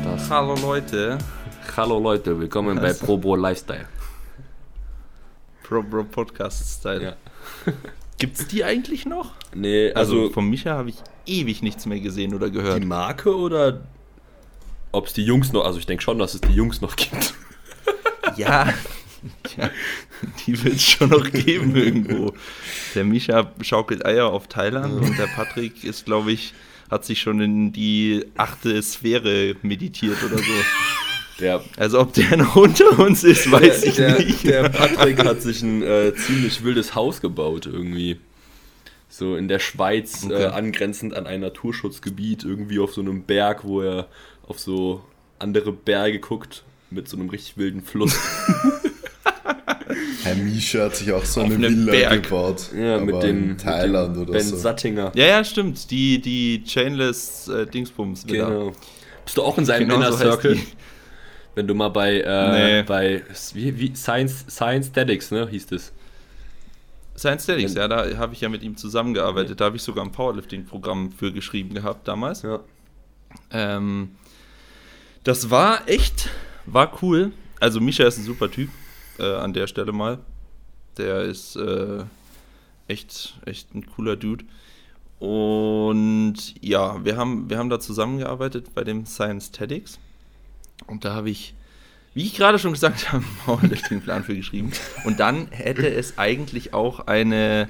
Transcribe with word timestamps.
ist 0.00 0.06
das. 0.06 0.30
Hallo 0.30 0.54
Leute. 0.60 1.18
Hallo 1.76 1.98
Leute, 1.98 2.38
willkommen 2.38 2.76
bei 2.76 2.88
Also- 2.88 3.04
Pro 3.06 3.16
Bro 3.16 3.36
Lifestyle. 3.36 3.86
Pro 5.62 5.82
Bro 5.82 6.04
Podcast 6.04 6.78
Style. 6.80 7.02
Ja. 7.02 7.16
Gibt's 8.18 8.46
die 8.48 8.64
eigentlich 8.64 9.06
noch? 9.06 9.32
Nee, 9.54 9.92
Also, 9.92 10.22
also, 10.22 10.30
von 10.32 10.48
Micha 10.48 10.72
habe 10.72 10.90
ich 10.90 10.96
ewig 11.26 11.62
nichts 11.62 11.86
mehr 11.86 12.00
gesehen 12.00 12.34
oder 12.34 12.50
gehört. 12.50 12.82
die 12.82 12.86
Marke 12.86 13.34
oder 13.36 13.80
ob 14.92 15.06
es 15.06 15.12
die 15.12 15.24
Jungs 15.24 15.52
noch, 15.52 15.64
also 15.64 15.78
ich 15.78 15.86
denke 15.86 16.02
schon, 16.02 16.18
dass 16.18 16.34
es 16.34 16.40
die 16.40 16.52
Jungs 16.52 16.80
noch 16.80 16.96
gibt. 16.96 17.34
Ja, 18.36 18.72
ja 19.56 19.70
die 20.46 20.62
wird 20.62 20.76
es 20.76 20.84
schon 20.84 21.10
noch 21.10 21.28
geben 21.30 21.74
irgendwo. 21.74 22.32
Der 22.94 23.02
Misha 23.04 23.50
schaukelt 23.60 24.06
Eier 24.06 24.26
auf 24.26 24.46
Thailand 24.46 25.02
und 25.02 25.18
der 25.18 25.26
Patrick 25.26 25.82
ist, 25.82 26.04
glaube 26.04 26.30
ich, 26.30 26.54
hat 26.90 27.04
sich 27.04 27.20
schon 27.20 27.40
in 27.40 27.72
die 27.72 28.24
achte 28.36 28.80
Sphäre 28.82 29.54
meditiert 29.62 30.16
oder 30.24 30.38
so. 30.38 30.44
Der, 31.40 31.64
Also 31.78 32.00
ob 32.00 32.12
der 32.12 32.36
noch 32.36 32.54
unter 32.56 32.98
uns 32.98 33.24
ist, 33.24 33.50
weiß 33.50 33.84
ich 33.84 33.94
der, 33.94 34.18
nicht. 34.18 34.44
Der 34.44 34.68
Patrick 34.68 35.24
hat 35.24 35.40
sich 35.40 35.62
ein 35.62 35.82
äh, 35.82 36.12
ziemlich 36.14 36.62
wildes 36.64 36.94
Haus 36.94 37.22
gebaut 37.22 37.64
irgendwie. 37.64 38.18
So 39.08 39.36
in 39.36 39.48
der 39.48 39.58
Schweiz, 39.58 40.24
Okay. 40.26 40.34
äh, 40.42 40.46
angrenzend 40.48 41.14
an 41.14 41.26
ein 41.26 41.40
Naturschutzgebiet, 41.40 42.44
irgendwie 42.44 42.78
auf 42.78 42.92
so 42.92 43.00
einem 43.00 43.22
Berg, 43.22 43.64
wo 43.64 43.80
er 43.80 44.06
auf 44.46 44.58
so 44.60 45.02
andere 45.38 45.72
Berge 45.72 46.18
guckt, 46.20 46.62
mit 46.90 47.08
so 47.08 47.16
einem 47.16 47.30
richtig 47.30 47.56
wilden 47.56 47.82
Fluss. 47.82 48.14
Herr 50.22 50.34
Misha 50.36 50.84
hat 50.84 50.96
sich 50.96 51.12
auch 51.12 51.24
so 51.24 51.40
eine 51.40 51.58
Villa 51.58 51.90
Berg. 51.90 52.22
gebaut. 52.24 52.70
ja, 52.76 52.98
mit 52.98 53.22
dem 53.22 53.50
in 53.50 53.58
Thailand 53.58 54.08
mit 54.10 54.16
dem 54.16 54.22
oder 54.22 54.32
Ben 54.38 54.46
so. 54.46 54.56
Sattinger. 54.56 55.12
Ja, 55.14 55.26
ja, 55.26 55.44
stimmt. 55.44 55.90
Die, 55.90 56.20
die 56.20 56.62
Chainless 56.64 57.48
äh, 57.48 57.66
Dingsbums 57.66 58.26
wieder. 58.26 58.46
Genau. 58.48 58.72
Bist 59.24 59.36
du 59.38 59.42
auch 59.42 59.56
in 59.58 59.64
seinem 59.64 59.88
Genau 59.88 59.96
Inner 59.96 60.12
so 60.12 60.18
Circle? 60.18 60.58
Wenn 61.54 61.66
du 61.66 61.74
mal 61.74 61.88
bei, 61.88 62.20
äh, 62.20 62.80
Nee. 62.80 62.82
bei 62.84 63.22
wie, 63.54 63.78
wie, 63.78 63.94
Science, 63.96 64.44
Science 64.48 64.88
Statics, 64.88 65.30
ne, 65.30 65.48
hieß 65.50 65.66
das. 65.66 65.92
Science 67.16 67.44
Statics, 67.44 67.74
ja, 67.74 67.86
da 67.88 68.16
habe 68.16 68.32
ich 68.34 68.40
ja 68.40 68.48
mit 68.48 68.62
ihm 68.62 68.76
zusammengearbeitet. 68.76 69.60
Da 69.60 69.66
habe 69.66 69.76
ich 69.76 69.82
sogar 69.82 70.04
ein 70.04 70.12
Powerlifting-Programm 70.12 71.12
für 71.12 71.32
geschrieben 71.32 71.74
gehabt 71.74 72.08
damals. 72.08 72.42
Ja. 72.42 72.60
Ähm, 73.50 74.12
das 75.24 75.50
war 75.50 75.86
echt, 75.88 76.30
war 76.66 76.98
cool. 77.02 77.32
Also 77.58 77.78
Misha 77.80 78.04
ist 78.04 78.16
ein 78.18 78.24
super 78.24 78.50
Typ, 78.50 78.70
äh, 79.20 79.36
an 79.36 79.52
der 79.52 79.66
Stelle 79.66 79.92
mal. 79.92 80.18
Der 80.96 81.22
ist 81.22 81.56
äh, 81.56 82.04
echt, 82.88 83.38
echt 83.46 83.74
ein 83.74 83.86
cooler 83.86 84.16
Dude. 84.16 84.44
Und 85.18 86.34
ja, 86.60 87.04
wir 87.04 87.16
haben, 87.16 87.50
wir 87.50 87.58
haben 87.58 87.70
da 87.70 87.78
zusammengearbeitet 87.78 88.74
bei 88.74 88.84
dem 88.84 89.06
Science 89.06 89.50
Tedx. 89.50 89.98
Und 90.86 91.04
da 91.04 91.14
habe 91.14 91.30
ich, 91.30 91.54
wie 92.14 92.24
ich 92.24 92.34
gerade 92.34 92.58
schon 92.58 92.72
gesagt 92.72 93.12
habe, 93.12 93.24
einen 93.24 93.36
Powerlifting-Plan 93.44 94.24
für 94.24 94.34
geschrieben. 94.34 94.72
Und 95.04 95.20
dann 95.20 95.48
hätte 95.50 95.88
es 95.88 96.18
eigentlich 96.18 96.72
auch 96.74 97.00
eine 97.00 97.68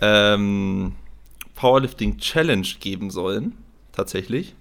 ähm, 0.00 0.92
Powerlifting-Challenge 1.54 2.68
geben 2.78 3.10
sollen, 3.10 3.56
tatsächlich 3.92 4.54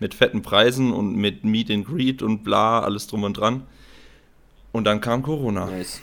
mit 0.00 0.14
fetten 0.14 0.42
Preisen 0.42 0.92
und 0.92 1.14
mit 1.14 1.44
Meet 1.44 1.70
and 1.70 1.86
Greet 1.86 2.22
und 2.22 2.42
bla, 2.42 2.80
alles 2.80 3.06
drum 3.06 3.22
und 3.22 3.34
dran. 3.34 3.62
Und 4.72 4.84
dann 4.84 5.00
kam 5.00 5.22
Corona. 5.22 5.66
Nice. 5.66 6.00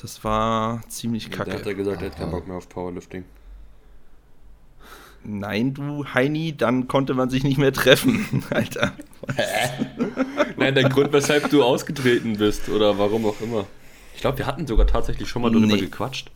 Das 0.00 0.22
war 0.24 0.80
ziemlich 0.88 1.28
Da 1.30 1.38
hat 1.40 1.48
kacke. 1.50 1.68
er 1.68 1.74
gesagt, 1.74 2.02
er 2.02 2.10
hat 2.10 2.16
keinen 2.18 2.30
Bock 2.30 2.46
mehr 2.46 2.56
auf 2.56 2.68
Powerlifting. 2.68 3.24
Nein, 5.24 5.74
du 5.74 6.04
Heini, 6.14 6.56
dann 6.56 6.86
konnte 6.86 7.12
man 7.14 7.28
sich 7.28 7.42
nicht 7.42 7.58
mehr 7.58 7.72
treffen, 7.72 8.44
Alter. 8.50 8.92
Nein, 10.56 10.74
der 10.76 10.88
Grund, 10.88 11.12
weshalb 11.12 11.50
du 11.50 11.62
ausgetreten 11.64 12.36
bist 12.38 12.68
oder 12.68 12.98
warum 12.98 13.26
auch 13.26 13.40
immer. 13.40 13.66
Ich 14.14 14.20
glaube, 14.20 14.38
wir 14.38 14.46
hatten 14.46 14.66
sogar 14.66 14.86
tatsächlich 14.86 15.28
schon 15.28 15.42
mal 15.42 15.50
darüber 15.50 15.66
Nee. 15.74 15.80
gequatscht. 15.80 16.30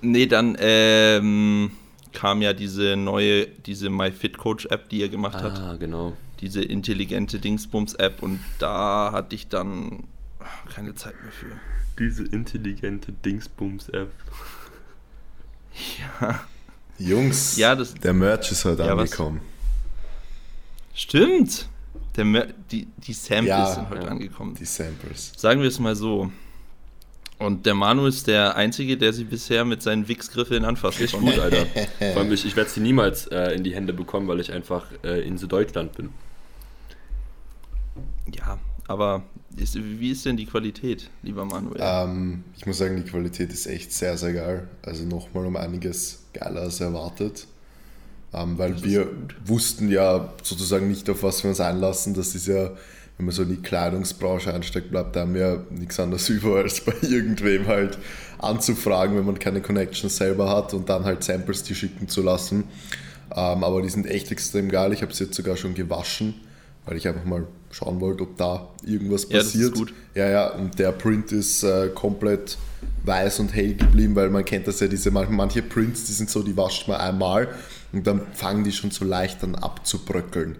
Nee, 0.00 0.26
dann 0.26 0.56
ähm, 0.60 1.72
kam 2.12 2.40
ja 2.42 2.52
diese 2.54 2.96
neue, 2.96 3.46
diese 3.46 3.90
MyFitCoach-App, 3.90 4.88
die 4.88 5.02
er 5.02 5.08
gemacht 5.08 5.42
hat. 5.42 5.58
Ah, 5.58 5.76
genau. 5.76 6.14
Diese 6.40 6.62
intelligente 6.62 7.38
Dingsbums-App 7.38 8.22
und 8.22 8.40
da 8.58 9.10
hatte 9.12 9.34
ich 9.34 9.48
dann 9.48 10.04
keine 10.74 10.94
Zeit 10.94 11.14
mehr 11.22 11.32
für. 11.32 11.46
Diese 11.98 12.24
intelligente 12.24 13.12
Dingsbums-App. 13.12 14.10
Ja, 16.20 16.40
Jungs, 16.98 17.56
Ja, 17.56 17.74
das- 17.74 17.94
der 17.94 18.12
Merch 18.14 18.50
ist 18.52 18.64
heute 18.64 18.82
Ja, 18.84 18.96
was? 18.96 19.10
angekommen. 19.12 19.40
stimmt. 20.94 21.68
Der 22.16 22.24
Mer 22.24 22.46
die, 22.70 22.88
die 22.96 23.12
Samples 23.12 23.48
Ja, 23.48 23.74
sind 23.74 23.90
heute 23.90 24.04
ja. 24.06 24.10
angekommen. 24.10 24.54
Die 24.54 24.64
Samples. 24.64 25.32
Sagen 25.36 25.60
wir 25.60 25.68
es 25.68 25.78
mal 25.78 25.94
so. 25.94 26.32
Und 27.38 27.66
der 27.66 27.74
Manu 27.74 28.06
ist 28.06 28.26
der 28.26 28.56
Einzige, 28.56 28.96
der 28.96 29.12
sie 29.12 29.24
bisher 29.24 29.66
mit 29.66 29.82
seinen 29.82 30.08
Wichsgriffeln 30.08 30.64
anfasst. 30.64 30.98
Richtig 31.00 31.20
gut, 31.20 31.38
Alter. 31.38 31.66
Vor 32.14 32.22
allem, 32.22 32.32
ich, 32.32 32.46
ich 32.46 32.56
werde 32.56 32.70
sie 32.70 32.80
niemals 32.80 33.26
äh, 33.26 33.50
in 33.54 33.62
die 33.62 33.74
Hände 33.74 33.92
bekommen, 33.92 34.26
weil 34.28 34.40
ich 34.40 34.50
einfach 34.50 34.86
äh, 35.04 35.20
in 35.20 35.36
Süddeutschland 35.36 35.92
bin. 35.92 36.08
Ja, 38.34 38.58
aber 38.88 39.22
ist, 39.56 39.74
wie 39.74 40.10
ist 40.10 40.24
denn 40.24 40.36
die 40.36 40.46
Qualität, 40.46 41.10
lieber 41.22 41.44
Manuel? 41.44 41.78
Ähm, 41.80 42.44
ich 42.56 42.66
muss 42.66 42.78
sagen, 42.78 42.96
die 42.96 43.08
Qualität 43.08 43.52
ist 43.52 43.66
echt 43.66 43.92
sehr, 43.92 44.16
sehr 44.16 44.32
geil. 44.32 44.68
Also 44.82 45.04
nochmal 45.04 45.46
um 45.46 45.56
einiges 45.56 46.24
geiler 46.32 46.62
als 46.62 46.80
erwartet. 46.80 47.46
Ähm, 48.32 48.58
weil 48.58 48.72
Das 48.72 48.84
wir 48.84 49.08
wussten 49.44 49.88
ja 49.88 50.32
sozusagen 50.42 50.88
nicht, 50.88 51.08
auf 51.08 51.22
was 51.22 51.42
wir 51.42 51.50
uns 51.50 51.60
einlassen. 51.60 52.14
Das 52.14 52.34
ist 52.34 52.46
ja, 52.46 52.70
wenn 53.16 53.26
man 53.26 53.34
so 53.34 53.42
in 53.42 53.50
die 53.50 53.56
Kleidungsbranche 53.62 54.52
einsteigt, 54.52 54.90
bleibt 54.90 55.16
einem 55.16 55.36
ja 55.36 55.62
nichts 55.70 55.98
anderes 55.98 56.28
über, 56.30 56.56
als 56.56 56.80
bei 56.82 56.94
irgendwem 57.02 57.66
halt 57.66 57.98
anzufragen, 58.38 59.16
wenn 59.16 59.24
man 59.24 59.38
keine 59.38 59.62
Connections 59.62 60.16
selber 60.16 60.50
hat 60.50 60.74
und 60.74 60.88
dann 60.88 61.04
halt 61.04 61.24
Samples 61.24 61.62
die 61.62 61.74
schicken 61.74 62.08
zu 62.08 62.22
lassen. 62.22 62.64
Ähm, 63.34 63.64
aber 63.64 63.82
die 63.82 63.88
sind 63.88 64.06
echt 64.06 64.30
extrem 64.30 64.68
geil. 64.68 64.92
Ich 64.92 65.02
habe 65.02 65.14
sie 65.14 65.24
jetzt 65.24 65.36
sogar 65.36 65.56
schon 65.56 65.74
gewaschen, 65.74 66.34
weil 66.86 66.96
ich 66.96 67.06
einfach 67.06 67.24
mal 67.24 67.46
schauen 67.70 68.00
wollte, 68.00 68.22
ob 68.22 68.36
da 68.36 68.68
irgendwas 68.84 69.24
Ja, 69.28 69.38
das 69.38 69.48
ist 69.48 69.52
passiert. 69.52 69.74
gut. 69.74 69.94
Ja, 70.14 70.28
ja, 70.28 70.50
und 70.54 70.78
der 70.78 70.92
Print 70.92 71.32
ist 71.32 71.62
äh, 71.62 71.90
komplett 71.94 72.56
weiß 73.04 73.40
und 73.40 73.54
hell 73.54 73.74
geblieben, 73.74 74.14
weil 74.16 74.30
man 74.30 74.44
kennt 74.44 74.66
das 74.66 74.80
ja, 74.80 74.86
diese 74.86 75.10
manche, 75.10 75.62
Prints, 75.62 76.04
die 76.04 76.12
sind 76.12 76.30
so, 76.30 76.42
die 76.42 76.56
wascht 76.56 76.88
man 76.88 76.98
einmal 77.00 77.48
und 77.92 78.06
dann 78.06 78.22
fangen 78.32 78.64
die 78.64 78.72
schon 78.72 78.90
so 78.90 79.04
leicht 79.04 79.42
an 79.44 79.54
abzubröckeln. 79.54 80.56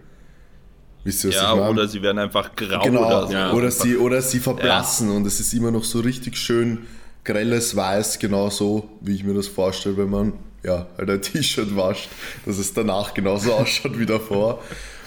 Wisst 1.04 1.24
ihr, 1.24 1.30
was 1.30 1.36
ja, 1.36 1.52
ich 1.52 1.60
meine? 1.60 1.70
oder 1.70 1.88
sie 1.88 2.02
werden 2.02 2.18
einfach 2.18 2.54
grau 2.56 2.82
genau, 2.82 3.06
oder 3.06 3.26
so. 3.26 3.32
Ja. 3.32 3.52
oder, 3.52 3.70
sie, 3.70 3.96
oder 3.96 4.22
sie 4.22 4.40
verblassen 4.40 5.10
und 5.10 5.26
es 5.26 5.38
ist 5.38 5.54
immer 5.54 5.70
noch 5.70 5.84
so 5.84 6.00
richtig 6.00 6.36
schön 6.36 6.86
grelles 7.24 7.74
Weiß, 7.76 8.18
genau 8.18 8.50
so, 8.50 8.88
wie 9.00 9.14
ich 9.14 9.24
mir 9.24 9.34
das 9.34 9.48
vorstelle, 9.48 9.96
wenn 9.96 10.10
man 10.10 10.32
ja, 10.64 10.86
halt 10.98 11.10
ein 11.10 11.22
T-Shirt 11.22 11.76
wascht, 11.76 12.08
dass 12.44 12.58
es 12.58 12.74
danach 12.74 13.14
genauso 13.14 13.52
ausschaut 13.54 13.98
wie 13.98 14.06
davor. 14.06 14.62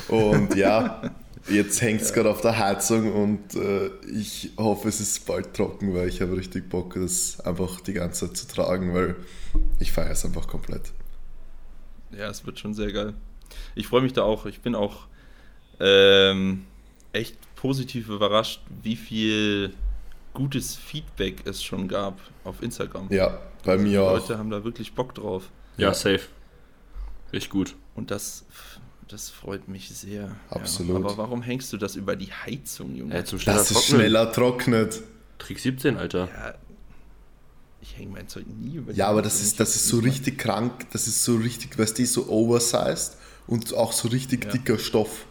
Und 0.10 0.56
ja, 0.56 1.02
jetzt 1.50 1.82
hängt 1.82 2.02
es 2.02 2.14
gerade 2.14 2.30
auf 2.30 2.42
der 2.42 2.58
Heizung 2.58 3.14
und 3.14 3.56
äh, 3.56 3.88
ich 4.12 4.52
hoffe, 4.58 4.88
es 4.90 5.00
ist 5.00 5.26
bald 5.26 5.54
trocken, 5.54 5.94
weil 5.94 6.08
ich 6.08 6.22
habe 6.22 6.36
richtig 6.36 6.70
Bock, 6.70 6.96
das 6.96 7.40
einfach 7.42 7.82
die 7.82 7.94
ganze 7.94 8.28
Zeit 8.28 8.38
zu 8.38 8.48
tragen, 8.48 8.94
weil 8.94 9.16
ich 9.80 9.92
feiere 9.92 10.12
es 10.12 10.26
einfach 10.26 10.48
komplett. 10.48 10.92
Ja, 12.12 12.28
es 12.30 12.46
wird 12.46 12.60
schon 12.60 12.74
sehr 12.74 12.92
geil. 12.92 13.14
Ich 13.76 13.88
freue 13.88 14.02
mich 14.02 14.14
da 14.14 14.24
auch. 14.24 14.46
Ich 14.46 14.62
bin 14.62 14.76
auch 14.76 15.08
ähm, 15.80 16.66
echt 17.14 17.38
positiv 17.56 18.10
überrascht, 18.10 18.62
wie 18.84 18.96
viel 18.96 19.74
gutes 20.34 20.76
Feedback 20.76 21.46
es 21.46 21.64
schon 21.64 21.88
gab 21.88 22.20
auf 22.44 22.62
Instagram. 22.62 23.08
Ja, 23.12 23.40
bei 23.64 23.78
Die 23.78 23.84
mir 23.84 24.04
auch. 24.04 24.14
Leute 24.14 24.38
haben 24.38 24.50
da 24.50 24.64
wirklich 24.64 24.94
Bock 24.94 25.14
drauf. 25.16 25.50
Ja, 25.78 25.90
Ja. 25.90 25.94
safe. 25.94 26.22
Richtig 27.34 27.50
gut. 27.52 27.76
Und 27.96 28.12
das, 28.12 28.46
das 29.10 29.30
freut 29.30 29.68
mich 29.68 29.90
sehr. 29.90 30.36
Absolut. 30.50 31.00
Ja, 31.02 31.06
aber 31.06 31.18
warum 31.18 31.42
hängst 31.42 31.72
du 31.74 31.78
das 31.78 31.96
über 31.96 32.16
die 32.16 32.32
Heizung, 32.32 32.96
Junge? 32.96 33.16
Ja, 33.16 33.26
zum 33.26 33.40
schneller 33.40 33.58
Dass 33.58 33.72
es 33.72 33.78
Trocknen. 33.78 34.00
schneller 34.00 34.32
trocknet. 34.32 35.02
Trick 35.40 35.60
17, 35.60 35.98
Alter. 35.98 36.28
Ja, 36.32 36.54
ich 37.82 37.98
hänge 37.98 38.12
mein 38.12 38.28
Zeug 38.28 38.46
nie 38.48 38.76
über 38.76 38.94
die 38.94 39.00
Ja, 39.00 39.08
aber 39.08 39.20
Heizung. 39.20 39.32
das 39.32 39.42
ist, 39.42 39.60
das 39.60 39.76
ist 39.76 39.88
so 39.88 40.00
richtig 40.00 40.38
krank, 40.38 40.88
das 40.92 41.08
ist 41.08 41.24
so 41.24 41.36
richtig, 41.38 41.78
weißt 41.78 41.98
du, 41.98 42.06
so 42.06 42.28
oversized 42.30 43.18
und 43.48 43.74
auch 43.74 43.94
so 43.94 44.10
richtig 44.10 44.46
Ja. 44.46 44.52
dicker 44.52 44.78
Stoff. 44.78 45.26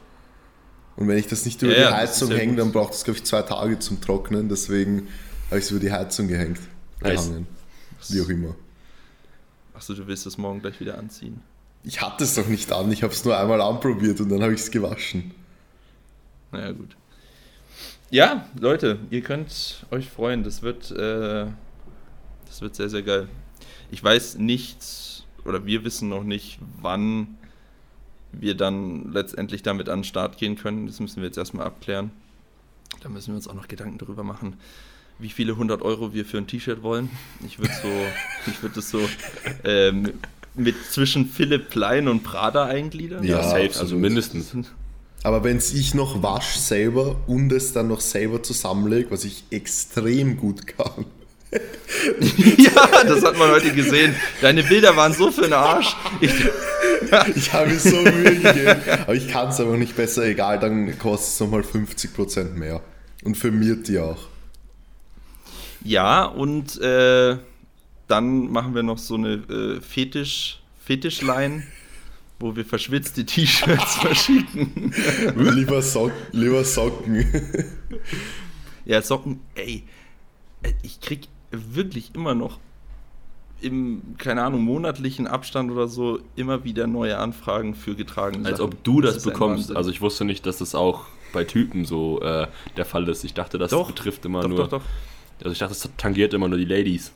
Und 0.96 1.06
wenn 1.06 1.18
ich 1.18 1.28
das 1.28 1.44
nicht 1.44 1.62
über 1.62 1.70
Ja, 1.72 1.76
die 1.78 1.82
das 1.84 1.94
Heizung 1.94 2.30
ist 2.32 2.38
hänge, 2.38 2.56
dann 2.56 2.72
braucht 2.72 2.94
es, 2.94 3.04
glaube 3.04 3.18
ich, 3.18 3.24
zwei 3.24 3.42
Tage 3.42 3.78
zum 3.78 4.00
Trocknen. 4.00 4.48
Deswegen 4.48 5.06
habe 5.46 5.58
ich 5.60 5.66
es 5.66 5.70
über 5.70 5.78
die 5.80 5.92
Heizung 5.92 6.26
gehängt. 6.26 6.58
Nice. 7.00 7.26
Gehangen. 7.28 7.46
Wie 8.08 8.20
auch 8.20 8.28
immer. 8.28 8.56
Achso, 9.74 9.94
du 9.94 10.04
willst 10.08 10.26
das 10.26 10.36
morgen 10.38 10.60
gleich 10.60 10.80
wieder 10.80 10.98
anziehen. 10.98 11.40
Ich 11.84 12.00
hatte 12.02 12.24
es 12.24 12.34
doch 12.34 12.46
nicht 12.46 12.70
an, 12.72 12.90
ich 12.92 13.02
habe 13.02 13.12
es 13.12 13.24
nur 13.24 13.38
einmal 13.38 13.60
anprobiert 13.60 14.20
und 14.20 14.28
dann 14.28 14.42
habe 14.42 14.54
ich 14.54 14.60
es 14.60 14.70
gewaschen. 14.70 15.32
Naja, 16.52 16.72
gut. 16.72 16.96
Ja, 18.10 18.46
Leute, 18.58 18.98
ihr 19.10 19.20
könnt 19.20 19.86
euch 19.90 20.08
freuen. 20.08 20.42
Das 20.42 20.62
wird, 20.62 20.90
äh, 20.90 21.46
das 22.46 22.60
wird 22.60 22.74
sehr, 22.74 22.88
sehr 22.88 23.02
geil. 23.02 23.28
Ich 23.90 24.02
weiß 24.02 24.38
nicht, 24.38 25.24
oder 25.44 25.66
wir 25.66 25.84
wissen 25.84 26.08
noch 26.08 26.24
nicht, 26.24 26.58
wann 26.80 27.36
wir 28.32 28.54
dann 28.54 29.12
letztendlich 29.12 29.62
damit 29.62 29.88
an 29.88 30.00
den 30.00 30.04
Start 30.04 30.38
gehen 30.38 30.56
können. 30.56 30.86
Das 30.86 31.00
müssen 31.00 31.18
wir 31.18 31.26
jetzt 31.26 31.38
erstmal 31.38 31.66
abklären. 31.66 32.10
Da 33.02 33.08
müssen 33.08 33.28
wir 33.28 33.36
uns 33.36 33.48
auch 33.48 33.54
noch 33.54 33.68
Gedanken 33.68 33.98
darüber 33.98 34.24
machen, 34.24 34.56
wie 35.18 35.28
viele 35.28 35.52
100 35.52 35.82
Euro 35.82 36.14
wir 36.14 36.24
für 36.24 36.38
ein 36.38 36.46
T-Shirt 36.46 36.82
wollen. 36.82 37.10
Ich 37.44 37.58
würde 37.58 37.74
so, 37.74 37.88
ich 38.50 38.62
würde 38.62 38.76
das 38.76 38.90
so 38.90 39.06
ähm, 39.64 40.14
mit 40.58 40.76
zwischen 40.90 41.26
Philipp 41.26 41.70
Plein 41.70 42.08
und 42.08 42.22
Prada 42.22 42.66
eingliedern. 42.66 43.24
Ja, 43.24 43.42
safe, 43.42 43.64
absolut. 43.64 43.76
also 43.76 43.96
mindestens. 43.96 44.52
Aber 45.22 45.42
wenn 45.44 45.56
es 45.56 45.72
ich 45.72 45.94
noch 45.94 46.22
wasch 46.22 46.56
selber 46.56 47.16
und 47.26 47.52
es 47.52 47.72
dann 47.72 47.88
noch 47.88 48.00
selber 48.00 48.42
zusammenlege, 48.42 49.10
was 49.10 49.24
ich 49.24 49.44
extrem 49.50 50.36
gut 50.36 50.66
kann, 50.66 51.06
ja, 52.58 53.04
das 53.04 53.24
hat 53.24 53.38
man 53.38 53.50
heute 53.50 53.72
gesehen. 53.72 54.14
Deine 54.42 54.62
Bilder 54.62 54.96
waren 54.96 55.14
so 55.14 55.30
für 55.30 55.42
den 55.42 55.54
Arsch. 55.54 55.96
Ich, 56.20 56.32
ich 57.34 57.52
habe 57.52 57.70
mir 57.70 57.78
so 57.78 57.96
Mühe 57.96 58.36
gegeben, 58.36 58.80
aber 59.02 59.14
ich 59.14 59.28
kann 59.28 59.48
es 59.48 59.58
aber 59.58 59.78
nicht 59.78 59.96
besser, 59.96 60.24
egal, 60.24 60.58
dann 60.58 60.98
kostet 60.98 61.34
es 61.34 61.40
nochmal 61.40 61.62
50% 61.62 62.50
mehr. 62.54 62.82
Und 63.24 63.36
firmiert 63.36 63.88
die 63.88 63.98
auch. 63.98 64.28
ja, 65.82 66.24
und 66.24 66.80
äh, 66.80 67.36
dann 68.08 68.50
machen 68.50 68.74
wir 68.74 68.82
noch 68.82 68.98
so 68.98 69.14
eine 69.14 69.34
äh, 69.34 69.80
Fetisch, 69.80 70.60
Fetischline, 70.84 71.62
wo 72.40 72.56
wir 72.56 72.64
verschwitzte 72.64 73.24
T-Shirts 73.24 73.96
verschicken. 74.00 74.92
lieber, 75.36 75.82
Sock, 75.82 76.12
lieber 76.32 76.64
Socken. 76.64 77.24
Ja, 78.84 79.02
Socken, 79.02 79.40
ey, 79.54 79.84
äh, 80.62 80.72
ich 80.82 81.00
krieg 81.00 81.28
wirklich 81.50 82.14
immer 82.14 82.34
noch 82.34 82.58
im, 83.60 84.02
keine 84.18 84.42
Ahnung, 84.44 84.62
monatlichen 84.62 85.26
Abstand 85.26 85.70
oder 85.70 85.88
so 85.88 86.20
immer 86.36 86.64
wieder 86.64 86.86
neue 86.86 87.18
Anfragen 87.18 87.74
für 87.74 87.94
getragene 87.96 88.46
Als 88.46 88.58
Sachen. 88.58 88.72
ob 88.72 88.84
du 88.84 89.00
das, 89.00 89.24
ein 89.26 89.32
bekommst. 89.32 89.74
Also 89.74 89.90
ich 89.90 90.00
wusste 90.00 90.24
nicht, 90.24 90.46
dass 90.46 90.58
das 90.58 90.74
auch 90.74 91.06
bei 91.32 91.44
Typen 91.44 91.84
so 91.84 92.20
äh, 92.22 92.46
der 92.76 92.84
Fall 92.84 93.08
ist. 93.08 93.24
Ich 93.24 93.34
dachte, 93.34 93.58
das 93.58 93.70
Doch, 93.72 93.88
betrifft 93.88 94.24
immer 94.24 94.42
doch, 94.42 94.48
nur. 94.48 94.58
doch, 94.58 94.68
doch. 94.68 94.82
Also 95.40 95.52
ich 95.52 95.58
dachte, 95.58 95.74
das 95.74 95.90
tangiert 95.96 96.32
immer 96.34 96.48
nur 96.48 96.58
die 96.58 96.64
Ladies. 96.64 97.12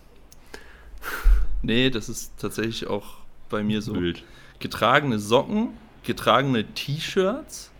Nee, 1.62 1.90
das 1.90 2.08
ist 2.08 2.32
tatsächlich 2.38 2.86
auch 2.88 3.18
bei 3.48 3.62
mir 3.62 3.82
so. 3.82 3.94
Wild. 3.94 4.24
Getragene 4.58 5.18
Socken, 5.18 5.70
getragene 6.04 6.64
T-Shirts, 6.64 7.70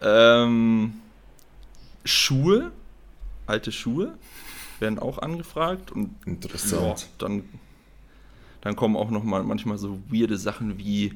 ähm, 0.00 0.94
Schuhe, 2.04 2.72
alte 3.46 3.72
Schuhe 3.72 4.14
werden 4.80 4.98
auch 4.98 5.18
angefragt 5.18 5.92
und 5.92 6.10
ja, 6.26 6.32
Interessant. 6.32 7.08
dann, 7.18 7.44
dann 8.60 8.76
kommen 8.76 8.96
auch 8.96 9.10
noch 9.10 9.22
mal 9.24 9.42
manchmal 9.44 9.78
so 9.78 10.00
weirde 10.08 10.36
Sachen 10.36 10.78
wie 10.78 11.12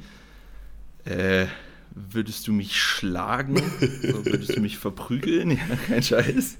äh, 1.05 1.47
würdest 1.94 2.46
du 2.48 2.52
mich 2.52 2.76
schlagen? 2.80 3.60
Würdest 4.02 4.56
du 4.56 4.60
mich 4.60 4.78
verprügeln? 4.78 5.50
Ja, 5.68 5.76
kein 5.88 6.02
Scheiß. 6.02 6.56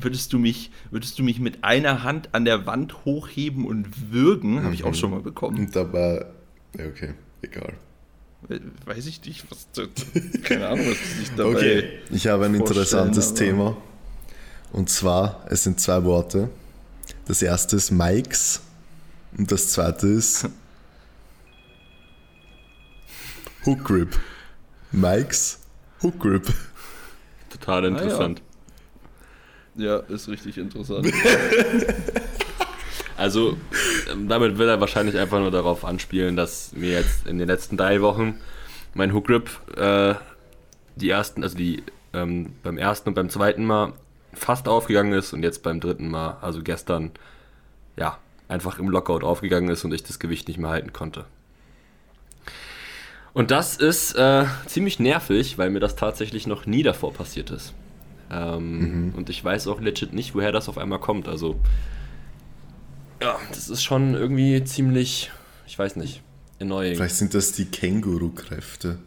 Würdest 0.00 0.32
du 0.32 0.38
mich, 0.38 0.70
würdest 0.90 1.18
du 1.18 1.22
mich 1.22 1.40
mit 1.40 1.64
einer 1.64 2.02
Hand 2.02 2.28
an 2.32 2.44
der 2.44 2.64
Wand 2.66 3.04
hochheben 3.04 3.66
und 3.66 4.12
würgen? 4.12 4.62
Habe 4.62 4.74
ich 4.74 4.84
auch 4.84 4.90
Mhm. 4.90 4.94
schon 4.94 5.10
mal 5.10 5.20
bekommen. 5.20 5.58
Und 5.58 5.76
dabei, 5.76 6.24
ja, 6.78 6.86
okay, 6.86 7.14
egal. 7.42 7.74
Weiß 8.86 9.06
ich 9.06 9.22
nicht, 9.26 9.44
was 9.50 9.66
keine 10.44 10.68
Ahnung, 10.68 10.86
was 10.88 11.18
sich 11.18 11.30
dabei. 11.36 11.50
Okay, 11.50 11.84
ich 12.10 12.26
habe 12.26 12.46
ein 12.46 12.54
interessantes 12.54 13.34
Thema. 13.34 13.76
Und 14.72 14.88
zwar, 14.88 15.44
es 15.50 15.64
sind 15.64 15.78
zwei 15.80 16.02
Worte. 16.04 16.48
Das 17.26 17.42
erste 17.42 17.76
ist 17.76 17.90
Mikes 17.90 18.62
und 19.36 19.52
das 19.52 19.68
zweite 19.70 20.06
ist 20.06 20.48
Hook 23.66 23.84
Grip. 23.84 24.18
Mikes, 24.92 25.60
Hook 26.02 26.18
Grip. 26.18 26.52
Total 27.50 27.84
interessant. 27.84 28.42
Ja, 29.76 29.98
ist 29.98 30.28
richtig 30.28 30.58
interessant. 30.58 31.06
Also, 33.20 33.58
ähm, 34.10 34.28
damit 34.30 34.56
will 34.56 34.66
er 34.66 34.80
wahrscheinlich 34.80 35.18
einfach 35.18 35.40
nur 35.40 35.50
darauf 35.50 35.84
anspielen, 35.84 36.36
dass 36.36 36.72
mir 36.72 36.92
jetzt 36.92 37.26
in 37.26 37.36
den 37.36 37.48
letzten 37.48 37.76
drei 37.76 38.00
Wochen 38.00 38.40
mein 38.94 39.12
Hook 39.12 39.26
Grip 39.26 39.50
äh, 39.76 40.14
die 40.96 41.10
ersten, 41.10 41.42
also 41.42 41.54
die 41.54 41.82
ähm, 42.14 42.54
beim 42.62 42.78
ersten 42.78 43.10
und 43.10 43.14
beim 43.14 43.28
zweiten 43.28 43.66
Mal 43.66 43.92
fast 44.32 44.68
aufgegangen 44.68 45.12
ist 45.12 45.34
und 45.34 45.42
jetzt 45.42 45.62
beim 45.62 45.80
dritten 45.80 46.08
Mal, 46.08 46.38
also 46.40 46.62
gestern, 46.62 47.10
ja, 47.98 48.16
einfach 48.48 48.78
im 48.78 48.88
Lockout 48.88 49.22
aufgegangen 49.22 49.68
ist 49.68 49.84
und 49.84 49.92
ich 49.92 50.02
das 50.02 50.18
Gewicht 50.18 50.48
nicht 50.48 50.58
mehr 50.58 50.70
halten 50.70 50.94
konnte. 50.94 51.26
Und 53.32 53.50
das 53.50 53.76
ist 53.76 54.14
äh, 54.14 54.44
ziemlich 54.66 54.98
nervig, 54.98 55.56
weil 55.58 55.70
mir 55.70 55.80
das 55.80 55.96
tatsächlich 55.96 56.46
noch 56.46 56.66
nie 56.66 56.82
davor 56.82 57.12
passiert 57.12 57.50
ist. 57.50 57.74
Ähm, 58.30 59.12
Und 59.16 59.30
ich 59.30 59.44
weiß 59.44 59.66
auch 59.68 59.80
legit 59.80 60.12
nicht, 60.12 60.34
woher 60.34 60.52
das 60.52 60.68
auf 60.68 60.78
einmal 60.78 60.98
kommt. 61.00 61.28
Also, 61.28 61.58
ja, 63.22 63.38
das 63.50 63.68
ist 63.68 63.82
schon 63.82 64.14
irgendwie 64.14 64.62
ziemlich, 64.64 65.30
ich 65.66 65.78
weiß 65.78 65.96
nicht, 65.96 66.22
annoying. 66.60 66.96
Vielleicht 66.96 67.16
sind 67.16 67.34
das 67.34 67.52
die 67.52 67.66
Känguru-Kräfte. 67.66 68.98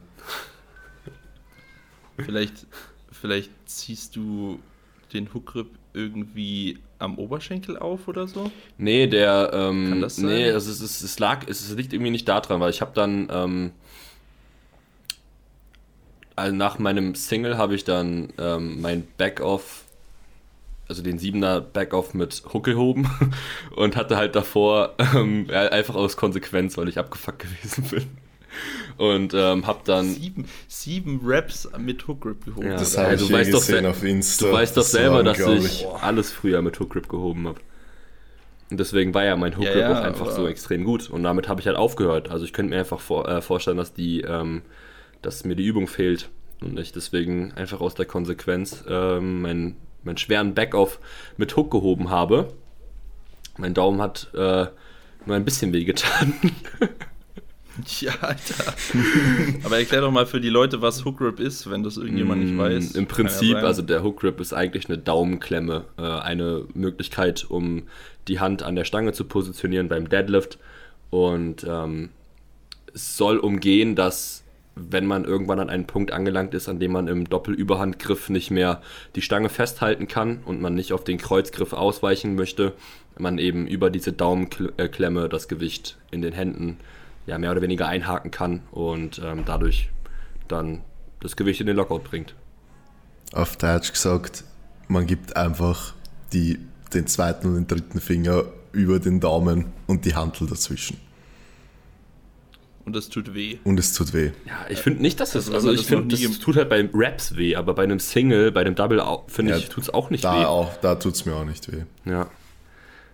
vielleicht, 2.18 2.66
vielleicht 3.12 3.52
ziehst 3.66 4.16
du 4.16 4.60
den 5.14 5.34
Hookgrip 5.34 5.68
irgendwie 5.94 6.80
am 7.00 7.18
Oberschenkel 7.18 7.78
auf 7.78 8.08
oder 8.08 8.28
so? 8.28 8.52
Nee, 8.78 9.08
der, 9.08 9.52
ähm, 9.54 9.90
Kann 9.90 10.02
das 10.02 10.16
sein? 10.16 10.26
nee, 10.26 10.52
also 10.52 10.72
es, 10.72 10.82
ist, 10.82 11.02
es 11.02 11.20
lag, 11.20 11.46
es 11.48 11.70
liegt 11.76 11.94
irgendwie 11.94 12.12
nicht 12.12 12.28
daran, 12.28 12.60
weil 12.60 12.72
ich 12.72 12.82
habe 12.82 12.92
dann, 12.96 13.28
ähm, 13.32 13.72
also 16.36 16.56
nach 16.56 16.80
meinem 16.80 17.16
Single 17.16 17.58
habe 17.58 17.76
ich 17.76 17.84
dann 17.84 18.32
ähm, 18.40 18.82
mein 18.82 19.08
Backoff, 19.18 19.84
also 20.88 21.02
den 21.02 21.20
7er 21.20 21.60
Backoff 21.62 22.14
mit 22.14 22.44
Hook 22.54 22.64
gehoben 22.66 23.10
und 23.76 23.96
hatte 23.96 24.18
halt 24.18 24.36
davor 24.36 24.94
ähm, 25.16 25.48
einfach 25.52 25.96
aus 25.96 26.18
Konsequenz, 26.18 26.78
weil 26.78 26.90
ich 26.90 26.98
abgefuckt 27.00 27.40
gewesen 27.40 27.84
bin. 27.90 28.04
Und 28.98 29.34
ähm, 29.34 29.66
hab 29.66 29.84
dann, 29.86 30.06
Sieben, 30.14 30.46
sieben 30.68 31.20
Raps 31.24 31.68
mit 31.80 32.08
Hookgrip 32.08 32.46
gehoben. 32.46 32.68
Ja, 32.68 32.78
Das 32.78 32.96
habe 32.98 33.18
du 33.18 33.26
ich 33.26 33.32
weißt 33.32 33.54
doch 33.54 33.60
gesehen 33.60 33.76
sel- 33.82 33.86
auf 33.88 34.04
Insta. 34.04 34.46
du 34.46 34.52
weißt 34.54 34.78
doch 34.78 34.84
Das 34.84 34.92
selber, 34.92 35.24
dass 35.24 35.40
ich 35.40 35.86
alles 36.02 36.32
früher 36.32 36.62
mit 36.62 36.80
Hook 36.80 36.92
Grip 36.92 37.10
gehoben 37.10 37.48
habe. 37.48 37.60
Und 38.70 38.80
deswegen 38.80 39.14
war 39.16 39.24
ja 39.24 39.36
mein 39.36 39.56
Hook 39.58 39.66
Ja, 39.66 39.72
Grip 39.72 39.82
ja, 39.82 40.00
auch 40.00 40.04
einfach 40.04 40.32
so 40.32 40.48
extrem 40.48 40.84
gut. 40.84 41.10
Und 41.10 41.24
damit 41.24 41.48
habe 41.48 41.62
ich 41.62 41.68
halt 41.68 41.78
aufgehört. 41.78 42.30
Also 42.30 42.46
ich 42.46 42.54
könnte 42.54 42.70
mir 42.72 42.80
einfach 42.80 43.00
vor, 43.00 43.28
äh, 43.28 43.42
vorstellen, 43.42 43.78
dass 43.78 43.94
die, 43.96 44.22
ähm, 44.22 44.62
dass 45.26 45.44
mir 45.44 45.56
die 45.56 45.66
Übung 45.66 45.88
fehlt 45.88 46.30
und 46.62 46.80
ich 46.80 46.92
deswegen 46.92 47.52
einfach 47.54 47.82
aus 47.82 47.96
der 47.96 48.06
Konsequenz 48.06 48.84
ähm, 48.88 49.42
meinen, 49.42 49.76
meinen 50.04 50.18
schweren 50.18 50.54
Backoff 50.54 51.00
mit 51.38 51.56
Hook 51.56 51.72
gehoben 51.72 52.10
habe. 52.10 52.54
Mein 53.58 53.74
Daumen 53.74 54.02
hat 54.02 54.30
äh, 54.34 54.68
nur 55.26 55.36
ein 55.36 55.46
bisschen 55.46 55.74
wehgetan. 55.74 56.34
Ja, 58.02 58.14
Alter. 58.22 58.74
Aber 59.64 59.80
erklär 59.80 60.02
doch 60.02 60.12
mal 60.12 60.28
für 60.28 60.40
die 60.40 60.50
Leute, 60.50 60.82
was 60.82 61.06
Hookgrip 61.06 61.40
ist, 61.40 61.70
wenn 61.72 61.82
das 61.82 61.98
irgendjemand 61.98 62.44
nicht 62.44 62.56
weiß. 62.56 62.94
Mm, 62.94 62.98
Im 62.98 63.04
ja 63.06 63.10
Prinzip, 63.10 63.54
sein. 63.54 63.66
also 63.66 63.82
der 63.82 64.04
Hook 64.04 64.20
Grip 64.20 64.40
ist 64.40 64.54
eigentlich 64.54 64.88
eine 64.90 65.00
Daumenklemme, 65.00 65.86
äh, 65.98 66.04
eine 66.04 66.66
Möglichkeit, 66.76 67.46
um 67.50 67.88
die 68.28 68.40
Hand 68.40 68.62
an 68.62 68.76
der 68.76 68.86
Stange 68.86 69.14
zu 69.14 69.26
positionieren 69.26 69.88
beim 69.88 70.08
Deadlift. 70.08 70.60
Und 71.10 71.66
ähm, 71.68 72.10
es 72.94 73.18
soll 73.18 73.40
umgehen, 73.40 73.96
dass 73.96 74.43
wenn 74.76 75.06
man 75.06 75.24
irgendwann 75.24 75.60
an 75.60 75.70
einen 75.70 75.86
Punkt 75.86 76.12
angelangt 76.12 76.54
ist, 76.54 76.68
an 76.68 76.80
dem 76.80 76.92
man 76.92 77.08
im 77.08 77.30
Doppelüberhandgriff 77.30 78.30
nicht 78.30 78.50
mehr 78.50 78.82
die 79.16 79.22
Stange 79.22 79.50
festhalten 79.50 80.08
kann 80.08 80.40
und 80.46 80.62
man 80.62 80.74
nicht 80.74 80.94
auf 80.94 81.04
den 81.04 81.18
Kreuzgriff 81.18 81.74
ausweichen 81.74 82.36
möchte, 82.36 82.74
man 83.18 83.38
eben 83.38 83.68
über 83.68 83.90
diese 83.90 84.14
Daumenklemme 84.14 85.30
das 85.30 85.48
Gewicht 85.48 85.98
in 86.10 86.22
den 86.22 86.34
Händen 86.34 86.78
ja, 87.28 87.38
mehr 87.38 87.52
oder 87.52 87.62
weniger 87.62 87.88
einhaken 87.88 88.32
kann 88.32 88.62
und 88.72 89.22
ähm, 89.24 89.44
dadurch 89.46 89.90
dann 90.48 90.82
das 91.20 91.36
Gewicht 91.36 91.62
in 91.62 91.68
den 91.68 91.76
Lockout 91.76 92.04
bringt. 92.04 92.36
Auf 93.32 93.56
Deutsch 93.56 93.92
gesagt, 93.92 94.44
man 94.88 95.08
gibt 95.08 95.38
einfach 95.38 95.94
die, 96.34 96.60
den 96.94 97.08
zweiten 97.08 97.48
und 97.48 97.56
den 97.56 97.68
dritten 97.68 98.02
Finger 98.02 98.44
über 98.72 99.00
den 99.00 99.20
Daumen 99.20 99.66
und 99.88 100.06
die 100.06 100.16
Handel 100.16 100.48
dazwischen. 100.48 100.98
Und 102.86 102.96
das 102.96 103.08
tut 103.10 103.34
weh. 103.34 103.58
Und 103.64 103.80
es 103.80 103.94
tut 103.94 104.14
weh. 104.14 104.32
Ja, 104.46 104.66
ich 104.70 104.80
finde 104.80 105.02
nicht, 105.02 105.20
dass 105.20 105.32
das, 105.32 105.50
Also, 105.50 105.70
also 105.70 105.82
ich 105.82 105.88
finde, 105.88 106.08
das 106.10 106.20
gem- 106.20 106.38
tut 106.40 106.58
halt 106.58 106.70
bei 106.70 106.90
Raps 106.94 107.36
weh, 107.38 107.56
aber 107.56 107.74
bei 107.74 107.84
einem 107.84 108.00
Single, 108.00 108.52
bei 108.52 108.62
einem 108.62 108.76
Double, 108.76 109.02
finde 109.28 109.52
Ja, 109.52 109.58
ich, 109.58 109.70
tut 109.70 109.84
es 109.84 109.90
auch 109.90 110.10
nicht 110.10 110.24
Da 110.24 110.42
weh. 110.42 110.46
auch, 110.46 110.76
da 110.82 110.96
tut 110.96 111.14
es 111.16 111.26
mir 111.26 111.34
auch 111.36 111.46
nicht 111.46 111.72
weh. 111.72 111.84
Ja. 112.06 112.30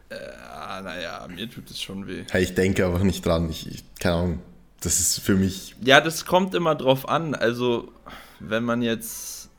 Ah, 0.09 0.81
naja, 0.81 1.27
mir 1.33 1.49
tut 1.49 1.69
es 1.69 1.79
schon 1.81 2.07
weh. 2.07 2.23
Hey, 2.31 2.43
ich 2.43 2.55
denke 2.55 2.85
einfach 2.85 3.03
nicht 3.03 3.23
dran. 3.25 3.49
Ich, 3.49 3.69
ich 3.69 3.83
keine 3.99 4.15
Ahnung. 4.15 4.39
Das 4.81 4.99
ist 4.99 5.19
für 5.19 5.35
mich. 5.35 5.75
Ja, 5.83 5.99
das 6.01 6.25
kommt 6.25 6.55
immer 6.55 6.73
drauf 6.73 7.07
an. 7.09 7.35
Also, 7.35 7.91
wenn 8.39 8.63
man 8.63 8.81
jetzt 8.81 9.49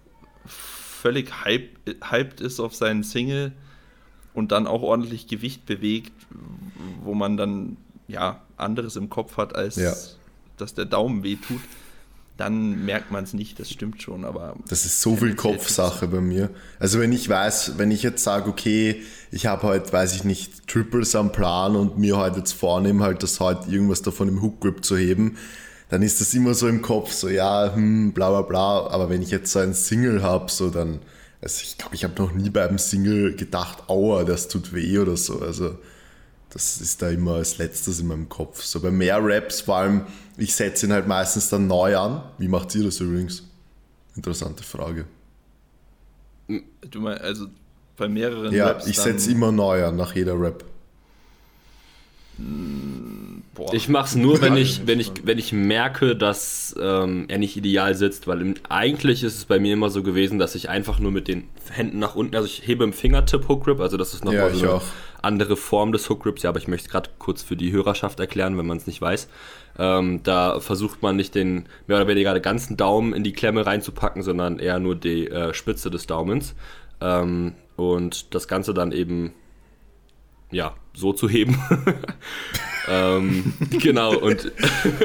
völlig 0.46 1.44
hype, 1.44 1.68
hyped 2.10 2.40
ist 2.40 2.58
auf 2.58 2.74
seinen 2.74 3.04
Single 3.04 3.52
und 4.34 4.50
dann 4.50 4.66
auch 4.66 4.82
ordentlich 4.82 5.26
Gewicht 5.28 5.66
bewegt, 5.66 6.12
wo 7.02 7.14
man 7.14 7.36
dann 7.36 7.76
ja 8.08 8.40
anderes 8.60 8.96
im 8.96 9.10
Kopf 9.10 9.36
hat, 9.36 9.54
als 9.54 9.76
Ja. 9.76 9.94
dass 10.56 10.74
der 10.74 10.84
Daumen 10.84 11.22
weh 11.22 11.36
tut, 11.36 11.60
dann 12.36 12.86
merkt 12.86 13.10
man 13.10 13.24
es 13.24 13.34
nicht, 13.34 13.60
das 13.60 13.70
stimmt 13.70 14.00
schon, 14.00 14.24
aber. 14.24 14.56
Das 14.68 14.86
ist 14.86 15.02
so 15.02 15.14
viel 15.16 15.34
Kopfsache 15.34 16.08
bei 16.08 16.20
mir. 16.22 16.48
Also 16.78 16.98
wenn 16.98 17.12
ich 17.12 17.28
weiß, 17.28 17.74
wenn 17.76 17.90
ich 17.90 18.02
jetzt 18.02 18.24
sage, 18.24 18.48
okay, 18.48 19.02
ich 19.30 19.44
habe 19.46 19.64
heute, 19.64 19.92
weiß 19.92 20.14
ich 20.14 20.24
nicht, 20.24 20.66
Triples 20.66 21.14
am 21.14 21.32
Plan 21.32 21.76
und 21.76 21.98
mir 21.98 22.16
heute 22.16 22.38
jetzt 22.38 22.52
vornehme, 22.52 23.04
halt 23.04 23.22
das 23.22 23.40
heute 23.40 23.70
irgendwas 23.70 24.00
davon 24.00 24.28
im 24.28 24.40
Hook 24.40 24.60
Grip 24.60 24.82
zu 24.84 24.96
heben, 24.96 25.36
dann 25.90 26.00
ist 26.02 26.20
das 26.22 26.32
immer 26.32 26.54
so 26.54 26.66
im 26.68 26.80
Kopf, 26.82 27.12
so 27.12 27.28
ja, 27.28 27.74
hm, 27.74 28.12
bla 28.12 28.30
bla 28.30 28.42
bla. 28.42 28.86
Aber 28.86 29.10
wenn 29.10 29.20
ich 29.20 29.30
jetzt 29.30 29.52
so 29.52 29.58
ein 29.58 29.74
Single 29.74 30.22
habe, 30.22 30.50
so 30.50 30.70
dann, 30.70 31.00
also 31.42 31.60
ich 31.62 31.76
glaube, 31.76 31.94
ich 31.94 32.04
habe 32.04 32.14
noch 32.22 32.32
nie 32.32 32.48
beim 32.48 32.78
Single 32.78 33.36
gedacht, 33.36 33.88
aua, 33.88 34.24
das 34.24 34.48
tut 34.48 34.72
weh 34.72 34.98
oder 34.98 35.16
so. 35.18 35.40
Also 35.40 35.76
das 36.50 36.80
ist 36.80 37.00
da 37.00 37.10
immer 37.10 37.34
als 37.36 37.58
letztes 37.58 38.00
in 38.00 38.08
meinem 38.08 38.28
Kopf. 38.28 38.62
So 38.62 38.80
bei 38.80 38.90
mehr 38.90 39.18
Raps, 39.20 39.60
vor 39.60 39.76
allem, 39.76 40.06
ich 40.36 40.54
setze 40.54 40.86
ihn 40.86 40.92
halt 40.92 41.06
meistens 41.06 41.48
dann 41.48 41.66
neu 41.66 41.96
an. 41.96 42.22
Wie 42.38 42.48
macht 42.48 42.74
ihr 42.74 42.84
das 42.84 43.00
übrigens? 43.00 43.44
Interessante 44.16 44.64
Frage. 44.64 45.06
Du 46.48 47.00
meinst, 47.00 47.22
also 47.22 47.46
bei 47.96 48.08
mehreren 48.08 48.52
ja, 48.52 48.66
Raps. 48.66 48.84
Ja, 48.84 48.90
ich 48.90 48.98
setze 48.98 49.30
immer 49.30 49.52
neu 49.52 49.84
an 49.84 49.96
nach 49.96 50.14
jeder 50.14 50.40
Rap. 50.40 50.64
Boah. 53.52 53.74
Ich 53.74 53.88
mache 53.88 54.06
es 54.06 54.14
nur, 54.14 54.40
wenn 54.40 54.56
ich, 54.56 54.86
wenn, 54.86 55.00
ich, 55.00 55.10
wenn 55.24 55.36
ich 55.36 55.52
merke, 55.52 56.14
dass 56.14 56.72
ähm, 56.80 57.24
er 57.26 57.38
nicht 57.38 57.56
ideal 57.56 57.96
sitzt, 57.96 58.28
weil 58.28 58.40
im, 58.40 58.54
eigentlich 58.68 59.24
ist 59.24 59.36
es 59.36 59.44
bei 59.44 59.58
mir 59.58 59.72
immer 59.72 59.90
so 59.90 60.04
gewesen, 60.04 60.38
dass 60.38 60.54
ich 60.54 60.68
einfach 60.68 61.00
nur 61.00 61.10
mit 61.10 61.26
den 61.26 61.48
Händen 61.68 61.98
nach 61.98 62.14
unten, 62.14 62.36
also 62.36 62.46
ich 62.46 62.64
hebe 62.64 62.84
im 62.84 62.92
Fingertip 62.92 63.48
Hook 63.48 63.64
Grip, 63.64 63.80
also 63.80 63.96
das 63.96 64.14
ist 64.14 64.24
nochmal 64.24 64.50
ja, 64.50 64.54
so 64.54 64.66
eine 64.66 64.74
auch. 64.74 64.82
andere 65.22 65.56
Form 65.56 65.90
des 65.90 66.08
Hook 66.08 66.22
Grips, 66.22 66.44
ja, 66.44 66.50
aber 66.50 66.60
ich 66.60 66.68
möchte 66.68 66.86
es 66.86 66.92
gerade 66.92 67.10
kurz 67.18 67.42
für 67.42 67.56
die 67.56 67.72
Hörerschaft 67.72 68.20
erklären, 68.20 68.56
wenn 68.56 68.66
man 68.66 68.76
es 68.76 68.86
nicht 68.86 69.00
weiß. 69.00 69.28
Ähm, 69.80 70.22
da 70.22 70.60
versucht 70.60 71.02
man 71.02 71.16
nicht 71.16 71.34
den 71.34 71.64
mehr 71.88 71.96
oder 71.96 72.06
weniger 72.06 72.32
den 72.32 72.42
ganzen 72.42 72.76
Daumen 72.76 73.12
in 73.12 73.24
die 73.24 73.32
Klemme 73.32 73.66
reinzupacken, 73.66 74.22
sondern 74.22 74.60
eher 74.60 74.78
nur 74.78 74.94
die 74.94 75.26
äh, 75.26 75.54
Spitze 75.54 75.90
des 75.90 76.06
Daumens. 76.06 76.54
Ähm, 77.00 77.54
und 77.74 78.32
das 78.34 78.46
Ganze 78.46 78.74
dann 78.74 78.92
eben 78.92 79.32
ja, 80.50 80.74
so 80.94 81.12
zu 81.12 81.28
heben. 81.28 81.58
ähm, 82.88 83.52
genau, 83.70 84.16
und 84.16 84.50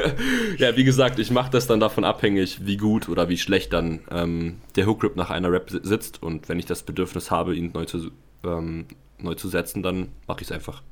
ja, 0.58 0.76
wie 0.76 0.84
gesagt, 0.84 1.18
ich 1.18 1.30
mache 1.30 1.50
das 1.50 1.66
dann 1.66 1.80
davon 1.80 2.04
abhängig, 2.04 2.66
wie 2.66 2.76
gut 2.76 3.08
oder 3.08 3.28
wie 3.28 3.38
schlecht 3.38 3.72
dann 3.72 4.00
ähm, 4.10 4.58
der 4.74 4.86
Hook 4.86 5.00
Grip 5.00 5.16
nach 5.16 5.30
einer 5.30 5.50
Rap 5.52 5.70
sitzt. 5.70 6.22
Und 6.22 6.48
wenn 6.48 6.58
ich 6.58 6.66
das 6.66 6.82
Bedürfnis 6.82 7.30
habe, 7.30 7.54
ihn 7.54 7.70
neu 7.72 7.84
zu, 7.84 8.10
ähm, 8.44 8.86
neu 9.18 9.34
zu 9.34 9.48
setzen, 9.48 9.82
dann 9.82 10.08
mache 10.26 10.42
ich 10.42 10.48
es 10.48 10.52
einfach. 10.52 10.82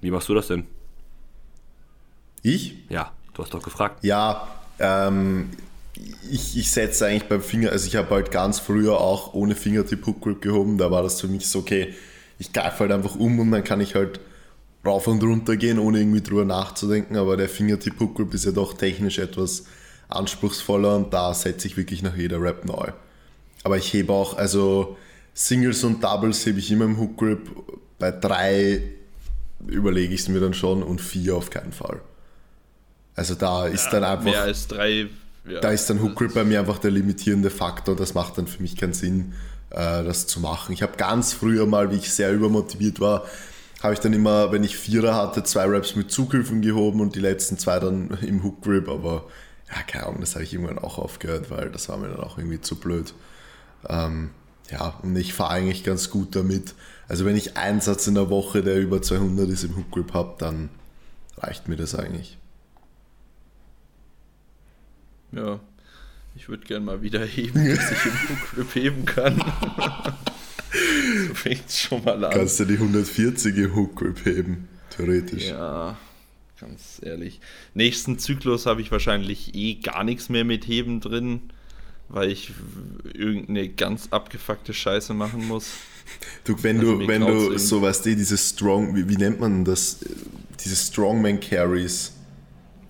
Wie 0.00 0.10
machst 0.10 0.28
du 0.28 0.34
das 0.34 0.48
denn? 0.48 0.66
Ich? 2.42 2.76
Ja, 2.88 3.12
du 3.34 3.42
hast 3.42 3.52
doch 3.52 3.62
gefragt. 3.62 4.04
Ja, 4.04 4.48
ähm, 4.78 5.50
ich, 6.30 6.56
ich 6.56 6.70
setze 6.70 7.06
eigentlich 7.06 7.28
beim 7.28 7.42
Finger, 7.42 7.72
also 7.72 7.86
ich 7.86 7.96
habe 7.96 8.10
halt 8.10 8.30
ganz 8.30 8.60
früher 8.60 9.00
auch 9.00 9.34
ohne 9.34 9.54
Fingertip 9.54 10.06
Hook 10.06 10.20
Grip 10.20 10.42
gehoben, 10.42 10.78
da 10.78 10.90
war 10.90 11.02
das 11.02 11.20
für 11.20 11.26
mich 11.28 11.48
so, 11.48 11.60
okay, 11.60 11.94
ich 12.38 12.52
greife 12.52 12.80
halt 12.80 12.92
einfach 12.92 13.16
um 13.16 13.38
und 13.40 13.50
dann 13.50 13.64
kann 13.64 13.80
ich 13.80 13.94
halt 13.94 14.20
rauf 14.84 15.06
und 15.06 15.22
runter 15.22 15.56
gehen, 15.56 15.78
ohne 15.78 15.98
irgendwie 16.00 16.22
drüber 16.22 16.44
nachzudenken. 16.44 17.16
Aber 17.16 17.36
der 17.36 17.48
Fingertip 17.48 17.98
Hook 18.00 18.16
Grip 18.16 18.34
ist 18.34 18.44
ja 18.44 18.52
doch 18.52 18.74
technisch 18.74 19.18
etwas 19.18 19.64
anspruchsvoller 20.08 20.96
und 20.96 21.12
da 21.12 21.34
setze 21.34 21.66
ich 21.66 21.76
wirklich 21.76 22.02
nach 22.02 22.16
jeder 22.16 22.40
Rap 22.40 22.64
neu. 22.64 22.92
Aber 23.64 23.76
ich 23.76 23.92
hebe 23.92 24.12
auch, 24.12 24.38
also 24.38 24.96
Singles 25.34 25.84
und 25.84 26.02
Doubles 26.02 26.44
hebe 26.46 26.58
ich 26.58 26.70
immer 26.70 26.84
im 26.84 26.98
Hook 26.98 27.18
Grip. 27.18 27.50
Bei 27.98 28.10
drei 28.10 28.82
überlege 29.66 30.14
ich 30.14 30.20
es 30.20 30.28
mir 30.28 30.40
dann 30.40 30.54
schon 30.54 30.82
und 30.82 31.00
vier 31.00 31.36
auf 31.36 31.50
keinen 31.50 31.72
Fall. 31.72 32.00
Also 33.14 33.34
da 33.34 33.66
ist 33.66 33.86
ja, 33.86 33.92
dann 33.92 34.04
einfach. 34.04 34.24
Mehr 34.24 34.42
als 34.42 34.68
drei. 34.68 35.08
Ja, 35.48 35.60
da 35.60 35.70
ist 35.70 35.90
dann 35.90 36.00
Hook 36.02 36.14
Grip 36.14 36.34
bei 36.34 36.44
mir 36.44 36.60
einfach 36.60 36.78
der 36.78 36.92
limitierende 36.92 37.50
Faktor. 37.50 37.96
Das 37.96 38.14
macht 38.14 38.38
dann 38.38 38.46
für 38.46 38.62
mich 38.62 38.76
keinen 38.76 38.92
Sinn, 38.92 39.34
das 39.70 40.26
zu 40.26 40.40
machen. 40.40 40.72
Ich 40.72 40.82
habe 40.82 40.96
ganz 40.96 41.32
früher 41.32 41.66
mal, 41.66 41.90
wie 41.90 41.96
ich 41.96 42.12
sehr 42.12 42.32
übermotiviert 42.32 43.00
war, 43.00 43.24
habe 43.82 43.94
ich 43.94 44.00
dann 44.00 44.12
immer, 44.12 44.50
wenn 44.50 44.64
ich 44.64 44.76
Vierer 44.76 45.14
hatte, 45.14 45.44
zwei 45.44 45.66
Raps 45.66 45.94
mit 45.94 46.10
Zughilfen 46.10 46.62
gehoben 46.62 47.00
und 47.00 47.14
die 47.14 47.20
letzten 47.20 47.58
zwei 47.58 47.78
dann 47.78 48.10
im 48.22 48.42
Hook 48.42 48.62
Grip, 48.62 48.88
aber 48.88 49.24
ja, 49.68 49.82
keine 49.82 50.06
Ahnung, 50.06 50.20
das 50.20 50.34
habe 50.34 50.44
ich 50.44 50.54
irgendwann 50.54 50.78
auch 50.78 50.98
aufgehört, 50.98 51.50
weil 51.50 51.70
das 51.70 51.88
war 51.88 51.98
mir 51.98 52.08
dann 52.08 52.20
auch 52.20 52.38
irgendwie 52.38 52.60
zu 52.60 52.76
blöd. 52.76 53.14
Ähm, 53.88 54.30
ja, 54.70 54.98
und 55.02 55.14
ich 55.16 55.34
fahre 55.34 55.50
eigentlich 55.50 55.84
ganz 55.84 56.10
gut 56.10 56.34
damit. 56.34 56.74
Also 57.06 57.24
wenn 57.24 57.36
ich 57.36 57.56
einen 57.56 57.80
Satz 57.80 58.06
in 58.06 58.14
der 58.14 58.30
Woche, 58.30 58.62
der 58.62 58.78
über 58.78 59.00
200 59.00 59.48
ist, 59.48 59.64
im 59.64 59.76
Hook 59.76 59.90
Grip 59.90 60.14
habe, 60.14 60.34
dann 60.38 60.70
reicht 61.36 61.68
mir 61.68 61.76
das 61.76 61.94
eigentlich. 61.94 62.38
Ja, 65.32 65.60
ich 66.48 66.50
würde 66.50 66.66
gerne 66.66 66.86
mal 66.86 67.02
wieder 67.02 67.22
heben, 67.26 67.62
dass 67.76 67.92
ich 67.92 68.06
im 68.06 68.30
Hookgrip 68.30 68.74
heben 68.74 69.04
kann. 69.04 69.36
so 71.28 71.34
fängt 71.34 71.70
schon 71.70 72.02
mal 72.02 72.24
an. 72.24 72.30
Kannst 72.32 72.58
du 72.58 72.64
die 72.64 72.72
140 72.72 73.54
im 73.54 73.76
Hookgrip 73.76 74.24
heben, 74.24 74.66
theoretisch. 74.88 75.48
Ja, 75.48 75.98
ganz 76.58 77.02
ehrlich. 77.02 77.42
Nächsten 77.74 78.18
Zyklus 78.18 78.64
habe 78.64 78.80
ich 78.80 78.90
wahrscheinlich 78.90 79.54
eh 79.54 79.74
gar 79.74 80.04
nichts 80.04 80.30
mehr 80.30 80.44
mit 80.44 80.66
Heben 80.66 81.00
drin, 81.00 81.50
weil 82.08 82.30
ich 82.30 82.52
irgendeine 83.12 83.68
ganz 83.68 84.08
abgefuckte 84.10 84.72
Scheiße 84.72 85.12
machen 85.12 85.46
muss. 85.46 85.72
Du, 86.44 86.62
wenn 86.62 86.78
also 86.78 86.98
du, 86.98 87.08
wenn 87.08 87.26
du 87.26 87.58
so 87.58 87.82
weißt, 87.82 88.06
dieses 88.06 88.48
Strong, 88.48 88.96
wie, 88.96 89.06
wie 89.06 89.18
nennt 89.18 89.38
man 89.38 89.66
das? 89.66 89.98
Diese 90.64 90.76
Strongman 90.76 91.40
Carries 91.40 92.12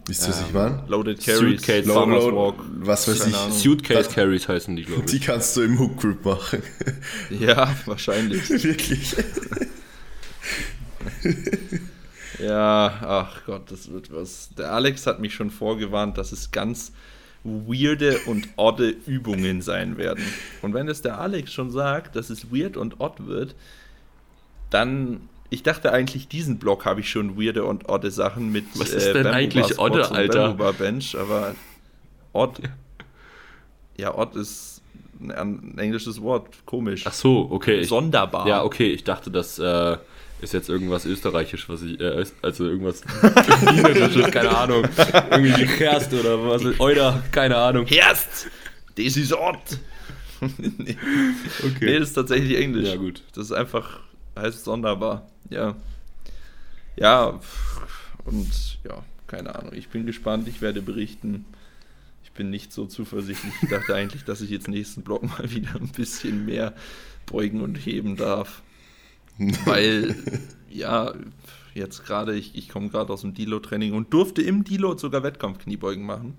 Wisst 0.09 0.23
ihr, 0.23 0.29
was 0.31 0.41
ich 0.41 0.53
meine? 0.55 0.83
Loaded 0.89 1.23
Carries, 1.23 1.61
Suitcase, 1.61 1.87
Load, 1.87 2.11
Load, 2.11 2.35
Walk. 2.35 2.55
Was 2.79 3.07
weiß 3.07 3.27
ich. 3.27 3.35
Suitcase 3.35 4.09
Carries 4.09 4.49
heißen 4.49 4.75
die, 4.75 4.85
glaube 4.85 5.03
ich. 5.05 5.11
Die 5.11 5.21
kannst 5.21 5.55
du 5.55 5.61
im 5.61 5.79
Hook 5.79 5.99
Grip 5.99 6.25
machen. 6.25 6.63
Ja, 7.31 7.77
wahrscheinlich. 7.85 8.49
Wirklich. 8.65 9.15
ja, 12.39 12.99
ach 13.03 13.45
Gott, 13.45 13.71
das 13.71 13.91
wird 13.91 14.11
was. 14.11 14.49
Der 14.57 14.73
Alex 14.73 15.07
hat 15.07 15.21
mich 15.21 15.35
schon 15.35 15.51
vorgewarnt, 15.51 16.17
dass 16.17 16.33
es 16.33 16.53
ganz 16.53 16.93
weirde 17.45 18.19
und 18.21 18.49
odde 18.57 18.89
Übungen 18.89 19.61
sein 19.61 19.99
werden. 19.99 20.25
Und 20.63 20.73
wenn 20.73 20.89
es 20.89 21.03
der 21.03 21.21
Alex 21.21 21.53
schon 21.53 21.71
sagt, 21.71 22.17
dass 22.17 22.31
es 22.31 22.51
weird 22.51 22.79
und 22.79 22.99
odd 22.99 23.27
wird, 23.27 23.55
dann 24.71 25.29
ich 25.51 25.63
dachte 25.63 25.93
eigentlich, 25.93 26.29
diesen 26.29 26.59
Block 26.59 26.85
habe 26.85 27.01
ich 27.01 27.11
schon 27.11 27.41
weirde 27.41 27.65
und 27.65 27.89
odde 27.89 28.11
Sachen 28.11 28.53
mit. 28.53 28.67
Was 28.75 28.91
ist 28.91 29.07
äh, 29.07 29.13
denn 29.15 29.27
eigentlich 29.27 29.79
Odde, 29.79 30.11
Alter? 30.11 30.55
Bench, 30.75 31.17
aber 31.19 31.55
Odd. 32.33 32.61
Ja, 33.97 34.15
Odd 34.15 34.37
ist 34.37 34.83
ein 35.21 35.79
englisches 35.79 36.21
Wort. 36.21 36.49
Komisch. 36.67 37.05
Ach 37.07 37.13
so, 37.13 37.49
okay. 37.51 37.83
Sonderbar. 37.85 38.47
ja, 38.47 38.63
okay. 38.63 38.93
Ich 38.93 39.05
dachte, 39.05 39.31
das 39.31 39.59
äh, 39.59 39.97
ist 40.43 40.53
jetzt 40.53 40.69
irgendwas 40.69 41.07
Österreichisch, 41.07 41.69
was 41.69 41.83
ich. 41.83 41.99
Äh, 41.99 42.25
also 42.43 42.67
irgendwas 42.67 43.03
Wienerisches, 43.23 44.31
keine 44.31 44.57
Ahnung. 44.57 44.85
Irgendwie 45.31 45.65
Herst 45.65 46.13
oder 46.13 46.47
was. 46.47 46.63
Euder, 46.79 47.23
keine 47.33 47.57
Ahnung. 47.57 47.87
Herst! 47.87 48.49
Das 48.97 49.17
ist 49.17 49.33
Odd! 49.33 49.59
nee. 50.59 50.97
Okay. 51.65 51.87
nee, 51.87 51.99
das 51.99 52.09
ist 52.09 52.15
tatsächlich 52.15 52.59
Englisch. 52.59 52.89
Ja, 52.89 52.97
gut. 52.97 53.23
Das 53.35 53.47
ist 53.47 53.53
einfach. 53.53 54.01
heißt 54.37 54.65
sonderbar 54.65 55.27
ja. 55.51 55.77
Ja, 56.97 57.41
und 58.25 58.79
ja, 58.85 59.05
keine 59.27 59.55
Ahnung. 59.55 59.73
Ich 59.75 59.89
bin 59.89 60.05
gespannt, 60.07 60.49
ich 60.49 60.61
werde 60.61 60.83
berichten. 60.83 61.45
Ich 62.25 62.33
bin 62.33 62.51
nicht 62.51 62.73
so 62.73 62.87
zuversichtlich. 62.87 63.53
Ich 63.63 63.69
dachte 63.69 63.95
eigentlich, 63.95 64.25
dass 64.25 64.41
ich 64.41 64.51
jetzt 64.51 64.69
nächsten 64.69 65.03
Block 65.03 65.23
mal 65.23 65.51
wieder 65.51 65.75
ein 65.77 65.89
bisschen 65.89 66.45
mehr 66.45 66.75
beugen 67.27 67.63
und 67.63 67.77
heben 67.77 68.17
darf. 68.17 68.63
Weil, 69.65 70.17
ja, 70.71 71.15
jetzt 71.75 72.05
gerade, 72.05 72.35
ich, 72.35 72.57
ich 72.57 72.69
komme 72.69 72.89
gerade 72.89 73.13
aus 73.13 73.21
dem 73.21 73.35
Dilo-Training 73.35 73.93
und 73.93 74.13
durfte 74.13 74.43
im 74.43 74.65
Dilo 74.65 74.97
sogar 74.99 75.23
Wettkampf-Kniebeugen 75.23 76.05
machen. 76.05 76.37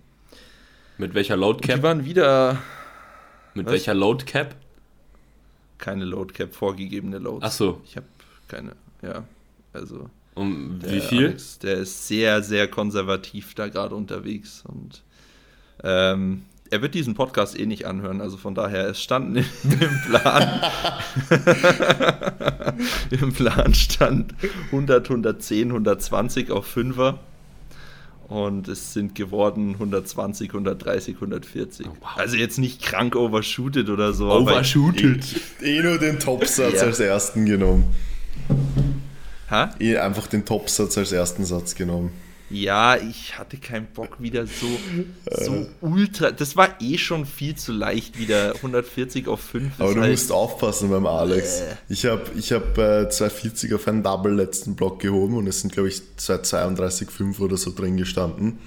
Mit 0.98 1.13
welcher 1.13 1.38
Load 1.38 1.66
Cap? 1.66 1.78
Die 1.78 1.84
waren 1.84 2.04
wieder. 2.04 2.62
Mit 3.54 3.66
was? 3.66 3.74
welcher 3.74 3.94
Load 3.94 4.25
Cap? 4.25 4.56
Keine 5.78 6.04
Load 6.04 6.34
Cap, 6.34 6.54
vorgegebene 6.54 7.20
Loads. 7.20 7.46
Ach 7.46 7.51
so. 7.51 7.82
Ich 7.86 7.96
habe 7.96 8.06
keine. 8.50 8.74
Ja, 9.01 9.24
also. 9.74 10.10
Um 10.36 10.79
wie 10.84 11.01
viel? 11.01 11.27
Alex, 11.27 11.60
der 11.60 11.77
ist 11.79 12.08
sehr, 12.08 12.41
sehr 12.44 12.68
konservativ 12.68 13.56
da 13.56 13.68
gerade 13.68 13.96
unterwegs 13.96 14.63
und 14.65 15.03
ähm, 15.84 16.44
er 16.72 16.82
wird 16.82 16.94
diesen 16.94 17.15
Podcast 17.15 17.60
eh 17.60 17.65
nicht 17.65 17.86
anhören, 17.86 18.22
also 18.22 18.38
von 18.38 18.53
daher, 18.53 18.88
es 18.89 19.01
stand 19.01 19.38
im 19.63 20.01
Plan. 20.08 20.62
Im 23.10 23.34
Plan 23.34 23.74
stand 23.74 24.36
100, 24.68 25.10
110, 25.10 25.70
120 25.70 26.51
auf 26.51 26.75
5er. 26.75 27.18
Und 28.27 28.68
es 28.68 28.94
sind 28.94 29.15
geworden 29.15 29.74
120, 29.74 30.50
130, 30.50 31.15
140. 31.15 31.88
Oh, 31.88 31.96
wow. 32.00 32.10
Also 32.18 32.36
jetzt 32.36 32.60
nicht 32.60 32.84
krank 32.84 33.15
overshooted 33.15 33.89
oder 33.89 34.13
so. 34.13 34.29
Overshooted. 34.29 35.25
Eh 35.63 35.82
nur 35.82 35.98
den 35.98 36.20
Topsatz 36.20 36.75
ja. 36.75 36.82
als 36.84 37.00
ersten 37.00 37.48
genommen. 37.48 37.86
Hä? 39.50 39.68
Eh 39.79 39.98
einfach 39.98 40.27
den 40.27 40.46
Topsatz 40.46 40.98
als 40.98 41.12
ersten 41.12 41.46
Satz 41.46 41.75
genommen. 41.75 42.12
Ja, 42.51 42.98
ich 42.98 43.38
hatte 43.38 43.58
keinen 43.58 43.86
Bock 43.86 44.20
wieder 44.20 44.48
so, 44.48 44.68
so 45.29 45.68
ultra. 45.82 46.32
Das 46.32 46.56
war 46.56 46.82
eh 46.82 46.98
schon 46.98 47.27
viel 47.27 47.56
zu 47.56 47.72
leicht 47.72 48.18
wieder. 48.18 48.56
140 48.56 49.27
auf 49.27 49.39
5. 49.41 49.74
Aber 49.79 49.94
du 49.94 50.01
halt, 50.01 50.12
musst 50.12 50.32
aufpassen 50.32 50.89
beim 50.89 51.06
Alex. 51.06 51.62
Äh. 51.62 51.75
Ich 51.89 52.06
habe 52.06 52.24
ich 52.36 52.51
hab, 52.51 52.75
äh, 52.77 53.08
240 53.08 53.75
auf 53.75 53.88
einen 53.88 54.01
Double 54.01 54.34
letzten 54.34 54.75
Block 54.75 55.00
gehoben 55.00 55.36
und 55.38 55.46
es 55.46 55.62
sind, 55.62 55.74
glaube 55.74 55.89
ich, 55.89 56.01
232,5 56.18 57.39
oder 57.39 57.56
so 57.56 57.72
drin 57.72 57.98
gestanden. 57.98 58.58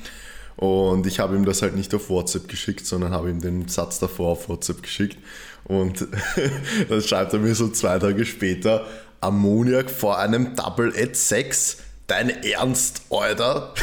Und 0.57 1.09
ich 1.09 1.19
habe 1.19 1.35
ihm 1.35 1.45
das 1.45 1.63
halt 1.63 1.75
nicht 1.75 1.93
auf 1.93 2.09
WhatsApp 2.09 2.47
geschickt, 2.47 2.87
sondern 2.87 3.13
habe 3.13 3.31
ihm 3.31 3.41
den 3.41 3.67
Satz 3.67 3.99
davor 3.99 4.33
auf 4.33 4.49
WhatsApp 4.49 4.83
geschickt. 4.83 5.19
Und 5.65 6.07
dann 6.89 7.03
schreibt 7.03 7.33
er 7.33 7.41
mir 7.41 7.57
so 7.57 7.69
zwei 7.69 7.99
Tage 7.99 8.25
später, 8.25 8.87
Ammoniak 9.23 9.91
vor 9.91 10.19
einem 10.19 10.55
Double 10.57 10.93
at 10.97 11.17
6. 11.17 11.79
Dein 12.07 12.31
Ernst, 12.43 13.03
Alter? 13.11 13.73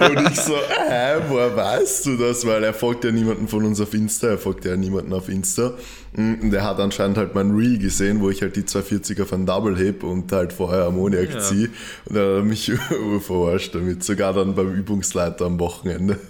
Und 0.00 0.32
ich 0.32 0.40
so, 0.40 0.56
hä, 0.56 1.20
woher 1.28 1.54
weißt 1.54 2.06
du 2.06 2.16
das? 2.16 2.44
Weil 2.46 2.64
er 2.64 2.74
folgt 2.74 3.04
ja 3.04 3.12
niemanden 3.12 3.46
von 3.46 3.64
uns 3.64 3.80
auf 3.80 3.94
Insta, 3.94 4.26
er 4.28 4.38
folgt 4.38 4.64
ja 4.64 4.76
niemanden 4.76 5.12
auf 5.12 5.28
Insta. 5.28 5.74
Und 6.16 6.52
er 6.52 6.64
hat 6.64 6.80
anscheinend 6.80 7.16
halt 7.16 7.34
mein 7.36 7.52
Reel 7.52 7.78
gesehen, 7.78 8.20
wo 8.20 8.28
ich 8.30 8.42
halt 8.42 8.56
die 8.56 8.64
240 8.64 9.20
auf 9.22 9.32
ein 9.32 9.46
Double 9.46 9.76
heb 9.78 10.02
und 10.02 10.32
halt 10.32 10.52
vorher 10.52 10.84
Ammoniak 10.86 11.32
Ja. 11.32 11.38
ziehe. 11.40 11.68
Und 12.06 12.16
dann 12.16 12.24
hat 12.24 12.34
er 12.38 12.42
mich 12.42 12.72
verarscht 13.20 13.74
damit, 13.74 14.02
sogar 14.02 14.32
dann 14.32 14.54
beim 14.56 14.74
Übungsleiter 14.74 15.44
am 15.46 15.60
Wochenende. 15.60 16.18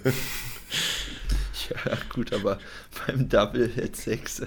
Ja, 1.85 1.93
gut, 2.13 2.33
aber 2.33 2.59
beim 3.07 3.29
Double 3.29 3.71
at 3.81 3.95
6. 3.95 4.41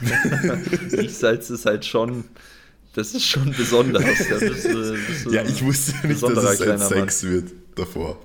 Riechsalz 0.92 1.50
ist 1.50 1.66
halt 1.66 1.84
schon. 1.84 2.24
Das 2.94 3.12
ist 3.12 3.24
schon 3.24 3.52
besonders. 3.52 4.04
Da 4.04 4.36
bist 4.38 4.64
du, 4.66 4.92
bist 4.94 5.26
Ja, 5.32 5.42
ich 5.42 5.64
wusste 5.64 5.94
ja 6.02 6.08
nicht, 6.08 6.22
dass 6.22 6.30
es 6.30 6.46
ein 6.46 6.56
kleiner 6.56 6.90
Mann. 6.90 7.08
6 7.08 7.24
wird 7.24 7.52
davor. 7.74 8.18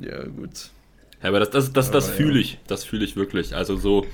Ja, 0.00 0.24
gut. 0.24 0.70
Ja, 1.22 1.28
aber 1.28 1.40
das, 1.40 1.50
das, 1.50 1.72
das, 1.72 1.90
das 1.90 2.08
Aber 2.08 2.16
fühle 2.16 2.34
ja. 2.34 2.40
ich. 2.40 2.58
Das 2.66 2.84
fühle 2.84 3.04
ich 3.04 3.16
wirklich. 3.16 3.54
Also 3.54 3.76
so 3.76 4.06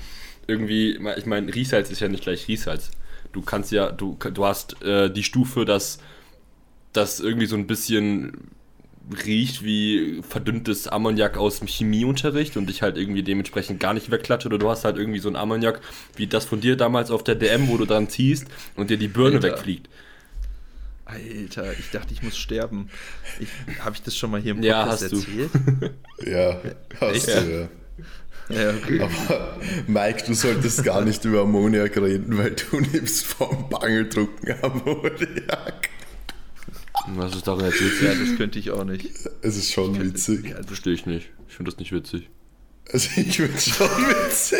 irgendwie, 0.47 0.99
ich 1.17 1.25
meine, 1.25 1.53
Riessalz 1.53 1.89
ist 1.89 2.01
ja 2.01 2.07
nicht 2.07 2.23
gleich 2.23 2.47
Riessalz. 2.47 2.91
Du 3.31 3.41
kannst 3.41 3.71
ja, 3.71 3.91
du, 3.91 4.17
du 4.33 4.45
hast 4.45 4.81
äh, 4.83 5.09
die 5.09 5.23
Stufe, 5.23 5.65
dass 5.65 5.99
das 6.93 7.19
irgendwie 7.19 7.45
so 7.45 7.55
ein 7.55 7.67
bisschen 7.67 8.51
riecht 9.25 9.63
wie 9.63 10.21
verdünntes 10.27 10.87
Ammoniak 10.87 11.37
aus 11.37 11.59
dem 11.59 11.67
Chemieunterricht 11.67 12.55
und 12.57 12.67
dich 12.67 12.81
halt 12.81 12.97
irgendwie 12.97 13.23
dementsprechend 13.23 13.79
gar 13.79 13.93
nicht 13.93 14.09
wegklatscht 14.11 14.45
oder 14.45 14.57
du 14.57 14.69
hast 14.69 14.85
halt 14.85 14.97
irgendwie 14.97 15.19
so 15.19 15.29
ein 15.29 15.35
Ammoniak 15.35 15.81
wie 16.15 16.27
das 16.27 16.45
von 16.45 16.61
dir 16.61 16.77
damals 16.77 17.11
auf 17.11 17.23
der 17.23 17.35
DM, 17.35 17.67
wo 17.67 17.77
du 17.77 17.85
dran 17.85 18.09
ziehst 18.09 18.45
und 18.75 18.89
dir 18.89 18.97
die 18.97 19.07
Birne 19.07 19.35
Alter. 19.37 19.49
wegfliegt. 19.49 19.89
Alter, 21.05 21.73
ich 21.77 21.89
dachte, 21.91 22.13
ich 22.13 22.23
muss 22.23 22.37
sterben. 22.37 22.89
Ich, 23.39 23.49
Habe 23.83 23.95
ich 23.95 24.01
das 24.01 24.15
schon 24.15 24.31
mal 24.31 24.39
hier 24.39 24.51
im 24.53 24.63
Ja, 24.63 24.83
Podcast 24.85 25.11
du. 25.11 25.17
erzählt? 25.17 25.51
Ja, 26.25 26.61
hast 27.01 27.27
Echt? 27.27 27.27
du 27.47 27.69
ja. 28.49 28.55
Ja, 28.55 28.69
okay. 28.75 28.99
Aber 29.01 29.57
Mike, 29.87 30.23
du 30.27 30.33
solltest 30.33 30.83
gar 30.83 31.01
nicht 31.03 31.23
über 31.25 31.41
Ammoniak 31.41 31.97
reden, 31.97 32.37
weil 32.37 32.51
du 32.51 32.79
nimmst 32.79 33.25
vom 33.25 33.69
Bangeldrucken 33.69 34.53
Ammoniak. 34.61 35.89
Was 37.07 37.35
ist 37.35 37.47
daran 37.47 37.65
jetzt 37.65 37.81
witzig? 37.81 38.01
ja, 38.01 38.13
das 38.13 38.37
könnte 38.37 38.59
ich 38.59 38.71
auch 38.71 38.83
nicht. 38.83 39.07
Es 39.41 39.57
ist 39.57 39.71
schon 39.71 39.99
witzig. 39.99 40.49
Ja, 40.49 40.63
Verstehe 40.63 40.93
ich 40.93 41.05
nicht. 41.05 41.29
Ich 41.47 41.55
finde 41.55 41.71
das 41.71 41.79
nicht 41.79 41.91
witzig. 41.91 42.29
Also 42.91 43.09
ich 43.15 43.35
finde 43.37 43.53
es 43.57 43.65
schon 43.65 43.87
witzig. 43.87 44.59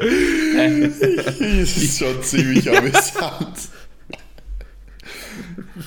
es 1.60 1.76
ist 1.76 1.98
schon 1.98 2.22
ziemlich 2.22 2.70
amüsant. 2.70 3.58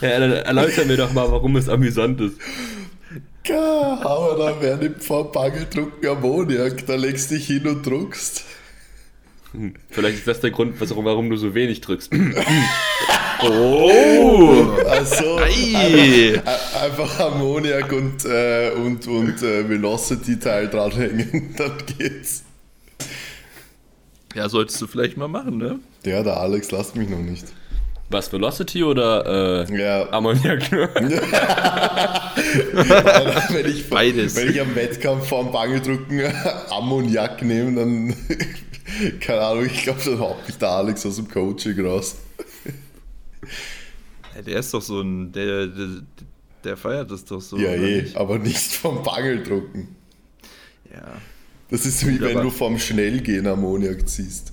Ja, 0.02 0.08
erläuter 0.08 0.86
mir 0.86 0.98
doch 0.98 1.14
mal, 1.14 1.32
warum 1.32 1.56
es 1.56 1.70
amüsant 1.70 2.22
ist. 2.22 2.38
Ja, 3.46 4.00
aber 4.04 4.36
da 4.38 4.56
wer 4.62 4.78
nimmt 4.78 5.04
vom 5.04 5.32
Bangeldrucken 5.32 6.08
Ammoniak, 6.08 6.86
da 6.86 6.96
legst 6.96 7.32
du 7.32 7.36
dich 7.36 7.48
hin 7.48 7.68
und 7.68 7.86
druckst. 7.86 8.44
Vielleicht 9.90 10.20
ist 10.20 10.28
das 10.28 10.40
der 10.40 10.52
Grund, 10.52 10.76
warum, 10.80 11.30
du 11.30 11.36
so 11.36 11.54
wenig 11.54 11.82
drückst. 11.82 12.12
oh! 13.44 14.78
Also 14.88 15.40
Ei. 15.40 16.42
einfach, 16.46 16.82
einfach 16.82 17.20
Ammoniak 17.20 17.92
und, 17.92 18.24
äh, 18.26 18.72
und, 18.72 19.06
und 19.08 19.44
äh, 19.44 19.68
Velocity-Teil 19.68 20.70
dranhängen, 20.70 21.54
dann 21.58 21.74
geht's. 21.98 22.44
ja, 24.36 24.48
solltest 24.48 24.82
du 24.82 24.88
vielleicht 24.88 25.18
mal 25.18 25.28
machen, 25.28 25.58
ne? 25.58 25.80
Ja, 26.06 26.24
der 26.24 26.38
Alex 26.38 26.72
lasst 26.72 26.96
mich 26.96 27.10
noch 27.10 27.20
nicht. 27.20 27.46
Was, 28.10 28.32
Velocity 28.32 28.84
oder 28.84 29.68
äh, 29.70 29.78
Ja, 29.78 30.10
Ammoniak? 30.12 30.72
wenn 33.52 33.66
ich, 33.70 33.90
Beides. 33.90 34.36
Wenn 34.36 34.50
ich 34.50 34.60
am 34.60 34.76
Wettkampf 34.76 35.28
vorm 35.28 35.52
Bangeldrucken 35.52 36.22
Ammoniak 36.70 37.42
nehme, 37.42 37.80
dann, 37.80 38.14
keine 39.20 39.42
Ahnung, 39.42 39.66
ich 39.66 39.84
glaube, 39.84 40.02
dann 40.04 40.20
haut 40.20 40.48
mich 40.48 40.58
der 40.58 40.70
Alex 40.70 41.06
aus 41.06 41.16
dem 41.18 41.30
Coaching 41.30 41.86
raus. 41.86 42.16
Ja, 44.36 44.42
der 44.42 44.60
ist 44.60 44.74
doch 44.74 44.82
so 44.82 45.02
ein. 45.02 45.32
Der, 45.32 45.68
der, 45.68 45.88
der 46.64 46.78
feiert 46.78 47.12
das 47.12 47.26
doch 47.26 47.42
so. 47.42 47.58
ja, 47.58 47.70
oder 47.70 47.78
eh, 47.78 48.02
nicht? 48.02 48.16
aber 48.16 48.40
nicht 48.40 48.74
vom 48.74 49.04
Bangeldrucken. 49.04 49.96
Ja. 50.94 51.18
Das 51.70 51.86
ist 51.86 52.06
wie 52.06 52.18
Gut, 52.18 52.28
wenn 52.28 52.42
du 52.42 52.50
vom 52.50 52.78
Schnellgehen 52.78 53.48
Ammoniak 53.48 54.08
ziehst. 54.08 54.52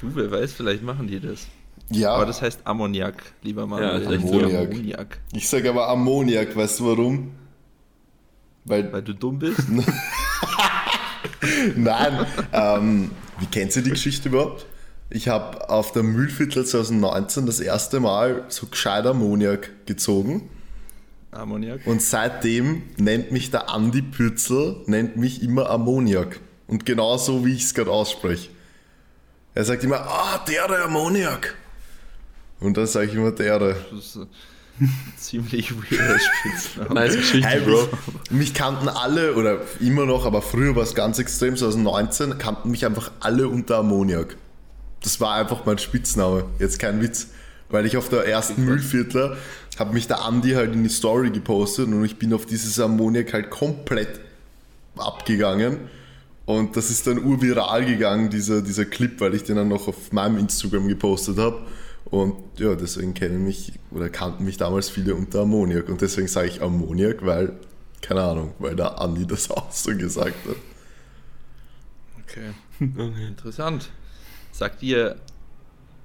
Du, 0.00 0.14
wer 0.14 0.30
weiß, 0.30 0.52
vielleicht 0.52 0.82
machen 0.82 1.06
die 1.08 1.18
das. 1.18 1.48
Ja, 1.90 2.14
Aber 2.14 2.26
das 2.26 2.40
heißt 2.40 2.60
Ammoniak, 2.64 3.32
lieber 3.42 3.66
Mann. 3.66 3.82
Ja, 3.82 4.00
so. 4.00 4.10
Ammoniak. 4.10 5.18
ich 5.32 5.48
sage 5.48 5.68
aber 5.68 5.88
Ammoniak, 5.88 6.54
weißt 6.54 6.80
du 6.80 6.86
warum? 6.86 7.32
Weil, 8.64 8.92
Weil 8.92 9.02
du 9.02 9.14
dumm 9.14 9.38
bist? 9.38 9.60
nein, 11.76 12.26
ähm, 12.52 13.10
wie 13.38 13.46
kennst 13.46 13.76
du 13.76 13.80
die 13.82 13.90
Geschichte 13.90 14.28
überhaupt? 14.28 14.66
Ich 15.10 15.28
habe 15.28 15.68
auf 15.68 15.92
der 15.92 16.02
Mühlviertel 16.02 16.64
2019 16.64 17.46
das 17.46 17.60
erste 17.60 18.00
Mal 18.00 18.44
so 18.48 18.66
gescheit 18.66 19.04
Ammoniak 19.04 19.86
gezogen. 19.86 20.48
Ammoniak. 21.32 21.86
Und 21.86 22.00
seitdem 22.00 22.82
nennt 22.96 23.32
mich 23.32 23.50
der 23.50 23.68
Andi 23.68 24.02
Pürzel, 24.02 24.76
nennt 24.86 25.16
mich 25.16 25.42
immer 25.42 25.68
Ammoniak. 25.70 26.40
Und 26.66 26.86
genau 26.86 27.18
so, 27.18 27.44
wie 27.44 27.54
ich 27.54 27.64
es 27.64 27.74
gerade 27.74 27.90
ausspreche. 27.90 28.48
Er 29.54 29.64
sagt 29.64 29.84
immer, 29.84 30.00
ah, 30.00 30.42
der 30.48 30.84
Ammoniak. 30.84 31.54
Und 32.60 32.76
dann 32.76 32.86
sage 32.86 33.08
ich 33.08 33.14
immer, 33.14 33.32
der. 33.32 33.60
Ein 33.60 33.76
ziemlich 35.16 35.72
weirder 35.74 36.18
Spitzname. 36.18 36.94
Nice 36.94 37.16
Geschichte, 37.16 37.48
Hey, 37.48 37.60
Bro. 37.60 37.88
mich, 38.30 38.54
kannten 38.54 38.88
alle, 38.88 39.34
oder 39.34 39.60
immer 39.80 40.06
noch, 40.06 40.26
aber 40.26 40.42
früher 40.42 40.76
war 40.76 40.82
es 40.82 40.94
ganz 40.94 41.18
extrem, 41.18 41.56
2019, 41.56 42.38
kannten 42.38 42.70
mich 42.70 42.86
einfach 42.86 43.10
alle 43.20 43.48
unter 43.48 43.78
Ammoniak. 43.78 44.36
Das 45.02 45.20
war 45.20 45.34
einfach 45.34 45.64
mein 45.66 45.78
Spitzname, 45.78 46.44
jetzt 46.58 46.78
kein 46.78 47.00
Witz. 47.00 47.28
Weil 47.68 47.86
ich 47.86 47.96
auf 47.96 48.10
der 48.10 48.26
ersten 48.26 48.66
Müllviertler 48.66 49.36
habe 49.78 49.94
mich 49.94 50.06
der 50.06 50.22
Andi 50.24 50.50
halt 50.50 50.74
in 50.74 50.82
die 50.84 50.90
Story 50.90 51.30
gepostet 51.30 51.86
und 51.86 52.04
ich 52.04 52.18
bin 52.18 52.34
auf 52.34 52.44
dieses 52.44 52.78
Ammoniak 52.78 53.32
halt 53.32 53.48
komplett 53.48 54.20
abgegangen. 54.96 55.78
Und 56.44 56.76
das 56.76 56.90
ist 56.90 57.06
dann 57.06 57.18
urviral 57.18 57.84
gegangen, 57.86 58.28
dieser, 58.28 58.60
dieser 58.60 58.84
Clip, 58.84 59.18
weil 59.20 59.34
ich 59.34 59.44
den 59.44 59.56
dann 59.56 59.68
noch 59.68 59.88
auf 59.88 60.12
meinem 60.12 60.36
Instagram 60.38 60.88
gepostet 60.88 61.38
habe. 61.38 61.60
Und 62.04 62.36
ja, 62.58 62.74
deswegen 62.74 63.14
kennen 63.14 63.44
mich 63.44 63.72
oder 63.90 64.10
kannten 64.10 64.44
mich 64.44 64.56
damals 64.56 64.90
viele 64.90 65.14
unter 65.14 65.42
Ammoniak. 65.42 65.88
Und 65.88 66.00
deswegen 66.00 66.28
sage 66.28 66.48
ich 66.48 66.62
Ammoniak, 66.62 67.24
weil, 67.24 67.54
keine 68.00 68.22
Ahnung, 68.22 68.54
weil 68.58 68.76
der 68.76 69.00
Andi 69.00 69.26
das 69.26 69.50
auch 69.50 69.70
so 69.72 69.96
gesagt 69.96 70.36
hat. 70.46 70.56
Okay. 72.24 72.50
Interessant. 73.28 73.90
Sagt 74.50 74.82
ihr 74.82 75.16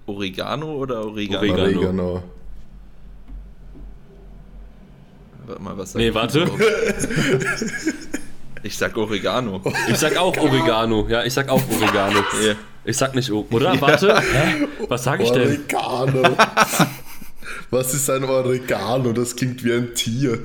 Oregano 0.06 0.76
oder 0.76 1.06
Oregano? 1.06 1.40
Oregano. 1.40 1.64
Oregano. 1.64 2.24
Warte 5.46 5.62
mal, 5.62 5.78
was 5.78 5.92
sagt 5.94 6.04
Nee, 6.04 6.14
warte. 6.14 6.50
Ich 8.64 8.78
sag 8.78 8.98
Oregano. 8.98 9.62
Ich 9.90 9.98
sag 9.98 10.18
auch 10.18 10.36
Oregano. 10.38 11.08
Ja, 11.08 11.24
ich 11.24 11.34
sag 11.34 11.48
auch 11.50 11.62
Oregano. 11.70 12.20
Ja. 12.46 12.56
Ich 12.88 12.96
sag 12.96 13.16
nicht 13.16 13.30
O. 13.32 13.46
Oder? 13.52 13.80
Warte. 13.82 14.18
Hä? 14.22 14.66
Was 14.88 15.04
sag 15.04 15.20
ich 15.20 15.30
denn? 15.32 15.46
Oregano. 15.46 16.24
Was 17.70 17.94
ist 17.94 18.10
ein 18.10 18.24
Oregano? 18.24 19.12
Das 19.12 19.36
klingt 19.36 19.62
wie 19.66 19.74
ein 19.74 19.94
Tier. 19.94 20.40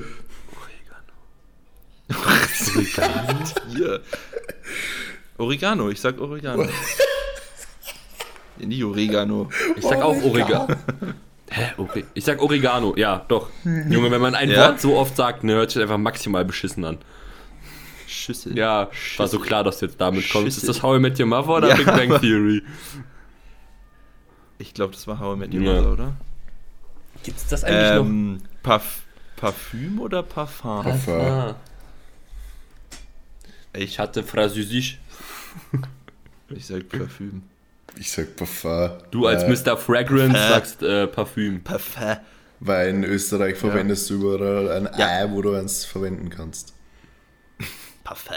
Hier. 3.69 4.01
Oregano, 5.37 5.89
ich 5.89 6.01
sag 6.01 6.19
Oregano. 6.19 6.67
Nee, 8.57 8.65
Nicht 8.65 8.83
Oregano. 8.83 9.49
Ich 9.77 9.83
sag 9.83 10.01
auch 10.01 10.21
Oregano. 10.21 10.67
Hä? 11.49 11.71
Okay. 11.77 12.03
Ich 12.13 12.25
sag 12.25 12.41
Oregano. 12.41 12.93
Ja, 12.97 13.23
doch. 13.29 13.49
Junge, 13.63 14.11
wenn 14.11 14.21
man 14.21 14.35
ein 14.35 14.49
Ja? 14.49 14.67
Wort 14.67 14.81
so 14.81 14.97
oft 14.97 15.15
sagt, 15.15 15.45
ne, 15.45 15.53
hört 15.53 15.71
sich 15.71 15.81
einfach 15.81 15.97
maximal 15.97 16.43
beschissen 16.43 16.83
an. 16.83 16.97
Schüssel. 18.13 18.57
Ja, 18.57 18.89
war 19.17 19.27
so 19.27 19.39
klar, 19.39 19.63
dass 19.63 19.79
du 19.79 19.85
jetzt 19.87 19.99
damit 19.99 20.29
kommst. 20.29 20.47
Ist 20.47 20.55
Schüssel. 20.55 20.67
das 20.67 20.83
How 20.83 20.97
I 20.97 20.99
Met 20.99 21.19
Your 21.19 21.25
Mother 21.27 21.49
oder 21.49 21.69
Ja, 21.69 21.75
Big 21.75 21.85
Bang 21.85 22.19
Theory? 22.21 22.61
Ich 24.59 24.73
glaube, 24.73 24.93
das 24.93 25.05
war 25.07 25.19
How 25.19 25.35
I 25.35 25.39
Met 25.39 25.53
Your 25.53 25.61
Ja. 25.61 25.73
Mother, 25.75 25.91
oder? 25.93 26.13
Gibt 27.23 27.37
es 27.37 27.47
das 27.47 27.63
eigentlich 27.63 27.99
Ähm, 27.99 28.41
Parf 28.61 29.01
Parfüm 29.35 29.99
oder 29.99 30.23
Parfum? 30.23 30.77
noch? 30.77 30.83
Parfum. 30.83 31.55
Ich, 33.75 33.97
hatte 33.99 34.23
Französisch. 34.23 34.99
ich 36.49 36.65
sag 36.65 36.87
Parfüm. 36.89 37.43
Ich 37.99 38.11
sag 38.11 38.35
Parfum. 38.35 38.91
Du 39.11 39.27
als 39.27 39.43
äh, 39.43 39.49
Mr. 39.49 39.77
Fragrance 39.77 40.37
Äh. 40.37 40.49
sagst 40.49 40.83
äh, 40.83 41.07
Parfüm. 41.07 41.61
Parfum. 41.63 42.17
Weil 42.59 42.89
in 42.89 43.03
Österreich 43.03 43.57
verwendest 43.57 44.09
du 44.09 44.13
überall 44.15 44.71
ein 44.71 44.89
Ja. 44.97 45.07
Ei, 45.07 45.29
wo 45.31 45.41
du 45.41 45.53
eins 45.53 45.83
verwenden 45.85 46.29
kannst. 46.29 46.73
Parfum. 48.03 48.35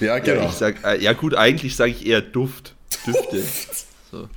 Ja, 0.00 0.06
Ja, 0.06 0.18
genau. 0.18 0.46
ich 0.48 0.52
sag, 0.54 0.84
äh, 0.84 1.00
ja 1.02 1.12
gut, 1.12 1.34
eigentlich 1.34 1.76
sage 1.76 1.90
ich 1.90 2.06
eher 2.06 2.20
Duft. 2.20 2.74
Düfte. 3.06 3.42
so. 4.10 4.28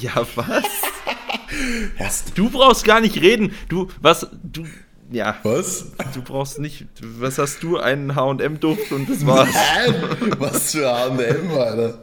Ja, 0.00 0.26
was? 0.34 0.64
Du 2.34 2.48
brauchst 2.50 2.84
gar 2.84 3.00
nicht 3.00 3.20
reden. 3.20 3.52
Du, 3.68 3.88
was, 4.00 4.26
du, 4.42 4.64
ja, 5.10 5.36
Was? 5.42 5.86
du 6.14 6.22
brauchst 6.22 6.60
nicht, 6.60 6.86
was 7.00 7.38
hast 7.38 7.62
du? 7.64 7.78
Einen 7.78 8.14
H&M-Duft 8.14 8.92
und 8.92 9.08
das 9.10 9.26
war's. 9.26 9.48
Nein! 9.52 10.36
Was 10.38 10.72
für 10.72 10.88
H&M, 10.88 11.50
Alter. 11.50 11.98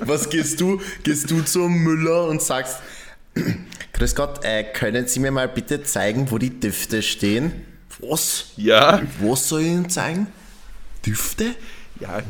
Was 0.00 0.30
gehst 0.30 0.60
du? 0.60 0.80
Gehst 1.02 1.28
du 1.30 1.42
zum 1.42 1.78
Müller 1.82 2.26
und 2.28 2.40
sagst, 2.40 2.78
Grüß 3.94 4.14
Gott, 4.14 4.44
äh, 4.44 4.62
können 4.62 5.08
Sie 5.08 5.18
mir 5.18 5.32
mal 5.32 5.48
bitte 5.48 5.82
zeigen, 5.82 6.30
wo 6.30 6.38
die 6.38 6.60
Düfte 6.60 7.02
stehen? 7.02 7.52
Was? 7.98 8.46
Ja, 8.56 9.02
Was 9.20 9.48
soll 9.48 9.62
ich 9.62 9.66
Ihnen 9.68 9.90
zeigen? 9.90 10.28
Düfte? 11.04 11.54
ja, 12.00 12.20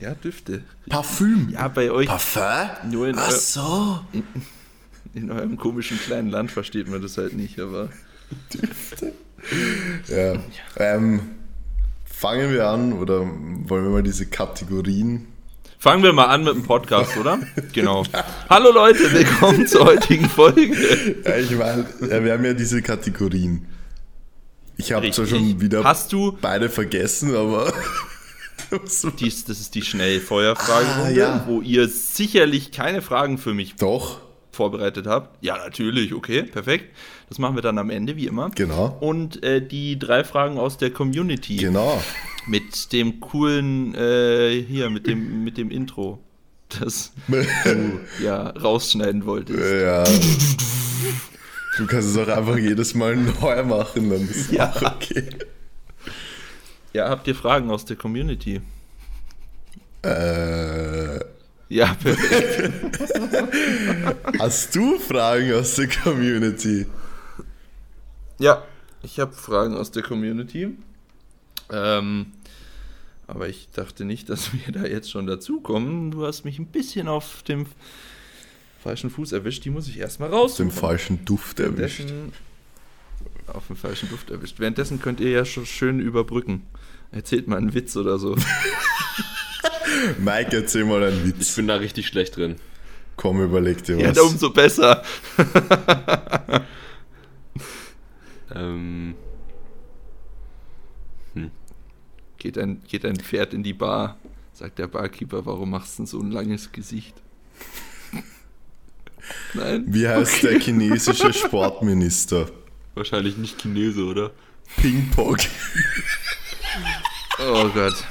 ja, 0.00 0.14
Düfte. 0.14 0.62
Parfüm? 0.88 1.48
Ja, 1.50 1.66
bei 1.68 1.90
euch 1.90 2.06
Parfum? 2.06 2.90
Nur 2.90 3.08
in 3.08 3.16
Ach 3.18 3.30
so. 3.30 4.00
in 5.14 5.30
eurem 5.30 5.56
komischen 5.56 5.98
kleinen 5.98 6.30
Land 6.30 6.52
versteht 6.52 6.88
man 6.88 7.02
das 7.02 7.18
halt 7.18 7.34
nicht, 7.34 7.58
aber 7.58 7.88
Ja. 10.08 10.34
Ähm, 10.76 11.20
fangen 12.04 12.52
wir 12.52 12.68
an 12.68 12.92
oder 12.92 13.20
wollen 13.20 13.84
wir 13.84 13.90
mal 13.90 14.02
diese 14.02 14.26
Kategorien? 14.26 15.26
fangen 15.80 16.02
wir 16.02 16.12
mal 16.12 16.24
an 16.26 16.42
mit 16.42 16.54
dem 16.54 16.64
Podcast, 16.64 17.16
oder? 17.16 17.38
Genau. 17.72 18.02
Hallo 18.50 18.72
Leute, 18.72 19.12
willkommen 19.12 19.66
zur 19.66 19.84
heutigen 19.86 20.28
Folge. 20.28 20.74
Ja, 21.24 21.36
ich 21.36 21.56
meine, 21.56 21.86
ja, 22.00 22.22
wir 22.24 22.32
haben 22.32 22.44
ja 22.44 22.52
diese 22.52 22.82
Kategorien. 22.82 23.66
Ich 24.78 24.92
habe 24.92 25.10
zwar 25.10 25.26
schon 25.26 25.60
wieder 25.60 25.84
Hast 25.84 26.12
du 26.12 26.38
beide 26.40 26.70
vergessen, 26.70 27.34
aber. 27.34 27.72
dies, 29.20 29.44
das 29.44 29.60
ist 29.60 29.74
die 29.74 29.82
Schnellfeuerfragerunde, 29.82 31.04
Ah, 31.04 31.10
ja. 31.10 31.44
wo 31.46 31.60
ihr 31.60 31.88
sicherlich 31.88 32.70
keine 32.70 33.02
Fragen 33.02 33.38
für 33.38 33.54
mich 33.54 33.74
Doch, 33.76 34.20
vorbereitet 34.52 35.06
habt. 35.06 35.42
Ja, 35.44 35.56
natürlich, 35.56 36.14
okay, 36.14 36.42
perfekt. 36.44 36.94
Das 37.28 37.38
machen 37.38 37.56
wir 37.56 37.62
dann 37.62 37.78
am 37.78 37.90
Ende, 37.90 38.16
wie 38.16 38.26
immer. 38.26 38.50
genau. 38.54 38.96
Und 39.00 39.42
äh, 39.42 39.60
die 39.66 39.98
drei 39.98 40.22
Fragen 40.24 40.58
aus 40.58 40.78
der 40.78 40.90
Community 40.90 41.56
Genau. 41.56 42.00
mit 42.46 42.92
dem 42.92 43.20
coolen, 43.20 43.94
äh, 43.94 44.62
hier, 44.62 44.90
mit 44.90 45.06
dem, 45.06 45.44
mit 45.44 45.58
dem 45.58 45.70
Intro, 45.70 46.18
das 46.80 47.12
du 47.28 48.00
ja 48.22 48.50
rausschneiden 48.50 49.24
wolltest. 49.26 49.58
Ja. 49.82 50.04
Du 51.78 51.86
kannst 51.86 52.08
es 52.08 52.16
auch 52.18 52.28
einfach 52.28 52.58
jedes 52.58 52.94
Mal 52.94 53.16
neu 53.16 53.62
machen, 53.64 54.10
dann 54.10 54.28
ist 54.28 54.50
Ja. 54.52 54.70
auch 54.70 54.82
okay. 54.96 55.28
Ja, 56.92 57.08
habt 57.08 57.26
ihr 57.28 57.34
Fragen 57.34 57.70
aus 57.70 57.84
der 57.84 57.96
Community? 57.96 58.60
Äh, 60.02 61.18
Ja, 61.70 61.94
perfekt. 61.94 62.98
hast 64.38 64.74
du 64.74 64.98
Fragen 64.98 65.52
aus 65.54 65.74
der 65.74 65.88
Community? 65.88 66.86
ja, 68.38 68.62
ich 69.02 69.20
habe 69.20 69.32
Fragen 69.32 69.76
aus 69.76 69.90
der 69.90 70.02
Community. 70.02 70.70
Ähm, 71.70 72.32
aber 73.26 73.48
ich 73.48 73.68
dachte 73.74 74.04
nicht, 74.06 74.30
dass 74.30 74.52
wir 74.54 74.72
da 74.72 74.84
jetzt 74.86 75.10
schon 75.10 75.26
dazukommen. 75.26 76.10
Du 76.10 76.24
hast 76.26 76.44
mich 76.44 76.58
ein 76.58 76.66
bisschen 76.66 77.06
auf 77.08 77.42
dem 77.42 77.66
falschen 78.88 79.10
Fuß 79.10 79.32
erwischt. 79.32 79.64
Die 79.66 79.70
muss 79.70 79.86
ich 79.86 79.98
erstmal 79.98 80.30
raus. 80.30 80.56
Den 80.56 80.70
falschen 80.70 81.22
Duft 81.26 81.60
erwischt. 81.60 82.06
Auf 83.46 83.66
den 83.66 83.76
falschen 83.76 84.08
Duft 84.08 84.30
erwischt. 84.30 84.58
Währenddessen 84.60 85.00
könnt 85.02 85.20
ihr 85.20 85.28
ja 85.30 85.44
schon 85.44 85.66
schön 85.66 86.00
überbrücken. 86.00 86.62
Erzählt 87.12 87.48
mal 87.48 87.56
einen 87.58 87.74
Witz 87.74 87.96
oder 87.96 88.18
so. 88.18 88.34
Mike, 90.18 90.56
erzähl 90.56 90.84
mal 90.86 91.02
einen 91.04 91.18
Ich 91.28 91.38
Witz. 91.38 91.54
bin 91.56 91.66
da 91.66 91.76
richtig 91.76 92.06
schlecht 92.06 92.36
drin. 92.36 92.56
Komm, 93.16 93.42
überleg 93.42 93.82
dir 93.84 93.98
Ja, 93.98 94.10
was. 94.10 94.18
umso 94.20 94.50
besser. 94.50 95.02
Ähm, 98.54 99.14
Geht 102.38 102.56
ein, 102.56 102.80
geht 102.88 103.04
ein 103.04 103.16
Pferd 103.16 103.52
in 103.52 103.62
die 103.62 103.74
Bar, 103.74 104.16
sagt 104.54 104.78
der 104.78 104.86
Barkeeper, 104.86 105.44
warum 105.44 105.68
machst 105.70 105.98
du 105.98 106.02
denn 106.02 106.06
so 106.06 106.18
ein 106.20 106.30
langes 106.30 106.72
Gesicht? 106.72 107.14
Nein? 109.54 109.84
Wie 109.86 110.06
heißt 110.08 110.42
der 110.42 110.58
chinesische 110.60 111.32
Sportminister? 111.44 112.50
wahrscheinlich 112.94 113.36
nicht 113.36 113.60
Chinese, 113.62 114.04
oder? 114.04 114.32
Ping-Pong. 114.80 115.36
Oh 117.38 117.68
Gott. 117.68 118.04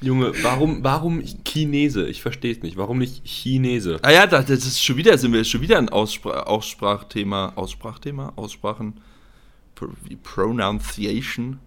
Junge, 0.00 0.32
warum, 0.42 0.82
warum 0.82 1.22
Chinese? 1.44 2.08
Ich 2.08 2.22
verstehe 2.22 2.52
es 2.52 2.62
nicht. 2.62 2.76
Warum 2.76 2.98
nicht 2.98 3.24
Chinese? 3.24 3.98
Ah 4.02 4.10
ja, 4.10 4.26
das, 4.26 4.46
das 4.46 4.64
ist 4.64 4.82
schon 4.82 4.96
wieder, 4.96 5.16
sind 5.16 5.32
wir 5.32 5.44
schon 5.44 5.60
wieder 5.60 5.78
ein 5.78 5.88
Ausspra 5.90 6.42
Aussprachthema. 6.42 7.52
Aussprachthema? 7.54 8.32
Aussprachen? 8.34 9.00
Pro 9.74 9.88
Pronunciation? 10.22 11.60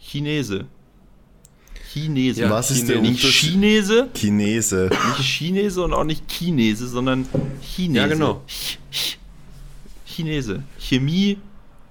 Chinese. 0.00 0.66
Chinese. 1.92 2.42
Ja, 2.42 2.50
Was 2.50 2.70
ist 2.70 2.88
der 2.88 3.00
Nicht 3.00 3.22
Unterschied? 3.22 3.50
Chinese, 3.52 4.08
Chinese. 4.14 4.90
nicht 5.16 5.28
Chinese 5.28 5.82
und 5.82 5.92
auch 5.92 6.04
nicht 6.04 6.28
Chinese, 6.28 6.86
sondern 6.88 7.26
Chinese. 7.62 8.00
Ja, 8.00 8.06
genau. 8.06 8.42
Ch 8.46 8.78
Ch 8.90 9.18
Chinese. 10.06 10.62
Chemie 10.78 11.38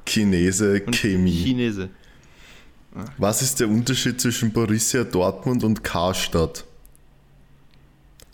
Chinese, 0.06 0.82
Chemie. 0.92 1.44
Chinese. 1.44 1.90
Was 3.18 3.42
ist 3.42 3.60
der 3.60 3.68
Unterschied 3.68 4.20
zwischen 4.22 4.52
Borussia 4.52 5.04
Dortmund 5.04 5.64
und 5.64 5.84
Karstadt? 5.84 6.64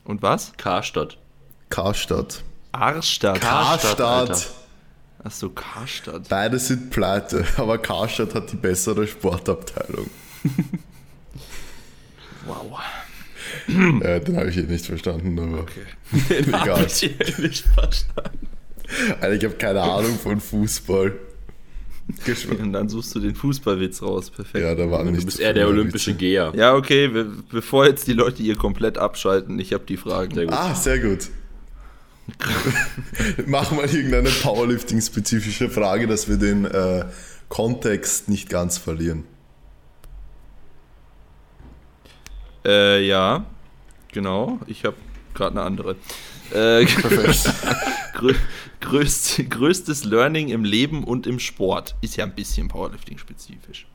Und 0.06 0.22
was? 0.22 0.54
Karstadt. 0.58 1.18
Karstadt. 1.70 2.44
Arstadt. 2.72 3.42
Karstadt, 3.42 4.02
Alter. 4.02 4.42
Achso, 5.24 5.50
Karstadt. 5.50 6.28
Beide 6.30 6.60
sind 6.60 6.90
pleite, 6.90 7.46
aber 7.58 7.78
Karstadt 7.78 8.36
hat 8.36 8.52
die 8.52 8.58
bessere 8.58 9.08
Sportabteilung. 9.08 10.10
Wow. 12.46 12.80
Äh, 14.02 14.20
den 14.22 14.38
habe 14.38 14.50
ich 14.50 14.58
eh 14.58 14.64
nicht 14.64 14.86
verstanden, 14.86 15.38
aber 15.40 15.60
Okay. 15.62 15.82
Den 16.44 16.54
hab 16.54 16.66
Egal. 16.66 16.86
ich 16.86 17.38
nicht 17.38 17.66
verstanden. 17.68 18.48
Alter, 19.22 19.34
ich 19.34 19.44
habe 19.44 19.56
keine 19.56 19.82
Ahnung 19.82 20.18
von 20.18 20.40
Fußball. 20.40 21.14
Und 22.60 22.74
dann 22.74 22.90
suchst 22.90 23.16
du 23.16 23.20
den 23.20 23.36
Fußballwitz 23.36 24.02
raus. 24.02 24.30
Perfekt. 24.30 24.64
Ja, 24.64 24.76
da 24.76 24.90
waren 24.92 25.08
nicht 25.08 25.22
Du 25.22 25.26
bist 25.26 25.40
eher 25.40 25.54
der 25.54 25.68
olympische. 25.68 26.14
Geher. 26.14 26.52
Ja, 26.56 26.76
okay, 26.76 27.08
be 27.08 27.26
bevor 27.50 27.86
jetzt 27.88 28.08
die 28.08 28.14
Leute 28.14 28.44
hier 28.44 28.56
komplett 28.56 28.98
abschalten, 28.98 29.58
ich 29.60 29.74
habe 29.74 29.86
die 29.86 29.98
Fragen. 29.98 30.34
Sehr 30.36 30.46
gut. 30.46 30.54
Ah, 30.54 30.76
sehr 30.76 31.00
gut. 31.00 31.30
Machen 33.48 33.78
wir 33.78 33.94
irgendeine 33.94 34.30
Powerlifting-spezifische 34.30 35.70
Frage, 35.70 36.08
dass 36.08 36.30
wir 36.30 36.38
den 36.38 36.66
äh, 36.66 37.06
Kontext 37.50 38.30
nicht 38.30 38.50
ganz 38.50 38.78
verlieren. 38.78 39.24
Äh, 42.66 43.06
ja, 43.06 43.46
genau. 44.12 44.60
Ich 44.68 44.86
habe 44.86 44.96
gerade 45.34 45.60
eine 45.60 45.66
andere. 45.66 45.96
Äh, 46.54 46.86
grö 48.14 48.34
größt, 48.80 49.50
größtes 49.50 50.04
Learning 50.04 50.50
im 50.50 50.64
Leben 50.64 51.04
und 51.04 51.26
im 51.26 51.40
Sport. 51.40 51.96
Ist 52.02 52.18
ja 52.18 52.26
ein 52.26 52.36
bisschen 52.36 52.68
Powerlifting-spezifisch. 52.68 53.88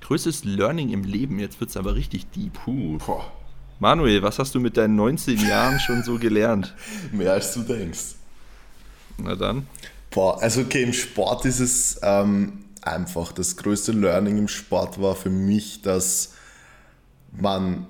Größtes 0.00 0.44
Learning 0.44 0.90
im 0.90 1.04
Leben, 1.04 1.38
jetzt 1.38 1.60
wird 1.60 1.70
es 1.70 1.76
aber 1.76 1.94
richtig 1.94 2.30
deep. 2.30 2.54
Puh. 2.64 2.98
Manuel, 3.78 4.22
was 4.22 4.38
hast 4.38 4.54
du 4.54 4.60
mit 4.60 4.76
deinen 4.76 4.96
19 4.96 5.38
Jahren 5.46 5.78
schon 5.78 6.02
so 6.02 6.18
gelernt? 6.18 6.74
Mehr 7.12 7.32
als 7.32 7.54
du 7.54 7.62
denkst. 7.62 8.16
Na 9.18 9.34
dann. 9.34 9.66
Boah, 10.10 10.40
also 10.42 10.62
okay, 10.62 10.82
im 10.82 10.92
Sport 10.92 11.44
ist 11.44 11.60
es 11.60 12.00
ähm, 12.02 12.64
einfach. 12.82 13.32
Das 13.32 13.56
größte 13.56 13.92
Learning 13.92 14.38
im 14.38 14.48
Sport 14.48 15.00
war 15.00 15.14
für 15.14 15.30
mich, 15.30 15.82
dass 15.82 16.34
man 17.32 17.86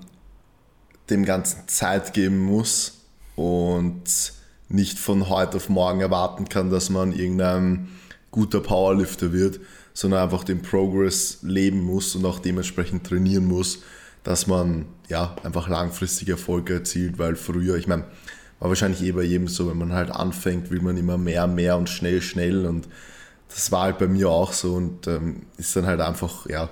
dem 1.10 1.24
Ganzen 1.24 1.66
Zeit 1.68 2.12
geben 2.12 2.38
muss 2.38 3.04
und 3.36 4.32
nicht 4.68 4.98
von 4.98 5.28
heute 5.28 5.56
auf 5.56 5.68
morgen 5.68 6.00
erwarten 6.00 6.48
kann, 6.48 6.70
dass 6.70 6.90
man 6.90 7.12
irgendein 7.12 7.88
guter 8.30 8.60
Powerlifter 8.60 9.32
wird, 9.32 9.60
sondern 9.94 10.22
einfach 10.22 10.44
den 10.44 10.62
Progress 10.62 11.38
leben 11.42 11.82
muss 11.82 12.14
und 12.14 12.24
auch 12.26 12.38
dementsprechend 12.38 13.06
trainieren 13.06 13.46
muss, 13.46 13.80
dass 14.22 14.46
man 14.46 14.84
ja 15.08 15.34
einfach 15.42 15.68
langfristig 15.68 16.28
Erfolge 16.28 16.74
erzielt, 16.74 17.18
weil 17.18 17.36
früher, 17.36 17.76
ich 17.76 17.86
meine, 17.86 18.04
war 18.60 18.68
wahrscheinlich 18.68 19.02
eh 19.02 19.12
bei 19.12 19.22
jedem 19.22 19.48
so, 19.48 19.68
wenn 19.70 19.78
man 19.78 19.92
halt 19.92 20.10
anfängt, 20.10 20.70
will 20.70 20.82
man 20.82 20.96
immer 20.96 21.16
mehr, 21.16 21.46
mehr 21.46 21.76
und 21.76 21.88
schnell, 21.88 22.20
schnell 22.20 22.66
und 22.66 22.88
das 23.48 23.72
war 23.72 23.84
halt 23.84 23.98
bei 23.98 24.08
mir 24.08 24.28
auch 24.28 24.52
so 24.52 24.74
und 24.74 25.06
ähm, 25.06 25.46
ist 25.56 25.74
dann 25.74 25.86
halt 25.86 26.00
einfach, 26.00 26.46
ja, 26.48 26.68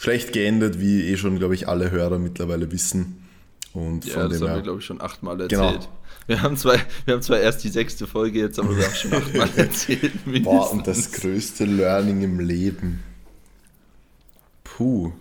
schlecht 0.00 0.32
geendet, 0.32 0.80
wie 0.80 1.02
eh 1.02 1.16
schon, 1.18 1.38
glaube 1.38 1.54
ich, 1.54 1.68
alle 1.68 1.90
Hörer 1.90 2.18
mittlerweile 2.18 2.72
wissen. 2.72 3.22
Und 3.74 4.06
Ja, 4.06 4.26
das 4.26 4.40
haben 4.40 4.54
wir, 4.54 4.62
glaube 4.62 4.80
ich, 4.80 4.86
schon 4.86 5.00
achtmal 5.00 5.40
erzählt. 5.40 5.80
Genau. 5.80 5.88
Wir, 6.26 6.42
haben 6.42 6.56
zwar, 6.56 6.76
wir 7.04 7.14
haben 7.14 7.22
zwar 7.22 7.38
erst 7.38 7.62
die 7.64 7.68
sechste 7.68 8.06
Folge 8.06 8.38
jetzt, 8.40 8.58
aber 8.58 8.76
wir 8.76 8.84
haben 8.86 8.94
schon 8.94 9.12
achtmal 9.12 9.48
erzählt. 9.56 10.12
Boah, 10.42 10.72
und 10.72 10.86
das 10.86 11.12
größte 11.12 11.64
Learning 11.66 12.22
im 12.22 12.40
Leben. 12.40 13.02
Puh, 14.64 15.12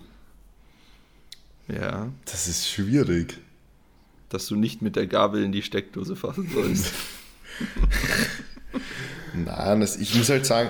Ja, 1.67 2.07
das 2.25 2.47
ist 2.47 2.69
schwierig. 2.69 3.37
dass 4.29 4.47
du 4.47 4.55
nicht 4.55 4.81
mit 4.81 4.95
der 4.95 5.07
Gabel 5.07 5.43
in 5.43 5.51
die 5.51 5.61
Steckdose 5.63 6.15
fassen 6.15 6.49
sollst. 6.53 6.93
Nein, 9.33 9.81
das, 9.81 9.97
ich 9.97 10.15
muss 10.15 10.29
halt 10.29 10.45
sagen, 10.45 10.69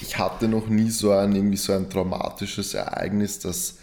ich 0.00 0.18
hatte 0.18 0.48
noch 0.48 0.66
nie 0.68 0.90
so 0.90 1.12
ein, 1.12 1.34
irgendwie 1.34 1.56
so 1.56 1.72
ein 1.72 1.88
traumatisches 1.88 2.74
Ereignis, 2.74 3.38
dass, 3.38 3.76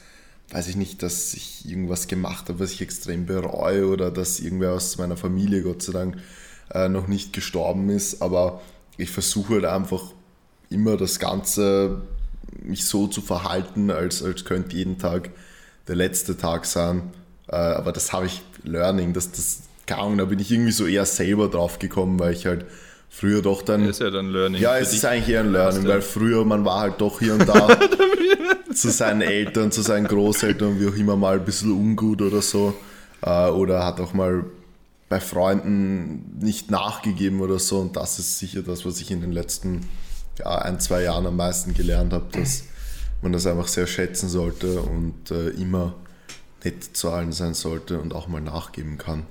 weiß 0.52 0.68
ich 0.68 0.76
nicht, 0.76 1.02
dass 1.02 1.34
ich 1.34 1.68
irgendwas 1.68 2.08
gemacht 2.08 2.50
habe, 2.50 2.60
was 2.60 2.72
ich 2.72 2.82
extrem 2.82 3.26
bereue 3.26 3.88
oder 3.88 4.12
dass 4.12 4.40
irgendwer 4.40 4.74
aus 4.74 4.98
meiner 4.98 5.18
Familie, 5.18 5.64
Gott 5.64 5.82
sei 5.82 5.94
Dank, 5.94 6.18
äh, 6.74 6.90
noch 6.90 7.08
nicht 7.08 7.34
gestorben 7.34 7.90
ist. 7.90 8.22
Aber 8.22 8.62
ich 8.98 9.10
versuche 9.10 9.56
halt 9.56 9.66
einfach 9.66 10.12
immer 10.70 10.98
das 10.98 11.20
Ganze, 11.20 12.02
mich 12.62 12.86
so 12.86 13.08
zu 13.08 13.22
verhalten, 13.22 13.90
als, 13.90 14.24
als 14.24 14.46
könnte 14.46 14.76
jeden 14.76 14.98
Tag 14.98 15.32
der 15.88 15.96
letzte 15.96 16.38
Tag 16.38 16.66
sein. 16.66 17.12
Äh, 17.48 17.56
aber 17.56 17.92
das 17.92 18.14
habe 18.14 18.28
ich 18.28 18.42
Learning, 18.64 19.14
dass 19.14 19.32
das, 19.32 19.64
keine 19.86 20.02
Ahnung, 20.02 20.18
da 20.20 20.26
bin 20.26 20.40
ich 20.40 20.52
irgendwie 20.52 20.72
so 20.72 20.86
eher 20.86 21.06
selber 21.06 21.50
drauf 21.50 21.80
gekommen, 21.80 22.20
weil 22.20 22.34
ich 22.34 22.46
halt 22.46 22.66
früher 23.14 23.42
doch 23.42 23.62
dann. 23.62 23.88
ist 23.88 24.02
ja 24.02 24.10
dann 24.10 24.32
Learning. 24.32 24.62
Ja, 24.62 24.78
es 24.78 24.92
ist 24.92 25.06
eigentlich 25.06 25.30
eher 25.30 25.42
ein 25.42 25.52
Learning, 25.52 25.88
weil 25.88 26.02
früher 26.02 26.44
man 26.44 26.66
war 26.66 26.80
halt 26.80 27.00
doch 27.00 27.20
hier 27.20 27.36
und 27.36 27.48
da 27.48 27.68
zu 28.74 28.90
seinen 28.90 29.22
Eltern, 29.22 29.72
zu 29.72 29.82
seinen 29.82 30.08
Großeltern, 30.08 30.80
wie 30.80 30.88
auch 30.88 30.96
immer 30.96 31.16
mal 31.16 31.38
ein 31.38 31.46
bisschen 31.46 31.72
ungut 31.72 32.22
oder 32.22 32.42
so. 32.42 32.74
Äh, 33.22 33.50
oder 33.50 33.86
hat 33.86 34.00
auch 34.00 34.14
mal 34.14 34.44
bei 35.10 35.20
Freunden 35.20 36.40
nicht 36.40 36.72
nachgegeben 36.72 37.42
oder 37.42 37.60
so. 37.60 37.80
Und 37.80 37.96
das 37.96 38.18
ist 38.18 38.40
sicher 38.40 38.64
das, 38.64 38.84
was 38.84 39.00
ich 39.00 39.12
in 39.12 39.22
den 39.22 39.32
letzten 39.32 39.88
ja, 40.40 40.58
ein, 40.58 40.80
zwei 40.80 41.04
Jahren 41.04 41.28
am 41.28 41.36
meisten 41.36 41.76
gelernt 41.76 42.14
habe, 42.14 42.26
dass 42.32 42.64
man 43.22 43.32
das 43.32 43.46
einfach 43.46 43.68
sehr 43.68 43.86
schätzen 43.86 44.28
sollte 44.28 44.82
und 44.82 45.30
äh, 45.30 45.50
immer 45.50 45.94
nett 46.64 46.84
zu 46.84 47.12
allen 47.12 47.32
sein 47.32 47.54
sollte 47.54 48.00
und 48.00 48.16
auch 48.16 48.28
mal 48.28 48.42
nachgeben 48.42 48.98
kann. 48.98 49.28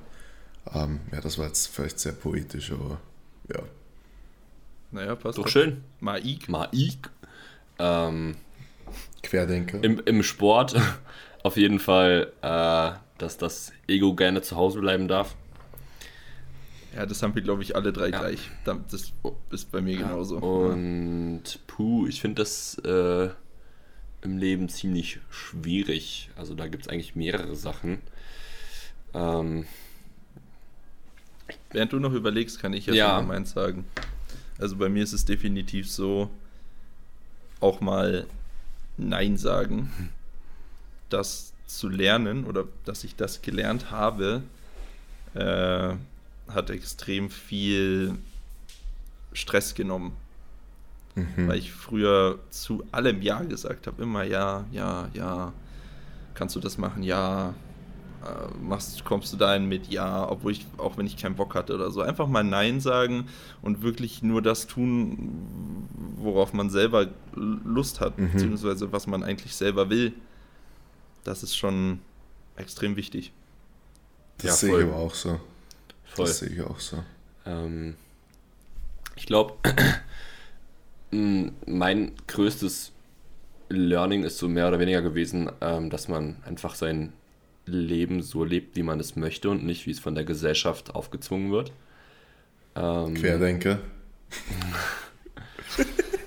Ähm, 0.72 1.00
ja, 1.10 1.20
das 1.20 1.36
war 1.38 1.46
jetzt 1.46 1.66
vielleicht 1.66 1.98
sehr 1.98 2.12
poetisch, 2.12 2.70
aber 2.70 3.00
ja. 3.54 3.62
Naja, 4.90 5.14
passt. 5.14 5.38
Doch 5.38 5.48
schön. 5.48 5.82
Maik. 6.00 6.48
Maik. 6.48 7.10
Ähm, 7.78 8.36
Querdenker. 9.22 9.82
im, 9.82 10.00
Im 10.04 10.22
Sport 10.22 10.74
auf 11.42 11.56
jeden 11.56 11.78
Fall, 11.78 12.32
äh, 12.42 12.92
dass 13.18 13.38
das 13.38 13.72
Ego 13.88 14.14
gerne 14.14 14.42
zu 14.42 14.56
Hause 14.56 14.80
bleiben 14.80 15.08
darf. 15.08 15.34
Ja, 16.94 17.06
das 17.06 17.22
haben 17.22 17.34
wir, 17.34 17.40
glaube 17.42 17.62
ich, 17.62 17.74
alle 17.74 17.90
drei 17.92 18.08
Ja. 18.10 18.20
gleich. 18.20 18.50
Da- 18.64 18.78
Das 18.90 19.12
ist 19.50 19.72
bei 19.72 19.80
mir 19.80 19.96
genauso. 19.96 20.36
Und 20.36 21.42
puh, 21.66 22.06
ich 22.06 22.20
finde 22.20 22.42
das 22.42 22.76
äh, 22.84 23.30
im 24.20 24.36
Leben 24.36 24.68
ziemlich 24.68 25.18
schwierig. 25.30 26.28
Also 26.36 26.54
da 26.54 26.68
gibt 26.68 26.82
es 26.84 26.88
eigentlich 26.90 27.16
mehrere 27.16 27.56
Sachen. 27.56 28.02
Ähm, 29.14 29.64
Während 31.72 31.92
du 31.92 31.98
noch 31.98 32.12
überlegst, 32.12 32.60
kann 32.60 32.72
ich 32.72 32.86
ja, 32.86 33.20
mal 33.20 33.22
meins 33.22 33.52
sagen. 33.52 33.84
Also 34.58 34.76
bei 34.76 34.88
mir 34.88 35.02
ist 35.02 35.12
es 35.12 35.24
definitiv 35.24 35.90
so, 35.90 36.30
auch 37.60 37.80
mal 37.80 38.26
Nein 38.96 39.36
sagen. 39.36 39.90
Das 41.08 41.52
zu 41.66 41.88
lernen 41.88 42.44
oder 42.44 42.64
dass 42.84 43.04
ich 43.04 43.16
das 43.16 43.42
gelernt 43.42 43.90
habe, 43.90 44.42
äh, 45.34 45.94
hat 46.48 46.70
extrem 46.70 47.30
viel 47.30 48.18
Stress 49.32 49.74
genommen. 49.74 50.12
Mhm. 51.14 51.48
Weil 51.48 51.58
ich 51.58 51.72
früher 51.72 52.38
zu 52.50 52.84
allem 52.92 53.22
Ja 53.22 53.42
gesagt 53.42 53.86
habe. 53.86 54.02
Immer 54.02 54.22
ja, 54.24 54.64
ja, 54.72 55.08
ja. 55.14 55.52
Kannst 56.34 56.56
du 56.56 56.60
das 56.60 56.78
machen? 56.78 57.02
Ja. 57.02 57.54
Äh, 58.24 58.54
machst, 58.62 59.04
kommst 59.04 59.32
du 59.32 59.36
dahin 59.36 59.66
mit 59.66 59.88
Ja, 59.88 60.28
obwohl 60.30 60.52
ich, 60.52 60.64
auch 60.78 60.96
wenn 60.96 61.06
ich 61.06 61.16
keinen 61.16 61.34
Bock 61.34 61.54
hatte 61.56 61.74
oder 61.74 61.90
so. 61.90 62.02
Einfach 62.02 62.28
mal 62.28 62.44
Nein 62.44 62.80
sagen 62.80 63.26
und 63.62 63.82
wirklich 63.82 64.22
nur 64.22 64.42
das 64.42 64.66
tun, 64.68 65.88
worauf 66.16 66.52
man 66.52 66.70
selber 66.70 67.08
Lust 67.34 68.00
hat, 68.00 68.16
Mhm. 68.18 68.30
beziehungsweise 68.32 68.92
was 68.92 69.06
man 69.08 69.24
eigentlich 69.24 69.56
selber 69.56 69.90
will. 69.90 70.12
Das 71.24 71.42
ist 71.42 71.56
schon 71.56 72.00
extrem 72.56 72.94
wichtig. 72.96 73.32
Das 74.38 74.44
Ja, 74.46 74.52
sehe 74.68 74.78
ich 74.78 74.84
aber 74.86 74.96
auch 74.96 75.14
so. 75.14 75.40
voll. 76.04 76.26
Das 76.26 76.38
sehe 76.38 76.48
ich 76.50 76.60
auch 76.62 76.78
so. 76.78 77.02
Ähm, 77.44 77.96
ich 79.16 79.26
glaube, 79.26 79.54
mein 81.10 82.12
größtes 82.26 82.92
Learning 83.68 84.22
ist 84.24 84.38
so 84.38 84.48
mehr 84.48 84.68
oder 84.68 84.78
weniger 84.78 85.02
gewesen, 85.02 85.50
ähm, 85.60 85.90
dass 85.90 86.08
man 86.08 86.36
einfach 86.44 86.74
sein 86.74 87.12
Leben 87.76 88.22
so 88.22 88.44
lebt, 88.44 88.76
wie 88.76 88.82
man 88.82 89.00
es 89.00 89.16
möchte 89.16 89.50
und 89.50 89.64
nicht, 89.64 89.86
wie 89.86 89.90
es 89.90 90.00
von 90.00 90.14
der 90.14 90.24
Gesellschaft 90.24 90.94
aufgezwungen 90.94 91.50
wird. 91.50 91.72
Ähm, 92.74 93.14
Querdenker. 93.14 93.78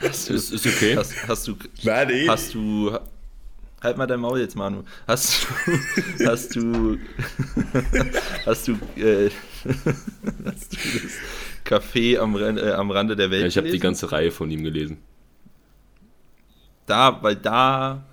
Hast 0.01 0.29
du, 0.29 0.33
Ist, 0.33 0.51
ist 0.51 0.67
okay. 0.67 0.95
hast, 0.95 1.27
hast 1.27 1.47
du 1.47 1.55
Nein, 1.83 2.09
eh. 2.09 2.27
Hast 2.27 2.53
du. 2.53 2.97
Halt 3.81 3.97
mal 3.97 4.07
dein 4.07 4.19
Maul 4.19 4.39
jetzt, 4.39 4.55
Manu. 4.55 4.83
Hast 5.07 5.47
du. 5.65 6.25
Hast 6.25 6.55
du. 6.55 6.97
Hast 8.45 8.67
du. 8.67 8.73
Äh, 8.95 9.29
hast 10.45 10.73
du 10.73 10.77
das 10.99 11.17
Café 11.65 12.19
am, 12.19 12.35
äh, 12.35 12.71
am 12.71 12.91
Rande 12.91 13.15
der 13.15 13.31
Welt? 13.31 13.41
Ja, 13.41 13.47
ich 13.47 13.57
habe 13.57 13.71
die 13.71 13.79
ganze 13.79 14.11
Reihe 14.11 14.31
von 14.31 14.51
ihm 14.51 14.63
gelesen. 14.63 14.97
Da, 16.85 17.17
weil 17.23 17.35
da. 17.35 18.03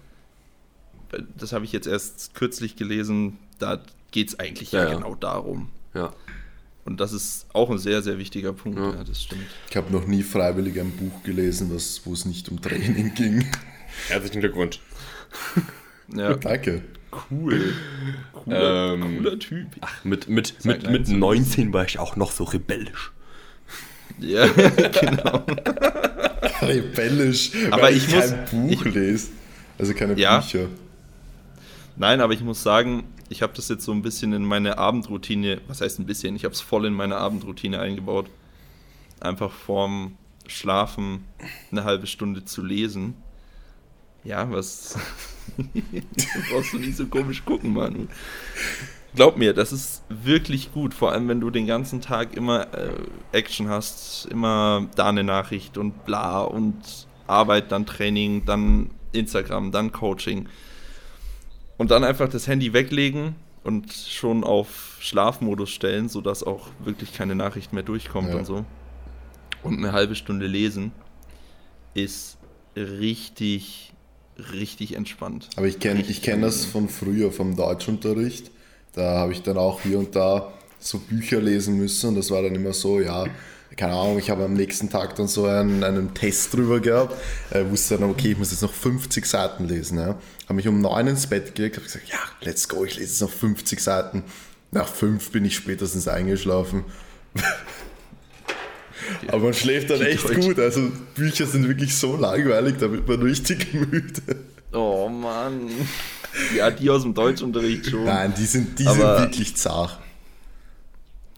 Das 1.37 1.53
habe 1.53 1.65
ich 1.65 1.73
jetzt 1.73 1.87
erst 1.87 2.35
kürzlich 2.35 2.77
gelesen. 2.77 3.39
Da 3.59 3.81
geht 4.11 4.29
es 4.29 4.39
eigentlich 4.39 4.73
ja, 4.73 4.85
Ja, 4.89 4.95
genau 4.95 5.15
darum. 5.15 5.69
Ja. 5.95 6.13
Und 6.85 7.01
das 7.01 7.13
ist 7.13 7.47
auch 7.53 7.71
ein 7.71 7.79
sehr, 7.79 8.03
sehr 8.03 8.19
wichtiger 8.19 8.53
Punkt. 8.53 8.79
Ja. 8.79 8.91
Ja, 8.95 9.05
das 9.05 9.23
stimmt. 9.23 9.45
Ich 9.71 9.77
habe 9.77 9.93
noch 9.93 10.07
nie 10.07 10.23
freiwillig 10.23 10.81
ein 10.81 10.91
Buch 10.91 11.23
gelesen, 11.23 11.71
was, 11.73 12.01
wo 12.05 12.13
es 12.13 12.25
nicht 12.25 12.49
um 12.49 12.61
Training 12.61 13.15
ging. 13.17 13.47
Herzlichen 14.09 14.41
Glückwunsch. 14.41 14.81
Ja, 16.15 16.35
Danke. 16.35 16.83
cool. 17.31 17.73
Cooler, 18.35 18.93
Ähm, 18.95 19.17
cooler 19.19 19.39
Typ. 19.39 19.67
Ach, 19.81 20.05
mit, 20.05 20.29
mit, 20.29 20.63
mit, 20.67 20.91
mit 20.91 21.07
zu 21.07 21.15
19 21.17 21.73
war 21.73 21.87
ich 21.87 21.99
auch 21.99 22.17
noch 22.17 22.33
so 22.33 22.45
rebellisch. 22.45 23.13
Ja, 24.19 24.47
genau. 25.01 25.47
Rebellisch, 26.61 27.53
Aber 27.71 27.83
weil 27.85 27.97
ich 27.97 28.09
ich, 28.09 28.15
muss- 28.15 28.31
kein 28.31 28.45
Buch 28.69 28.85
lese. 28.85 29.29
Also 29.79 29.95
keine 29.95 30.19
Ja. 30.19 30.41
Bücher. 30.41 30.67
Nein, 31.97 32.21
aber 32.21 32.33
ich 32.33 32.43
muss 32.43 32.63
sagen, 32.63 33.05
ich 33.29 33.43
habe 33.43 33.53
das 33.55 33.69
jetzt 33.69 33.85
so 33.85 33.93
ein 33.93 34.03
bisschen 34.03 34.33
in 34.33 34.45
meine 34.45 34.79
Abendroutine, 34.79 35.61
was 35.67 35.81
heißt 35.81 35.99
ein 35.99 36.07
bisschen, 36.07 36.37
ich 36.37 36.45
habe 36.45 36.55
es 36.55 36.61
voll 36.61 36.87
in 36.87 36.95
meine 36.95 37.17
Abendroutine 37.17 37.81
eingebaut. 37.81 38.31
Einfach 39.21 39.53
vorm 39.53 40.17
Schlafen 40.47 41.25
eine 41.71 41.85
halbe 41.85 42.07
Stunde 42.07 42.45
zu 42.45 42.65
lesen. 42.65 43.15
Ja, 44.25 44.51
was. 44.51 44.99
brauchst 46.51 46.73
du 46.73 46.79
nicht 46.79 46.97
so 46.97 47.07
komisch 47.07 47.45
gucken, 47.45 47.73
Manu. 47.73 48.07
Glaub 49.15 49.37
mir, 49.37 49.53
das 49.53 49.73
ist 49.73 50.03
wirklich 50.09 50.73
gut, 50.73 50.95
vor 50.95 51.13
allem 51.13 51.29
wenn 51.29 51.41
du 51.41 51.51
den 51.51 51.67
ganzen 51.67 52.01
Tag 52.01 52.35
immer 52.35 52.73
äh, 52.75 52.95
Action 53.33 53.69
hast, 53.69 54.27
immer 54.27 54.89
da 54.97 55.09
eine 55.11 55.23
Nachricht 55.23 55.77
und 55.77 56.05
bla 56.07 56.41
und 56.41 57.07
Arbeit, 57.27 57.73
dann 57.73 57.85
Training, 57.85 58.47
dann 58.47 58.91
Instagram, 59.13 59.71
dann 59.71 59.93
Coaching. 59.93 60.49
Und 61.83 61.91
dann 61.91 62.05
einfach 62.05 62.29
das 62.29 62.47
Handy 62.47 62.73
weglegen 62.73 63.35
und 63.65 63.93
schon 63.93 64.45
auf 64.45 64.99
Schlafmodus 65.01 65.69
stellen, 65.71 66.09
sodass 66.09 66.45
auch 66.45 66.69
wirklich 66.85 67.13
keine 67.13 67.35
Nachricht 67.35 67.73
mehr 67.73 67.83
durchkommt 67.83 68.29
Ja. 68.29 68.37
und 68.37 68.45
so. 68.45 68.65
Und 69.65 69.79
eine 69.79 69.91
halbe 69.91 70.15
Stunde 70.15 70.47
lesen 70.47 70.93
ist 71.93 72.39
richtig, 72.77 73.93
richtig 74.53 74.95
entspannt. 74.95 75.49
Aber 75.57 75.67
ich 75.67 75.81
kenne 75.81 76.03
ich 76.03 76.23
kenn 76.23 76.41
das 76.43 76.65
von 76.65 76.89
früher, 76.89 77.33
vom 77.33 77.57
Deutschunterricht. 77.57 78.53
Da 78.93 79.17
habe 79.19 79.33
ich 79.33 79.43
dann 79.43 79.57
auch 79.59 79.81
hier 79.81 79.99
und 79.99 80.15
da 80.15 80.53
so 80.79 81.01
Bücher 81.01 81.41
lesen 81.41 81.79
müssen 81.79 82.11
und 82.11 82.15
das 82.15 82.31
war 82.31 82.43
dann 82.43 82.55
immer 82.55 82.75
so, 82.75 83.01
ja, 83.01 83.25
keine 83.77 83.95
Ahnung, 83.95 84.19
ich 84.19 84.31
habe 84.31 84.45
am 84.45 84.55
nächsten 84.55 84.91
Tag 84.91 85.17
dann 85.17 85.29
so 85.29 85.47
einen, 85.47 85.83
einen 85.85 86.15
Test 86.15 86.55
drüber 86.55 86.81
gehabt, 86.81 87.17
äh, 87.51 87.65
wusste 87.69 87.99
dann, 87.99 88.11
okay, 88.11 88.33
ich 88.33 88.39
muss 88.39 88.51
jetzt 88.51 88.63
noch 88.63 88.73
50 88.73 89.25
Seiten 89.25 89.67
lesen. 89.67 89.99
Ja. 89.99 90.19
Habe 90.45 90.55
mich 90.55 90.69
um 90.69 90.81
neun 90.81 91.07
ins 91.07 91.27
Bett 91.27 91.55
gelegt, 91.55 91.77
habe 91.77 91.87
gesagt, 91.87 92.09
ja, 92.09 92.19
let's 92.41 92.69
go, 92.69 92.85
ich 92.85 92.97
lese 92.97 93.11
jetzt 93.11 93.21
noch 93.21 93.31
50 93.31 93.81
Seiten. 93.81 94.25
Nach 94.71 94.89
fünf 94.89 95.31
bin 95.31 95.45
ich 95.45 95.55
spätestens 95.55 96.09
eingeschlafen. 96.09 96.85
Aber 99.29 99.39
man 99.39 99.55
schläft 99.55 99.91
dann 99.91 100.01
echt 100.01 100.29
Deutsch. 100.29 100.47
gut. 100.47 100.59
Also 100.59 100.91
Bücher 101.15 101.47
sind 101.47 101.69
wirklich 101.69 101.97
so 101.97 102.17
langweilig, 102.17 102.77
da 102.79 102.91
wird 102.91 103.07
man 103.07 103.23
richtig 103.23 103.73
müde. 103.91 104.37
Oh 104.73 105.09
Mann. 105.09 105.69
Ja, 106.57 106.71
die 106.71 106.89
aus 106.89 107.03
dem 107.03 107.13
Deutschunterricht 107.13 107.91
schon. 107.91 108.05
Nein, 108.05 108.33
die 108.37 108.47
sind, 108.47 108.79
die 108.79 108.85
sind 108.85 108.99
wirklich 108.99 109.57
zart. 109.57 109.99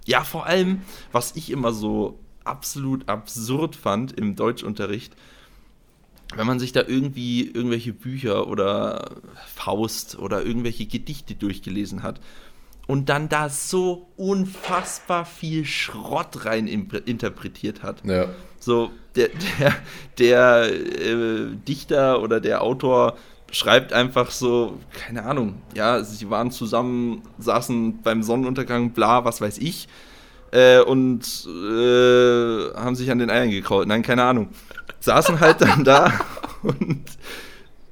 Ja, 0.04 0.22
vor 0.22 0.46
allem, 0.46 0.82
was 1.10 1.32
ich 1.34 1.50
immer 1.50 1.72
so 1.72 2.20
absolut 2.44 3.08
absurd 3.08 3.76
fand 3.76 4.12
im 4.12 4.36
Deutschunterricht, 4.36 5.14
wenn 6.36 6.46
man 6.46 6.58
sich 6.58 6.72
da 6.72 6.82
irgendwie 6.86 7.46
irgendwelche 7.46 7.92
Bücher 7.92 8.48
oder 8.48 9.12
Faust 9.46 10.18
oder 10.18 10.44
irgendwelche 10.44 10.86
Gedichte 10.86 11.34
durchgelesen 11.34 12.02
hat 12.02 12.20
und 12.86 13.08
dann 13.08 13.28
da 13.28 13.48
so 13.48 14.08
unfassbar 14.16 15.24
viel 15.24 15.64
Schrott 15.64 16.44
rein 16.44 16.66
interpretiert 16.66 17.82
hat. 17.82 18.04
Ja. 18.04 18.28
So, 18.58 18.90
der, 19.16 19.28
der, 19.58 19.74
der 20.18 20.72
äh, 20.72 21.56
Dichter 21.68 22.22
oder 22.22 22.40
der 22.40 22.62
Autor 22.62 23.16
schreibt 23.52 23.92
einfach 23.92 24.30
so, 24.30 24.78
keine 24.92 25.24
Ahnung, 25.24 25.62
ja, 25.74 26.02
sie 26.02 26.28
waren 26.28 26.50
zusammen, 26.50 27.22
saßen 27.38 28.02
beim 28.02 28.22
Sonnenuntergang, 28.22 28.90
bla, 28.90 29.24
was 29.24 29.40
weiß 29.40 29.58
ich, 29.58 29.88
äh, 30.54 30.80
und 30.80 31.22
äh, 31.46 32.74
haben 32.74 32.94
sich 32.94 33.10
an 33.10 33.18
den 33.18 33.28
Eiern 33.28 33.50
gekraut. 33.50 33.88
Nein, 33.88 34.02
keine 34.02 34.22
Ahnung. 34.22 34.48
Saßen 35.00 35.40
halt 35.40 35.60
dann 35.60 35.84
da 35.84 36.12
und 36.62 37.04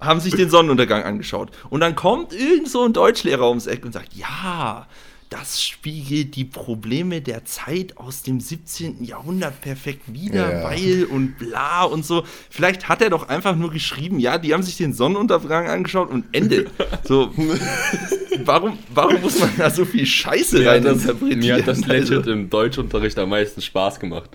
haben 0.01 0.21
sich 0.21 0.35
den 0.35 0.49
Sonnenuntergang 0.49 1.03
angeschaut. 1.03 1.51
Und 1.71 1.81
dann 1.81 1.95
kommt 1.97 2.33
irgend 2.33 2.69
so 2.69 2.85
ein 2.85 2.93
Deutschlehrer 2.93 3.49
ums 3.49 3.67
Eck 3.67 3.85
und 3.85 3.93
sagt, 3.93 4.15
ja, 4.15 4.87
das 5.29 5.63
spiegelt 5.63 6.37
die 6.37 6.45
Probleme 6.45 7.21
der 7.23 7.45
Zeit 7.47 7.97
aus 7.97 8.23
dem 8.23 8.39
17. 8.39 9.03
Jahrhundert 9.03 9.61
perfekt 9.61 10.13
wider, 10.13 10.53
Ja. 10.61 10.65
weil 10.65 11.05
und 11.05 11.39
bla 11.39 11.85
und 11.85 12.05
so. 12.05 12.25
Vielleicht 12.51 12.89
hat 12.89 13.01
er 13.01 13.11
doch 13.11 13.29
einfach 13.29 13.57
nur 13.57 13.71
geschrieben, 13.71 14.21
ja, 14.21 14.39
die 14.39 14.53
haben 14.53 14.63
sich 14.63 14.77
den 14.77 14.93
Sonnenuntergang 14.93 15.69
angeschaut 15.69 16.11
und 16.11 16.27
Ende. 16.33 16.67
So, 17.05 17.33
warum, 18.45 18.79
warum 18.95 19.21
muss 19.21 19.39
man 19.39 19.51
da 19.57 19.71
so 19.71 19.85
viel 19.85 20.07
Scheiße 20.07 20.59
Mir 20.59 20.71
rein 20.71 20.85
das, 20.85 21.03
interpretieren? 21.03 21.39
mir 21.41 21.55
hat 21.57 21.69
das 21.69 21.87
legit 21.87 22.19
Also, 22.19 22.33
im 22.33 22.51
Deutschunterricht 22.51 23.19
am 23.19 23.29
meisten 23.31 23.61
Spaß 23.63 24.01
gemacht. 24.01 24.31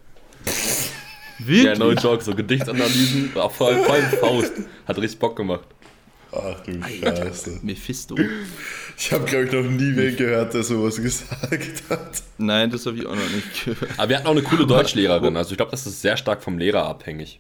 wirklich? 1.40 1.64
Ja, 1.66 1.76
no 1.78 1.92
joke, 1.92 2.24
so 2.24 2.34
Gedichtsanalysen, 2.36 3.32
auch 3.36 3.52
vor 3.52 3.68
allem, 3.70 3.84
vor 3.84 3.94
allem 3.96 4.10
Faust, 4.20 4.54
hat 4.88 4.98
richtig 4.98 5.20
Bock 5.20 5.36
gemacht. 5.36 5.68
Ach 6.32 6.60
du 6.66 6.82
Scheiße. 6.84 7.60
Mephisto. 7.64 8.16
Ich 8.98 9.12
habe, 9.14 9.24
glaube 9.26 9.46
ich, 9.46 9.52
noch 9.54 9.64
nie 9.64 9.96
wen 9.96 10.16
gehört, 10.18 10.54
der 10.54 10.64
sowas 10.64 10.98
gesagt 11.02 11.84
hat. 11.90 12.24
Nein, 12.38 12.70
das 12.70 12.86
habe 12.86 12.98
ich 12.98 13.06
auch 13.06 13.16
noch 13.16 13.30
nicht 13.30 13.66
gehört. 13.66 13.92
Aber 13.98 14.10
wir 14.10 14.18
hatten 14.18 14.28
auch 14.28 14.32
eine 14.32 14.42
coole 14.42 14.68
Deutschlehrerin, 14.68 15.38
also 15.38 15.52
ich 15.52 15.58
glaube, 15.58 15.72
das 15.72 15.86
ist 15.88 16.02
sehr 16.02 16.18
stark 16.18 16.44
vom 16.44 16.58
Lehrer 16.58 16.86
abhängig. 16.86 17.40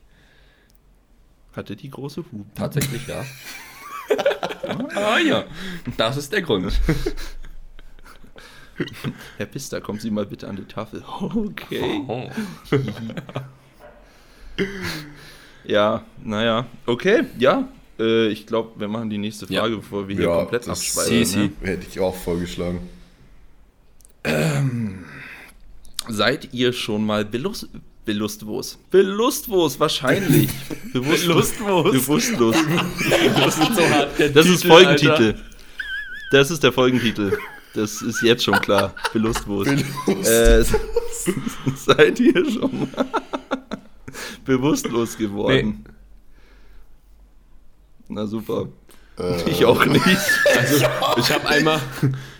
Hatte 1.55 1.75
die 1.75 1.89
große 1.89 2.17
Hupen. 2.21 2.45
Tatsächlich, 2.55 3.07
ja. 3.07 3.25
Ah 4.95 5.17
ja, 5.19 5.45
das 5.97 6.17
ist 6.17 6.31
der 6.33 6.41
Grund. 6.41 6.71
Herr 9.37 9.45
Pister, 9.47 9.81
kommen 9.81 9.99
Sie 9.99 10.11
mal 10.11 10.25
bitte 10.25 10.47
an 10.47 10.55
die 10.55 10.65
Tafel. 10.65 11.03
Okay. 11.19 12.01
Oh. 12.07 12.29
Ja, 15.65 16.03
naja. 16.23 16.65
Okay, 16.85 17.23
ja. 17.39 17.67
Äh, 17.99 18.27
ich 18.27 18.45
glaube, 18.45 18.79
wir 18.79 18.87
machen 18.87 19.09
die 19.09 19.17
nächste 19.17 19.51
Ja. 19.51 19.61
Frage, 19.61 19.77
bevor 19.77 20.07
wir 20.07 20.15
hier 20.15 20.25
Ja, 20.25 20.35
komplett 20.37 20.67
abschweifen. 20.69 21.25
Sie, 21.25 21.37
Ne? 21.39 21.51
Hätte 21.63 21.87
ich 21.89 21.99
auch 21.99 22.15
vorgeschlagen. 22.15 22.87
Seid 26.07 26.53
ihr 26.53 26.73
schon 26.73 27.05
mal 27.05 27.25
belustlos? 28.07 28.79
Belustlos, 28.89 29.79
wahrscheinlich. 29.79 30.49
Bewusstlos. 30.93 31.51
Belustlos. 31.51 31.91
Bewusstlos. 31.93 32.55
Das 33.35 33.57
ist 33.59 33.75
so 33.75 33.89
hart. 33.89 34.17
der 34.17 34.29
Das 34.29 34.47
ist 34.47 34.61
Titel, 34.61 34.67
Folgentitel. 34.73 35.11
Alter. 35.11 35.39
Das 36.31 36.49
ist 36.51 36.63
der 36.63 36.71
Folgentitel. 36.73 37.37
Das 37.75 38.01
ist 38.01 38.21
jetzt 38.23 38.43
schon 38.43 38.59
klar. 38.61 38.95
Belustlos. 39.13 39.67
Belust- 39.67 40.27
Äh, 40.27 40.63
seid 41.75 42.19
ihr 42.19 42.49
schon 42.49 42.89
mal 42.95 43.05
bewusstlos 44.45 45.17
geworden? 45.17 45.83
Na 48.07 48.25
super. 48.25 48.67
Äh, 49.19 49.49
Ich 49.49 49.65
auch 49.65 49.83
nicht. 49.85 50.05
Also, 50.57 50.85
ich 51.17 51.31
habe 51.31 51.45
einmal, 51.47 51.81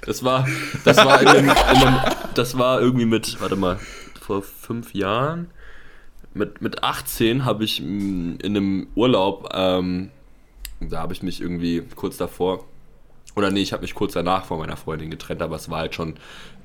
das 0.06 0.24
war, 0.24 0.48
das 0.86 0.98
war 0.98 1.22
in 1.22 1.28
einem, 1.28 1.50
in 1.50 1.56
einem, 1.58 2.00
das 2.36 2.58
war 2.58 2.80
irgendwie 2.82 3.06
mit, 3.06 3.40
warte 3.42 3.56
mal, 3.58 3.80
vor 4.22 4.44
fünf 4.44 4.94
Jahren, 4.94 5.50
mit, 6.38 6.62
mit 6.62 6.84
18 6.84 7.46
habe 7.46 7.64
ich 7.64 7.82
mm, 7.82 8.36
in 8.42 8.58
einem 8.58 8.88
Urlaub, 8.96 9.50
ähm, 9.54 10.10
da 10.80 11.00
habe 11.00 11.14
ich 11.14 11.24
mich 11.24 11.42
irgendwie 11.42 11.84
kurz 11.96 12.18
davor, 12.18 12.66
oder 13.36 13.52
nee, 13.52 13.62
ich 13.62 13.74
habe 13.74 13.82
mich 13.82 13.94
kurz 13.94 14.14
danach 14.14 14.46
von 14.46 14.60
meiner 14.60 14.78
Freundin 14.78 15.12
getrennt, 15.12 15.42
aber 15.42 15.56
es 15.56 15.70
war 15.70 15.80
halt 15.80 15.96
schon 15.96 16.16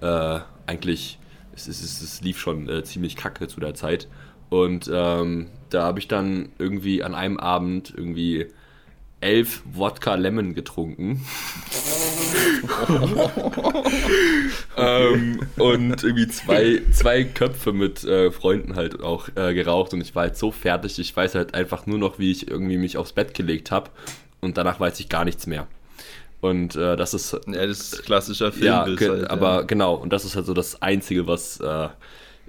äh, 0.00 0.40
eigentlich, 0.66 1.18
es, 1.54 1.68
es, 1.68 1.82
es, 1.82 2.00
es 2.00 2.20
lief 2.22 2.38
schon 2.38 2.68
äh, 2.68 2.82
ziemlich 2.82 3.16
kacke 3.16 3.46
zu 3.48 3.60
der 3.60 3.74
Zeit. 3.74 4.08
Und 4.48 4.90
ähm, 4.92 5.48
da 5.70 5.84
habe 5.84 5.98
ich 5.98 6.08
dann 6.08 6.50
irgendwie 6.58 7.02
an 7.02 7.14
einem 7.14 7.38
Abend 7.38 7.92
irgendwie 7.96 8.48
elf 9.22 9.62
Wodka 9.72 10.14
Lemon 10.16 10.54
getrunken. 10.54 11.24
ähm, 14.76 15.40
und 15.58 16.02
irgendwie 16.02 16.28
zwei, 16.28 16.82
zwei 16.92 17.24
Köpfe 17.24 17.72
mit 17.72 18.04
äh, 18.04 18.30
Freunden 18.30 18.76
halt 18.76 19.02
auch 19.02 19.28
äh, 19.34 19.54
geraucht 19.54 19.92
und 19.94 20.00
ich 20.00 20.14
war 20.14 20.22
halt 20.24 20.36
so 20.36 20.50
fertig. 20.50 20.98
Ich 20.98 21.14
weiß 21.16 21.34
halt 21.34 21.54
einfach 21.54 21.86
nur 21.86 21.98
noch, 21.98 22.18
wie 22.18 22.30
ich 22.30 22.48
irgendwie 22.48 22.78
mich 22.78 22.96
aufs 22.96 23.12
Bett 23.12 23.34
gelegt 23.34 23.70
habe 23.70 23.90
und 24.40 24.56
danach 24.58 24.80
weiß 24.80 24.98
ich 25.00 25.08
gar 25.08 25.24
nichts 25.24 25.46
mehr. 25.46 25.66
Und 26.40 26.74
äh, 26.74 26.96
das 26.96 27.14
ist 27.14 27.32
Ja, 27.46 27.66
das 27.66 27.80
ist 27.92 28.02
klassischer 28.04 28.46
ja, 28.58 28.84
Filmbild. 28.84 28.98
ge- 28.98 29.08
halt, 29.10 29.30
aber 29.30 29.54
ja. 29.56 29.62
genau, 29.62 29.94
und 29.94 30.12
das 30.12 30.24
ist 30.24 30.34
halt 30.34 30.46
so 30.46 30.54
das 30.54 30.82
Einzige, 30.82 31.26
was 31.26 31.60
äh, 31.60 31.88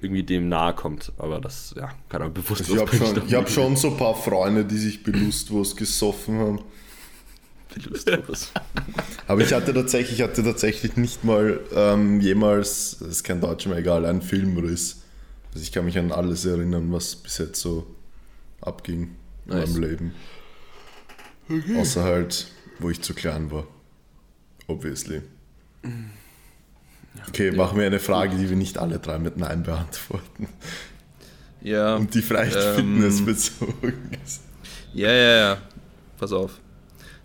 irgendwie 0.03 0.23
dem 0.23 0.49
nahe 0.49 0.73
kommt. 0.73 1.11
Aber 1.17 1.39
das, 1.39 1.73
ja, 1.77 1.91
keine 2.09 2.25
Ahnung, 2.25 2.33
bewusst. 2.35 2.69
Ich 2.69 2.77
habe 2.77 2.95
schon, 2.95 3.27
ich 3.27 3.33
hab 3.33 3.49
schon 3.49 3.75
so 3.75 3.91
ein 3.91 3.97
paar 3.97 4.15
Freunde, 4.15 4.65
die 4.65 4.77
sich 4.77 5.03
belustlos 5.03 5.75
gesoffen 5.75 6.39
haben. 6.39 6.59
Belustlos. 7.73 8.51
Aber 9.27 9.41
ich 9.41 9.53
hatte 9.53 9.73
tatsächlich, 9.73 10.19
ich 10.19 10.23
hatte 10.23 10.43
tatsächlich 10.43 10.95
nicht 10.95 11.23
mal 11.23 11.59
ähm, 11.75 12.19
jemals, 12.21 12.97
das 12.99 13.09
ist 13.09 13.23
kein 13.23 13.41
Deutsch 13.41 13.65
mehr 13.65 13.77
egal, 13.77 14.05
einen 14.05 14.21
Filmriss. 14.21 15.01
Also 15.53 15.63
ich 15.63 15.71
kann 15.71 15.85
mich 15.85 15.97
an 15.97 16.11
alles 16.11 16.45
erinnern, 16.45 16.91
was 16.91 17.15
bis 17.15 17.37
jetzt 17.39 17.59
so 17.59 17.87
abging 18.61 19.15
in 19.45 19.53
Nice. 19.53 19.69
meinem 19.69 19.81
Leben. 19.81 20.13
Außer 21.77 22.03
halt, 22.03 22.47
wo 22.79 22.89
ich 22.89 23.01
zu 23.01 23.13
klein 23.13 23.51
war. 23.51 23.65
Obviously. 24.67 25.21
Okay, 27.27 27.51
machen 27.51 27.77
wir 27.79 27.85
eine 27.85 27.99
Frage, 27.99 28.35
die 28.37 28.49
wir 28.49 28.55
nicht 28.55 28.77
alle 28.77 28.99
drei 28.99 29.19
mit 29.19 29.37
Nein 29.37 29.63
beantworten. 29.63 30.47
Ja. 31.61 31.95
Und 31.95 32.13
die 32.13 32.21
vielleicht 32.21 32.55
Ähm. 32.57 32.75
fitnessbezogen 32.75 34.11
ist. 34.23 34.41
Ja, 34.93 35.11
ja, 35.11 35.35
ja. 35.37 35.57
Pass 36.17 36.33
auf. 36.33 36.59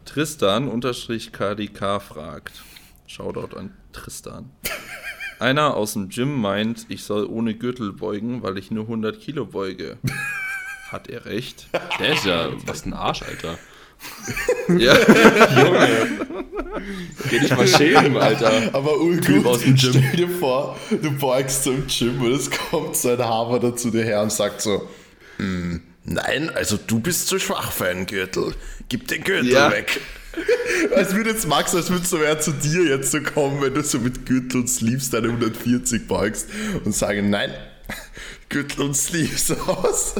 Tristan 0.04 0.68
unterstrich 0.68 1.32
KDK 1.32 2.00
fragt. 2.00 2.62
Shoutout 3.06 3.56
an 3.56 3.74
Tristan. 3.92 4.50
Einer 5.40 5.74
aus 5.74 5.92
dem 5.92 6.08
Gym 6.08 6.40
meint, 6.40 6.86
ich 6.88 7.04
soll 7.04 7.24
ohne 7.26 7.54
Gürtel 7.54 7.92
beugen, 7.92 8.42
weil 8.42 8.58
ich 8.58 8.70
nur 8.70 8.84
100 8.84 9.20
Kilo 9.20 9.46
beuge. 9.46 9.98
Hat 10.90 11.08
er 11.08 11.26
recht? 11.26 11.68
Der 12.00 12.14
ist 12.14 12.24
ja, 12.24 12.48
was 12.66 12.86
ein 12.86 12.94
Arsch, 12.94 13.22
Alter. 13.22 13.58
Ja. 14.78 14.94
Geh 17.30 17.38
dich 17.40 17.50
mal 17.56 17.66
schämen, 17.66 18.16
Alter. 18.16 18.70
Aber 18.74 18.92
Typ 18.92 19.28
urgut, 19.30 19.46
aus 19.46 19.60
dem 19.62 19.74
Gym. 19.76 19.90
stell 19.92 20.16
dir 20.16 20.28
vor, 20.28 20.78
du 20.90 21.10
beugst 21.12 21.64
so 21.64 21.72
im 21.72 21.86
Gym 21.86 22.20
und 22.22 22.32
es 22.32 22.50
kommt 22.50 22.96
so 22.96 23.10
ein 23.10 23.18
Haber 23.18 23.74
zu 23.76 23.90
dir 23.90 24.04
her 24.04 24.22
und 24.22 24.30
sagt 24.32 24.60
so, 24.62 24.86
"Hm, 25.38 25.80
nein, 26.04 26.50
also 26.50 26.76
du 26.86 27.00
bist 27.00 27.28
zu 27.28 27.38
schwach 27.38 27.72
für 27.72 27.86
einen 27.88 28.06
Gürtel. 28.06 28.54
Gib 28.88 29.08
den 29.08 29.24
Gürtel 29.24 29.50
Ja. 29.50 29.70
weg. 29.70 30.00
Als 30.94 31.14
würde 31.14 31.30
jetzt 31.30 31.48
Max, 31.48 31.74
als 31.74 31.90
würde 31.90 32.06
so 32.06 32.20
wer 32.20 32.38
zu 32.38 32.52
dir 32.52 32.84
jetzt 32.84 33.10
so 33.10 33.20
kommen, 33.20 33.60
wenn 33.60 33.74
du 33.74 33.82
so 33.82 33.98
mit 33.98 34.24
Gürtel 34.26 34.60
und 34.60 34.68
Sleeves 34.68 35.10
deine 35.10 35.28
140 35.28 36.06
beugst 36.06 36.48
und 36.84 36.94
sagen, 36.94 37.30
nein, 37.30 37.50
Gürtel 38.48 38.82
und 38.82 38.94
Sleeves 38.96 39.50
aus. 39.66 40.14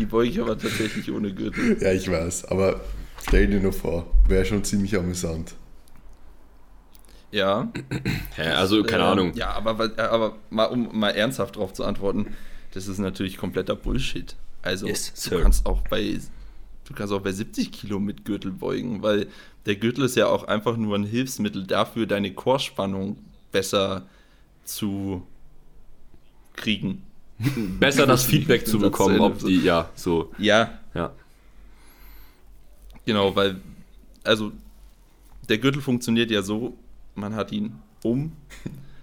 Die 0.00 0.06
beuge 0.06 0.30
ich 0.30 0.40
aber 0.40 0.58
tatsächlich 0.58 1.12
ohne 1.12 1.32
Gürtel. 1.32 1.76
Ja, 1.80 1.92
ich 1.92 2.10
weiß, 2.10 2.46
aber 2.46 2.80
stell 3.22 3.46
dir 3.46 3.60
nur 3.60 3.72
vor, 3.74 4.06
wäre 4.26 4.44
schon 4.46 4.64
ziemlich 4.64 4.96
amüsant. 4.96 5.54
Ja. 7.30 7.70
Hä, 8.34 8.48
also, 8.48 8.82
keine 8.82 9.04
Ähm, 9.04 9.08
Ahnung. 9.08 9.34
Ja, 9.34 9.52
aber, 9.52 9.78
wa- 9.78 10.02
aber 10.02 10.36
mal, 10.50 10.64
um 10.66 10.98
mal 10.98 11.10
ernsthaft 11.10 11.56
drauf 11.56 11.72
zu 11.74 11.84
antworten, 11.84 12.34
das 12.72 12.88
ist 12.88 12.98
natürlich 12.98 13.36
kompletter 13.36 13.76
Bullshit. 13.76 14.34
Also, 14.62 14.86
Yes, 14.88 15.12
du 15.28 15.38
kannst 15.40 15.64
auch 15.66 15.82
bei, 15.88 16.18
du 16.86 16.94
kannst 16.94 17.12
auch 17.12 17.20
bei 17.22 17.32
70 17.32 17.70
Kilo 17.70 18.00
mit 18.00 18.24
Gürtel 18.24 18.50
beugen, 18.52 19.02
weil 19.02 19.28
der 19.66 19.76
Gürtel 19.76 20.04
ist 20.06 20.16
ja 20.16 20.26
auch 20.26 20.44
einfach 20.44 20.76
nur 20.76 20.96
ein 20.96 21.04
Hilfsmittel 21.04 21.66
dafür, 21.66 22.06
deine 22.06 22.32
Chorspannung 22.32 23.18
besser 23.52 24.06
zu 24.64 25.26
kriegen. 26.56 27.02
Besser 27.80 28.06
das 28.06 28.24
Feedback 28.24 28.66
zu 28.66 28.78
bekommen, 28.78 29.20
ob 29.20 29.38
die, 29.38 29.60
ja, 29.60 29.88
so. 29.94 30.32
Ja, 30.38 30.78
Ja. 30.94 31.12
genau, 33.06 33.34
weil, 33.34 33.56
also, 34.24 34.52
der 35.48 35.58
Gürtel 35.58 35.82
funktioniert 35.82 36.30
ja 36.30 36.42
so, 36.42 36.76
man 37.14 37.34
hat 37.34 37.52
ihn 37.52 37.72
um 38.02 38.32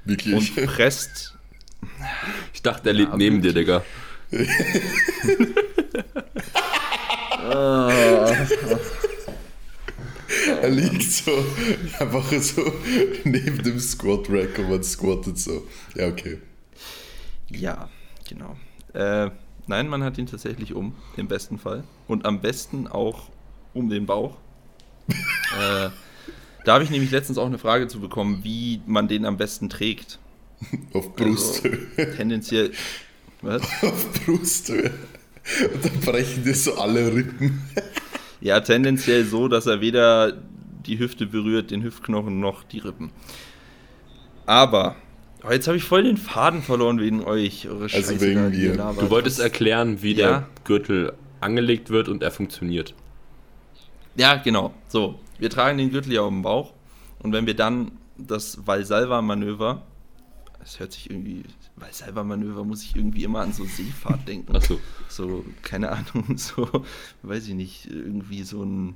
Wirklich. 0.05 0.55
und 0.55 0.67
presst. 0.67 1.35
Ich 2.53 2.61
dachte, 2.61 2.89
er 2.89 2.93
lebt 2.93 3.17
neben 3.17 3.41
dir, 3.41 3.53
Digga. 3.53 3.83
er 10.61 10.69
liegt 10.69 11.03
so 11.03 11.31
einfach 11.99 12.31
so 12.41 12.73
neben 13.23 13.63
dem 13.63 13.79
Squat-Rack 13.79 14.59
und 14.59 14.69
man 14.69 14.83
squattet 14.83 15.37
so. 15.39 15.67
Ja, 15.95 16.07
okay. 16.07 16.39
Ja, 17.49 17.89
genau. 18.27 18.55
Äh, 18.93 19.31
nein, 19.67 19.87
man 19.87 20.03
hat 20.03 20.17
ihn 20.17 20.27
tatsächlich 20.27 20.73
um, 20.73 20.95
im 21.15 21.27
besten 21.27 21.57
Fall. 21.57 21.83
Und 22.07 22.25
am 22.25 22.41
besten 22.41 22.87
auch 22.87 23.29
um 23.73 23.89
den 23.89 24.05
Bauch. 24.05 24.37
äh, 25.09 25.89
da 26.65 26.73
habe 26.73 26.83
ich 26.83 26.89
nämlich 26.89 27.11
letztens 27.11 27.37
auch 27.37 27.45
eine 27.45 27.57
Frage 27.57 27.87
zu 27.87 27.99
bekommen, 27.99 28.43
wie 28.43 28.81
man 28.85 29.07
den 29.07 29.25
am 29.25 29.37
besten 29.37 29.69
trägt. 29.69 30.19
Auf 30.93 31.15
Brusthöhe. 31.15 31.87
Also, 31.97 32.17
tendenziell. 32.17 32.71
Was? 33.41 33.61
Auf 33.83 34.25
Brusthöhe. 34.25 34.91
Und 35.73 35.85
dann 35.85 35.99
brechen 36.01 36.43
dir 36.43 36.55
so 36.55 36.75
alle 36.75 37.13
Rippen. 37.13 37.61
Ja, 38.41 38.59
tendenziell 38.59 39.23
so, 39.23 39.47
dass 39.47 39.65
er 39.65 39.81
weder 39.81 40.33
die 40.85 40.99
Hüfte 40.99 41.25
berührt, 41.25 41.71
den 41.71 41.83
Hüftknochen 41.83 42.39
noch 42.39 42.63
die 42.63 42.79
Rippen. 42.79 43.11
Aber, 44.45 44.95
oh, 45.47 45.51
jetzt 45.51 45.67
habe 45.67 45.77
ich 45.77 45.83
voll 45.83 46.03
den 46.03 46.17
Faden 46.17 46.61
verloren 46.61 46.99
wegen 46.99 47.23
euch. 47.23 47.67
Eure 47.67 47.83
Also 47.83 47.87
Scheiße 47.89 48.21
wegen 48.21 48.49
mir. 48.49 48.73
Du 48.75 49.09
wolltest 49.09 49.39
erklären, 49.39 50.01
wie 50.01 50.13
Ja. 50.13 50.27
der 50.27 50.49
Gürtel 50.63 51.13
angelegt 51.41 51.89
wird 51.89 52.09
und 52.09 52.23
er 52.23 52.31
funktioniert. 52.31 52.93
Ja, 54.15 54.35
genau. 54.35 54.73
So, 54.87 55.19
wir 55.37 55.49
tragen 55.49 55.77
den 55.77 55.91
Gürtel 55.91 56.13
ja 56.13 56.21
um 56.21 56.37
den 56.37 56.41
Bauch 56.41 56.73
und 57.19 57.33
wenn 57.33 57.45
wir 57.45 57.55
dann 57.55 57.91
das 58.17 58.65
Valsalva-Manöver, 58.65 59.83
das 60.59 60.79
hört 60.79 60.91
sich 60.91 61.09
irgendwie, 61.09 61.43
Valsalva-Manöver 61.75 62.63
muss 62.63 62.81
ich 62.83 62.95
irgendwie 62.95 63.23
immer 63.23 63.41
an 63.41 63.53
so 63.53 63.63
Seefahrt 63.65 64.27
denken. 64.27 64.55
Achso. 64.55 64.79
So, 65.07 65.45
keine 65.61 65.91
Ahnung, 65.91 66.35
so, 66.37 66.67
weiß 67.21 67.47
ich 67.47 67.53
nicht, 67.53 67.85
irgendwie 67.85 68.41
so 68.43 68.63
ein 68.63 68.95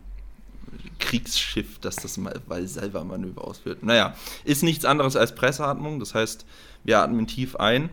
Kriegsschiff, 0.99 1.79
das 1.79 1.97
das 1.97 2.17
mal 2.17 2.39
Valsalva-Manöver 2.47 3.43
ausführt. 3.43 3.83
Naja, 3.83 4.15
ist 4.43 4.63
nichts 4.63 4.85
anderes 4.85 5.15
als 5.15 5.35
Pressatmung, 5.35 5.99
das 5.99 6.15
heißt, 6.15 6.45
wir 6.83 6.99
atmen 6.99 7.27
tief 7.27 7.55
ein 7.55 7.89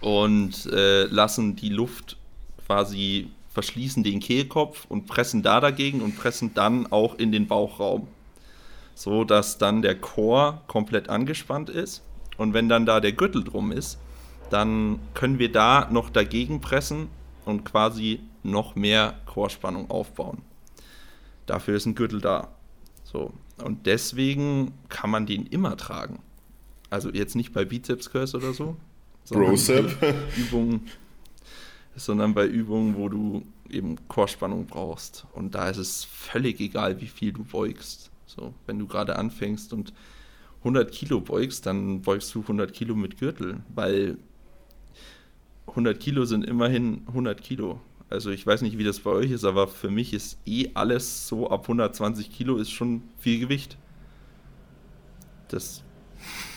und 0.00 0.66
äh, 0.66 1.04
lassen 1.04 1.56
die 1.56 1.70
Luft 1.70 2.16
quasi 2.66 3.30
verschließen 3.52 4.04
den 4.04 4.20
Kehlkopf 4.20 4.86
und 4.88 5.06
pressen 5.06 5.42
da 5.42 5.60
dagegen 5.60 6.02
und 6.02 6.16
pressen 6.16 6.54
dann 6.54 6.90
auch 6.92 7.16
in 7.16 7.32
den 7.32 7.46
Bauchraum. 7.48 8.06
So 8.94 9.24
dass 9.24 9.58
dann 9.58 9.82
der 9.82 9.96
Chor 9.96 10.62
komplett 10.66 11.08
angespannt 11.08 11.68
ist. 11.68 12.02
Und 12.36 12.54
wenn 12.54 12.68
dann 12.68 12.86
da 12.86 13.00
der 13.00 13.12
Gürtel 13.12 13.42
drum 13.42 13.72
ist, 13.72 13.98
dann 14.50 14.98
können 15.14 15.38
wir 15.38 15.50
da 15.50 15.88
noch 15.90 16.10
dagegen 16.10 16.60
pressen 16.60 17.08
und 17.44 17.64
quasi 17.64 18.20
noch 18.42 18.76
mehr 18.76 19.14
Chorspannung 19.26 19.90
aufbauen. 19.90 20.42
Dafür 21.50 21.74
ist 21.74 21.84
ein 21.84 21.96
Gürtel 21.96 22.20
da. 22.20 22.46
So. 23.02 23.32
Und 23.64 23.86
deswegen 23.86 24.72
kann 24.88 25.10
man 25.10 25.26
den 25.26 25.46
immer 25.46 25.76
tragen. 25.76 26.20
Also 26.90 27.10
jetzt 27.10 27.34
nicht 27.34 27.52
bei 27.52 27.64
Bizeps 27.64 28.10
Curls 28.12 28.36
oder 28.36 28.52
so. 28.52 28.76
bei 30.00 30.14
Übungen, 30.36 30.86
sondern 31.96 32.34
bei 32.34 32.46
Übungen, 32.46 32.94
wo 32.94 33.08
du 33.08 33.42
eben 33.68 33.96
Chorspannung 34.06 34.66
brauchst. 34.66 35.26
Und 35.32 35.56
da 35.56 35.68
ist 35.68 35.78
es 35.78 36.04
völlig 36.04 36.60
egal, 36.60 37.00
wie 37.00 37.08
viel 37.08 37.32
du 37.32 37.42
beugst. 37.42 38.12
So, 38.26 38.54
wenn 38.66 38.78
du 38.78 38.86
gerade 38.86 39.16
anfängst 39.16 39.72
und 39.72 39.92
100 40.60 40.92
Kilo 40.92 41.20
beugst, 41.20 41.66
dann 41.66 42.02
beugst 42.02 42.32
du 42.32 42.42
100 42.42 42.72
Kilo 42.72 42.94
mit 42.94 43.18
Gürtel, 43.18 43.58
weil 43.74 44.18
100 45.66 45.98
Kilo 45.98 46.26
sind 46.26 46.44
immerhin 46.44 47.02
100 47.08 47.42
Kilo. 47.42 47.80
Also 48.10 48.30
ich 48.30 48.44
weiß 48.44 48.62
nicht, 48.62 48.76
wie 48.76 48.84
das 48.84 48.98
bei 48.98 49.10
euch 49.10 49.30
ist, 49.30 49.44
aber 49.44 49.68
für 49.68 49.88
mich 49.88 50.12
ist 50.12 50.36
eh 50.44 50.70
alles 50.74 51.28
so 51.28 51.48
ab 51.48 51.62
120 51.62 52.30
Kilo 52.32 52.56
ist 52.56 52.70
schon 52.70 53.02
viel 53.20 53.38
Gewicht. 53.38 53.78
Das 55.48 55.84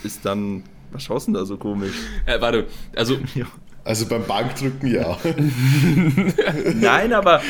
ist 0.03 0.25
dann, 0.25 0.63
was 0.91 1.03
schaust 1.03 1.27
du 1.27 1.31
denn 1.31 1.39
da 1.39 1.45
so 1.45 1.57
komisch? 1.57 1.93
Äh, 2.25 2.41
warte, 2.41 2.67
also 2.95 3.19
Ja. 3.35 3.45
Also 3.85 4.07
beim 4.07 4.25
Bankdrücken 4.25 4.93
ja. 4.93 5.17
Nein, 6.73 7.11
aber 7.11 7.41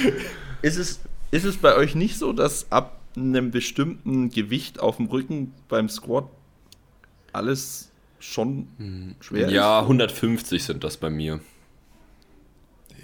ist 0.62 0.78
es, 0.78 1.00
ist 1.32 1.46
es 1.46 1.58
bei 1.58 1.76
euch 1.76 1.94
nicht 1.94 2.18
so, 2.18 2.34
dass 2.34 2.72
ab 2.72 3.00
einem 3.16 3.52
bestimmten 3.52 4.30
Gewicht 4.30 4.80
auf 4.80 4.98
dem 4.98 5.06
Rücken 5.06 5.54
beim 5.70 5.90
Squat 5.90 6.28
alles 7.32 7.92
schon 8.20 8.68
schwer 9.20 9.50
ja, 9.50 9.80
ist? 9.80 9.84
150 9.84 10.64
sind 10.64 10.84
das 10.84 10.98
bei 10.98 11.12
mir. 11.12 11.40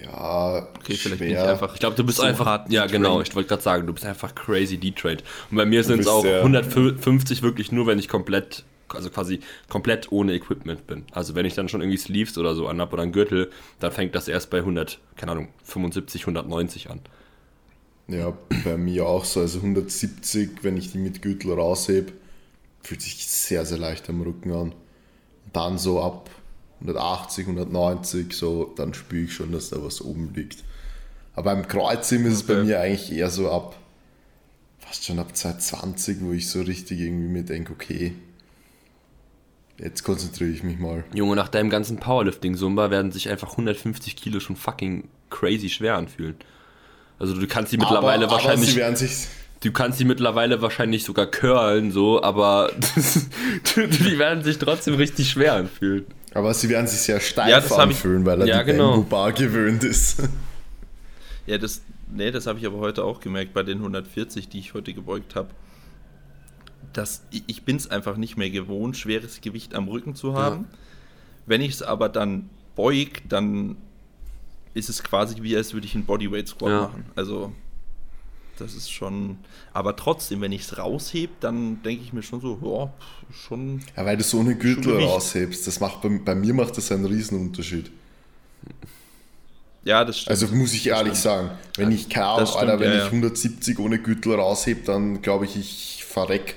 Ja, 0.02 0.68
Okay, 0.80 0.94
vielleicht 0.94 1.02
schwer. 1.02 1.18
bin 1.18 1.30
ich 1.32 1.38
einfach. 1.40 1.74
Ich 1.74 1.80
glaube, 1.80 1.96
du 1.96 2.04
bist 2.06 2.18
so 2.20 2.24
einfach, 2.24 2.46
hart 2.46 2.72
ja 2.72 2.86
genau, 2.86 3.22
ich 3.22 3.36
wollte 3.36 3.50
gerade 3.50 3.62
sagen, 3.62 3.86
du 3.88 3.94
bist 3.94 4.06
einfach 4.06 4.34
crazy 4.34 4.78
detrained. 4.78 5.24
Und 5.52 5.58
bei 5.58 5.66
mir 5.66 5.84
sind 5.84 6.00
es 6.00 6.08
auch 6.08 6.24
ja- 6.26 6.40
150 6.42 7.42
wirklich 7.42 7.72
nur, 7.72 7.86
wenn 7.88 8.00
ich 8.00 8.08
komplett, 8.08 8.64
also 8.88 9.10
quasi 9.10 9.42
komplett 9.68 10.12
ohne 10.12 10.34
Equipment 10.34 10.88
bin. 10.88 11.06
Also 11.12 11.36
wenn 11.36 11.46
ich 11.46 11.54
dann 11.56 11.68
schon 11.70 11.82
irgendwie 11.82 11.98
Sleeves 11.98 12.38
oder 12.38 12.56
so 12.56 12.68
anhab 12.68 12.94
oder 12.94 13.04
einen 13.04 13.12
Gürtel, 13.12 13.50
dann 13.80 13.92
fängt 13.92 14.16
das 14.16 14.28
erst 14.28 14.50
bei 14.50 14.60
100, 14.60 15.00
keine 15.18 15.34
Ahnung, 15.34 15.50
75, 15.64 16.22
190 16.26 16.90
an. 16.90 17.02
Ja, 18.08 18.34
bei 18.64 18.78
mir 18.78 19.06
auch 19.06 19.26
so. 19.26 19.42
Also 19.42 19.60
170, 19.60 20.64
wenn 20.64 20.78
ich 20.78 20.92
die 20.92 20.98
mit 20.98 21.22
Gürtel 21.22 21.52
raushebe, 21.54 22.14
fühlt 22.82 23.02
sich 23.02 23.28
sehr, 23.28 23.66
sehr 23.66 23.78
leicht 23.78 24.10
am 24.10 24.22
Rücken 24.22 24.52
an. 24.54 24.74
Dann 25.54 25.78
so 25.78 26.02
ab 26.02 26.30
180, 26.82 27.46
190, 27.46 28.34
so, 28.34 28.74
dann 28.78 28.94
spüre 28.94 29.24
ich 29.26 29.34
schon, 29.34 29.52
dass 29.52 29.70
da 29.70 29.84
was 29.84 30.02
oben 30.02 30.34
liegt. 30.34 30.64
Aber 31.36 31.54
beim 31.54 31.68
Kreuzheben 31.68 32.26
ist 32.26 32.34
es 32.34 32.44
bei 32.44 32.54
Okay. 32.56 32.64
mir 32.66 32.80
eigentlich 32.80 33.12
eher 33.12 33.30
so 33.30 33.52
ab, 33.52 33.76
fast 34.80 35.06
schon 35.06 35.20
ab 35.20 35.36
220, 35.36 36.18
wo 36.22 36.32
ich 36.32 36.50
so 36.50 36.62
richtig 36.62 37.00
irgendwie 37.00 37.28
mir 37.28 37.44
denke, 37.44 37.74
okay, 37.74 38.14
jetzt 39.78 40.04
konzentriere 40.04 40.50
ich 40.52 40.64
mich 40.64 40.80
mal. 40.80 41.04
Junge, 41.14 41.36
nach 41.36 41.50
deinem 41.50 41.70
ganzen 41.70 41.98
Powerlifting-Sumba 41.98 42.92
werden 42.92 43.12
sich 43.12 43.30
einfach 43.30 43.52
150 43.52 44.16
Kilo 44.16 44.40
schon 44.40 44.56
fucking 44.56 45.08
crazy 45.30 45.70
schwer 45.70 45.96
anfühlen. 45.96 46.36
Also 47.20 47.40
du 47.40 47.48
kannst 47.48 47.72
die 47.72 47.78
mittlerweile 47.78 48.26
aber, 48.26 48.34
wahrscheinlich... 48.34 48.82
Aber 48.84 48.96
sie 48.96 49.10
Du 49.62 49.74
kannst 49.74 50.00
die 50.00 50.06
mittlerweile 50.06 50.62
wahrscheinlich 50.62 51.04
sogar 51.04 51.26
curlen, 51.26 51.92
so, 51.92 52.24
aber 52.24 52.72
die 53.76 54.18
werden 54.18 54.42
sich 54.42 54.58
trotzdem 54.58 54.94
richtig 54.94 55.30
schwer 55.30 55.56
anfühlen. 55.56 56.06
Aber 56.34 56.54
sie 56.54 56.70
werden 56.70 56.88
sich 56.88 57.00
sehr 57.00 57.20
steif 57.20 57.50
Ja, 57.50 57.60
das 57.62 57.72
hab 57.72 57.90
ich- 57.90 57.96
anfühlen, 57.98 58.26
weil 58.26 58.42
er 58.42 58.48
Ja, 58.48 58.60
die 58.64 58.72
genau. 58.72 58.92
Bambu-Bar 58.92 59.34
gewöhnt 59.34 59.84
ist. 59.84 60.22
Ja, 61.48 61.58
das, 61.58 61.82
nee, 62.12 62.30
das 62.32 62.46
habe 62.48 62.60
ich 62.60 62.66
aber 62.66 62.78
heute 62.78 63.04
auch 63.04 63.20
gemerkt 63.20 63.54
bei 63.54 63.64
den 63.64 63.80
140, 63.80 64.50
die 64.50 64.60
ich 64.60 64.74
heute 64.74 64.94
gebeugt 64.94 65.36
habe. 65.36 65.50
Dass 66.94 67.24
ich, 67.32 67.64
bin 67.64 67.76
es 67.76 67.90
einfach 67.90 68.18
nicht 68.18 68.38
mehr 68.38 68.50
gewohnt, 68.50 68.98
schweres 68.98 69.42
Gewicht 69.42 69.76
am 69.76 69.88
Rücken 69.88 70.16
zu 70.16 70.34
haben. 70.36 70.68
Wenn 71.46 71.62
ich 71.62 71.72
es 71.74 71.82
aber 71.82 72.10
dann 72.10 72.50
beug, 72.76 73.22
dann 73.28 73.78
ist 74.74 74.90
es 74.90 75.04
quasi 75.04 75.42
wie, 75.42 75.56
als 75.56 75.74
würde 75.74 75.86
ich 75.88 75.96
einen 75.96 76.06
Bodyweight 76.06 76.48
Squat 76.48 76.70
Ja. 76.72 76.82
machen. 76.82 77.06
Also, 77.16 77.52
das 78.62 78.76
ist 78.76 78.92
schon. 78.92 79.38
Aber 79.74 79.96
trotzdem, 79.96 80.42
wenn 80.42 80.52
ich 80.52 80.62
es 80.64 80.78
raushebe, 80.78 81.34
dann 81.40 81.82
denke 81.84 82.04
ich 82.04 82.14
mir 82.14 82.24
schon 82.24 82.42
so, 82.42 82.60
ja, 82.64 82.94
schon. 83.34 83.82
Ja, 83.96 84.06
weil 84.06 84.18
du 84.18 84.24
so 84.24 84.40
eine 84.40 84.56
Gürtel 84.56 84.98
raushebst, 85.04 85.66
das 85.68 85.80
macht 85.80 86.02
bei, 86.02 86.10
bei 86.10 86.36
mir 86.36 86.54
macht 86.54 86.78
das 86.78 86.92
einen 86.92 87.06
Riesenunterschied. 87.06 87.92
Ja, 89.84 90.04
das 90.04 90.20
stimmt. 90.20 90.32
Also 90.32 90.48
muss 90.56 90.74
ich 90.74 90.88
ehrlich 90.88 91.16
sagen, 91.16 91.52
wenn 91.78 91.92
ich 91.92 92.10
keine 92.10 92.28
Ahnung, 92.28 92.40
Das 92.42 92.56
Alter, 92.56 92.80
wenn 92.80 92.90
ja, 92.92 92.98
ich 92.98 93.00
ja. 93.04 93.06
170 93.06 93.80
ohne 93.80 94.00
Gürtel 94.00 94.36
raushebe, 94.36 94.82
dann 94.86 95.22
glaube 95.22 95.46
ich, 95.46 95.56
ich 95.56 96.04
verreck. 96.06 96.56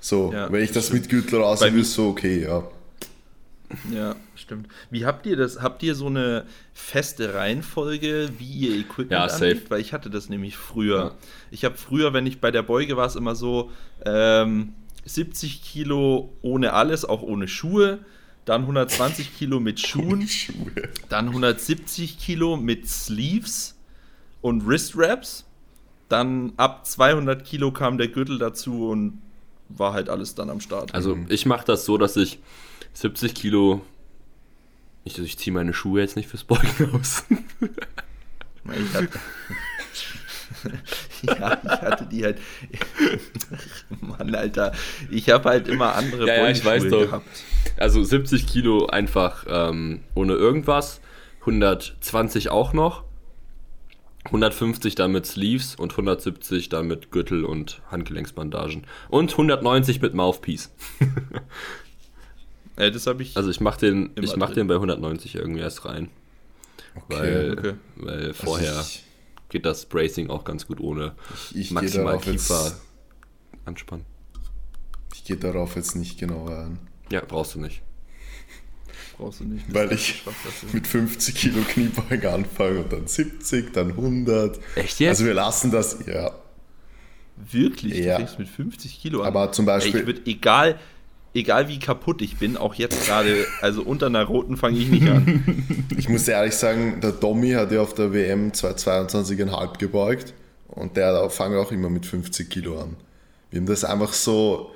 So, 0.00 0.32
Ja, 0.32 0.50
wenn 0.52 0.62
ich 0.62 0.70
das 0.72 0.86
stimmt. 0.86 1.02
mit 1.02 1.10
Gürtel 1.10 1.40
raushebe, 1.42 1.80
ist 1.80 1.94
so 1.94 2.08
okay, 2.10 2.42
ja. 2.44 2.64
Ja, 3.90 4.14
stimmt. 4.36 4.68
Wie 4.90 5.04
habt 5.06 5.26
ihr 5.26 5.36
das? 5.36 5.60
Habt 5.62 5.82
ihr 5.82 5.94
so 5.94 6.06
eine 6.06 6.44
feste 6.72 7.34
Reihenfolge, 7.34 8.30
wie 8.38 8.50
ihr 8.50 8.76
Equipment 8.78 9.12
Ja, 9.12 9.24
anlegt? 9.26 9.70
Weil 9.70 9.80
ich 9.80 9.92
hatte 9.92 10.10
das 10.10 10.28
nämlich 10.28 10.56
früher. 10.56 10.98
Ja. 10.98 11.14
Ich 11.50 11.64
habe 11.64 11.76
früher, 11.76 12.12
wenn 12.12 12.26
ich 12.26 12.40
bei 12.40 12.50
der 12.50 12.62
Beuge 12.62 12.96
war, 12.96 13.06
es 13.06 13.16
immer 13.16 13.34
so 13.34 13.70
ähm, 14.04 14.74
70 15.04 15.62
Kilo 15.62 16.32
ohne 16.42 16.72
alles, 16.72 17.04
auch 17.04 17.22
ohne 17.22 17.48
Schuhe. 17.48 17.98
Dann 18.44 18.62
120 18.62 19.36
Kilo 19.36 19.60
mit 19.60 19.80
Schuhen. 19.86 20.26
Schuhe. 20.28 20.70
Dann 21.08 21.28
170 21.28 22.18
Kilo 22.18 22.56
mit 22.56 22.88
Sleeves. 22.88 23.76
und 24.42 24.66
Wrist 24.66 24.96
Wraps. 24.96 25.44
Dann 26.10 26.52
ab 26.58 26.86
200 26.86 27.44
Kilo 27.44 27.72
kam 27.72 27.96
der 27.96 28.08
Gürtel 28.08 28.38
dazu 28.38 28.88
und 28.90 29.22
war 29.70 29.94
halt 29.94 30.10
alles 30.10 30.34
dann 30.34 30.50
am 30.50 30.60
Start. 30.60 30.94
Also 30.94 31.16
ich 31.28 31.46
mache 31.46 31.64
das 31.64 31.86
so, 31.86 31.96
dass 31.96 32.16
ich 32.18 32.38
70 32.92 33.34
Kilo. 33.34 33.80
Ich, 35.04 35.18
ich 35.18 35.38
ziehe 35.38 35.52
meine 35.52 35.74
Schuhe 35.74 36.00
jetzt 36.00 36.16
nicht 36.16 36.28
fürs 36.28 36.44
Beugen 36.44 36.90
aus. 36.92 37.24
Ich 38.64 38.94
hatte, 38.94 39.18
ja, 41.22 41.60
ich 41.62 41.70
hatte 41.82 42.06
die 42.06 42.24
halt. 42.24 42.38
Mann, 44.00 44.34
Alter. 44.34 44.72
Ich 45.10 45.28
habe 45.30 45.50
halt 45.50 45.68
immer 45.68 45.94
andere 45.94 46.26
Ja, 46.26 46.34
ja, 46.36 46.50
ich 46.50 46.64
weiß 46.64 46.88
doch. 46.88 47.00
gehabt. 47.02 47.28
Also 47.76 48.02
70 48.02 48.46
Kilo 48.46 48.86
einfach 48.86 49.44
ähm, 49.48 50.00
ohne 50.14 50.34
irgendwas. 50.34 51.00
120 51.40 52.48
auch 52.48 52.72
noch. 52.72 53.04
150 54.26 54.94
dann 54.94 55.12
mit 55.12 55.26
Sleeves 55.26 55.74
und 55.74 55.90
170 55.92 56.70
dann 56.70 56.86
mit 56.86 57.10
Gürtel 57.10 57.44
und 57.44 57.82
Handgelenksbandagen. 57.90 58.86
Und 59.10 59.32
190 59.32 60.00
mit 60.00 60.14
Mouthpiece. 60.14 60.72
Äh, 62.76 62.90
das 62.90 63.06
habe 63.06 63.22
ich. 63.22 63.36
Also 63.36 63.50
ich 63.50 63.60
mach 63.60 63.76
den, 63.76 64.10
ich 64.20 64.36
mach 64.36 64.52
den 64.52 64.66
bei 64.66 64.74
190 64.74 65.34
irgendwie 65.36 65.60
erst 65.60 65.84
rein. 65.84 66.08
Weil, 67.08 67.52
okay. 67.58 67.74
weil 67.96 68.34
vorher 68.34 68.76
Also 68.76 68.82
ich, 68.82 69.04
geht 69.48 69.64
das 69.64 69.86
Bracing 69.86 70.30
auch 70.30 70.44
ganz 70.44 70.66
gut 70.66 70.80
ohne 70.80 71.14
ich, 71.50 71.56
ich 71.56 71.68
gehe 71.68 71.74
maximal 71.74 72.06
darauf, 72.14 72.24
Kiefer 72.24 72.64
jetzt- 72.64 72.80
anspannen. 73.64 74.04
ich 75.12 75.24
geh 75.24 75.36
darauf 75.36 75.74
jetzt 75.76 75.96
nicht 75.96 76.18
genauer 76.18 76.56
ein. 76.66 76.78
Ja, 77.10 77.20
brauchst 77.26 77.54
du 77.56 77.60
nicht. 77.60 77.82
brauchst 79.18 79.40
du 79.40 79.44
nicht. 79.44 79.64
Weil 79.74 79.92
ich 79.92 80.22
mit 80.72 80.86
50 80.86 81.34
Kilo 81.34 81.62
Kniebeugen 81.68 82.26
anfange 82.30 82.80
und 82.80 82.92
dann 82.92 83.06
70, 83.06 83.72
dann 83.72 83.90
100. 83.90 84.58
Echt 84.76 85.00
jetzt? 85.00 85.08
Also 85.10 85.24
wir 85.26 85.34
lassen 85.34 85.70
das, 85.72 85.98
ja. 86.06 86.32
Wirklich? 87.50 87.98
Ja. 87.98 88.18
Du 88.18 88.24
fängst 88.26 88.38
mit 88.38 88.48
50 88.48 89.00
Kilo 89.00 89.22
an. 89.22 89.26
Aber 89.28 89.50
zum 89.52 89.64
Ey, 89.64 89.74
Beispiel, 89.74 90.00
ich 90.00 90.06
würde, 90.06 90.20
egal, 90.26 90.78
egal 91.34 91.68
wie 91.68 91.78
kaputt 91.78 92.22
ich 92.22 92.36
bin, 92.38 92.56
auch 92.56 92.74
jetzt 92.74 93.06
gerade, 93.06 93.44
also 93.60 93.82
unter 93.82 94.06
einer 94.06 94.24
roten 94.24 94.56
fange 94.56 94.78
ich 94.78 94.88
nicht 94.88 95.08
an. 95.08 95.86
ich 95.96 96.08
muss 96.08 96.26
ehrlich 96.28 96.54
sagen, 96.54 97.00
der 97.02 97.18
Tommy 97.18 97.50
hat 97.52 97.72
ja 97.72 97.80
auf 97.82 97.94
der 97.94 98.12
WM 98.12 98.50
222,5 98.52 99.78
gebeugt 99.78 100.34
und 100.68 100.96
der 100.96 101.28
fängt 101.30 101.56
auch 101.56 101.72
immer 101.72 101.90
mit 101.90 102.06
50 102.06 102.48
Kilo 102.50 102.80
an. 102.80 102.96
Wir 103.50 103.60
haben 103.60 103.66
das 103.66 103.84
einfach 103.84 104.12
so 104.12 104.70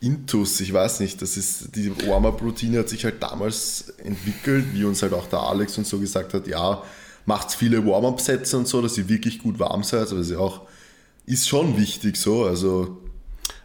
intus, 0.00 0.60
ich 0.60 0.72
weiß 0.72 1.00
nicht, 1.00 1.22
das 1.22 1.36
ist, 1.36 1.74
die 1.74 1.90
Warm-Up-Routine 2.06 2.80
hat 2.80 2.88
sich 2.88 3.04
halt 3.04 3.22
damals 3.22 3.88
entwickelt, 4.04 4.66
wie 4.74 4.84
uns 4.84 5.02
halt 5.02 5.12
auch 5.14 5.26
der 5.26 5.40
Alex 5.40 5.78
und 5.78 5.86
so 5.86 5.98
gesagt 5.98 6.34
hat, 6.34 6.46
ja, 6.46 6.82
macht 7.24 7.52
viele 7.52 7.84
Warm-Up-Sätze 7.86 8.56
und 8.58 8.68
so, 8.68 8.82
dass 8.82 8.98
ihr 8.98 9.08
wirklich 9.08 9.38
gut 9.40 9.58
warm 9.58 9.82
seid, 9.82 10.08
aber 10.08 10.18
das 10.18 10.26
ist 10.26 10.32
ja 10.32 10.38
auch, 10.38 10.62
ist 11.24 11.48
schon 11.48 11.76
wichtig 11.78 12.16
so, 12.16 12.44
also 12.44 12.98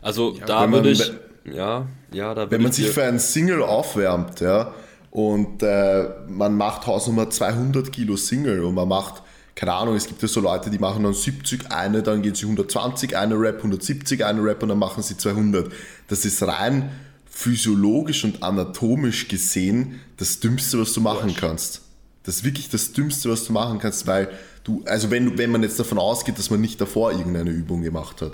Also 0.01 0.31
da 0.47 0.63
wenn 0.63 0.69
man- 0.71 0.83
würde 0.83 0.91
ich. 0.91 1.11
Ja, 1.45 1.87
ja, 2.11 2.33
da 2.33 2.51
wenn 2.51 2.61
man 2.61 2.71
ich 2.71 2.77
sich 2.77 2.89
für 2.89 3.03
einen 3.03 3.19
Single 3.19 3.63
aufwärmt, 3.63 4.41
ja, 4.41 4.73
und 5.11 5.61
äh, 5.61 6.09
man 6.27 6.55
macht 6.55 6.87
Hausnummer 6.87 7.29
200 7.29 7.91
Kilo 7.91 8.15
Single 8.15 8.63
und 8.63 8.75
man 8.75 8.87
macht, 8.87 9.23
keine 9.55 9.73
Ahnung, 9.73 9.95
es 9.95 10.07
gibt 10.07 10.21
ja 10.21 10.27
so 10.27 10.39
Leute, 10.39 10.69
die 10.69 10.79
machen 10.79 11.03
dann 11.03 11.13
70 11.13 11.71
eine, 11.71 12.01
dann 12.01 12.21
gehen 12.21 12.33
sie 12.33 12.45
120 12.45 13.17
eine 13.17 13.35
Rap, 13.35 13.57
170 13.57 14.23
eine 14.23 14.41
Rap 14.43 14.63
und 14.63 14.69
dann 14.69 14.79
machen 14.79 15.03
sie 15.03 15.17
200. 15.17 15.71
Das 16.07 16.25
ist 16.25 16.41
rein 16.43 16.91
physiologisch 17.29 18.23
und 18.23 18.43
anatomisch 18.43 19.27
gesehen 19.27 19.99
das 20.17 20.39
Dümmste, 20.39 20.79
was 20.79 20.93
du 20.93 21.01
machen 21.01 21.35
kannst. 21.35 21.81
Das 22.23 22.35
ist 22.35 22.43
wirklich 22.43 22.69
das 22.69 22.93
Dümmste, 22.93 23.29
was 23.29 23.45
du 23.45 23.53
machen 23.53 23.79
kannst, 23.79 24.05
weil 24.05 24.29
du, 24.63 24.83
also 24.85 25.09
wenn, 25.09 25.37
wenn 25.37 25.49
man 25.49 25.63
jetzt 25.63 25.79
davon 25.79 25.97
ausgeht, 25.97 26.37
dass 26.37 26.49
man 26.51 26.61
nicht 26.61 26.79
davor 26.79 27.11
irgendeine 27.11 27.49
Übung 27.49 27.81
gemacht 27.81 28.21
hat. 28.21 28.33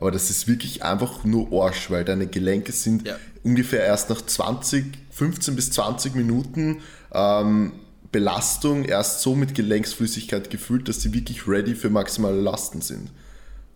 Aber 0.00 0.10
das 0.10 0.30
ist 0.30 0.48
wirklich 0.48 0.82
einfach 0.82 1.24
nur 1.24 1.62
Arsch, 1.62 1.90
weil 1.90 2.04
deine 2.04 2.26
Gelenke 2.26 2.72
sind 2.72 3.06
Ja. 3.06 3.16
ungefähr 3.44 3.84
erst 3.84 4.08
nach 4.10 4.22
20, 4.22 4.86
15 5.10 5.54
bis 5.54 5.70
20 5.72 6.14
Minuten 6.14 6.80
ähm, 7.12 7.72
Belastung 8.10 8.84
erst 8.86 9.20
so 9.20 9.34
mit 9.36 9.54
Gelenksflüssigkeit 9.54 10.50
gefüllt, 10.50 10.88
dass 10.88 11.02
sie 11.02 11.12
wirklich 11.12 11.46
ready 11.46 11.74
für 11.74 11.90
maximale 11.90 12.40
Lasten 12.40 12.80
sind. 12.80 13.10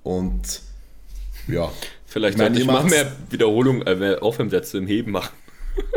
Und 0.03 0.61
ja. 1.47 1.71
Vielleicht 2.07 2.37
Ich 2.37 2.39
meine, 2.39 2.55
sollte 2.57 2.61
ich 2.63 2.67
ihr 2.67 2.73
mal 2.73 2.83
macht's- 2.83 2.91
mehr 2.97 3.13
Wiederholung, 3.31 3.83
äh, 3.83 3.95
mehr 3.95 4.23
Aufwärmsätze 4.23 4.79
im 4.79 4.87
Heben 4.87 5.13
machen. 5.13 5.35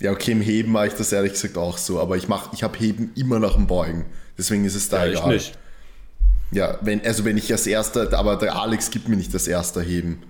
Ja, 0.00 0.12
okay, 0.12 0.30
im 0.30 0.40
Heben 0.40 0.70
mache 0.70 0.86
ich 0.86 0.92
das 0.92 1.10
ehrlich 1.10 1.32
gesagt 1.32 1.56
auch 1.58 1.76
so, 1.76 1.98
aber 2.00 2.16
ich 2.16 2.28
mach, 2.28 2.52
ich 2.52 2.62
habe 2.62 2.78
Heben 2.78 3.10
immer 3.16 3.40
nach 3.40 3.54
dem 3.54 3.66
Beugen. 3.66 4.04
Deswegen 4.38 4.64
ist 4.64 4.76
es 4.76 4.88
da 4.88 5.04
Ja, 5.04 5.10
ich 5.12 5.18
egal. 5.18 5.34
nicht. 5.34 5.58
Ja, 6.50 6.78
wenn, 6.80 7.04
also 7.04 7.24
wenn 7.24 7.36
ich 7.36 7.52
als 7.52 7.66
erster, 7.66 8.12
aber 8.18 8.36
der 8.36 8.56
Alex 8.56 8.90
gibt 8.90 9.08
mir 9.08 9.16
nicht 9.16 9.34
das 9.34 9.46
erste 9.46 9.82
Heben. 9.82 10.22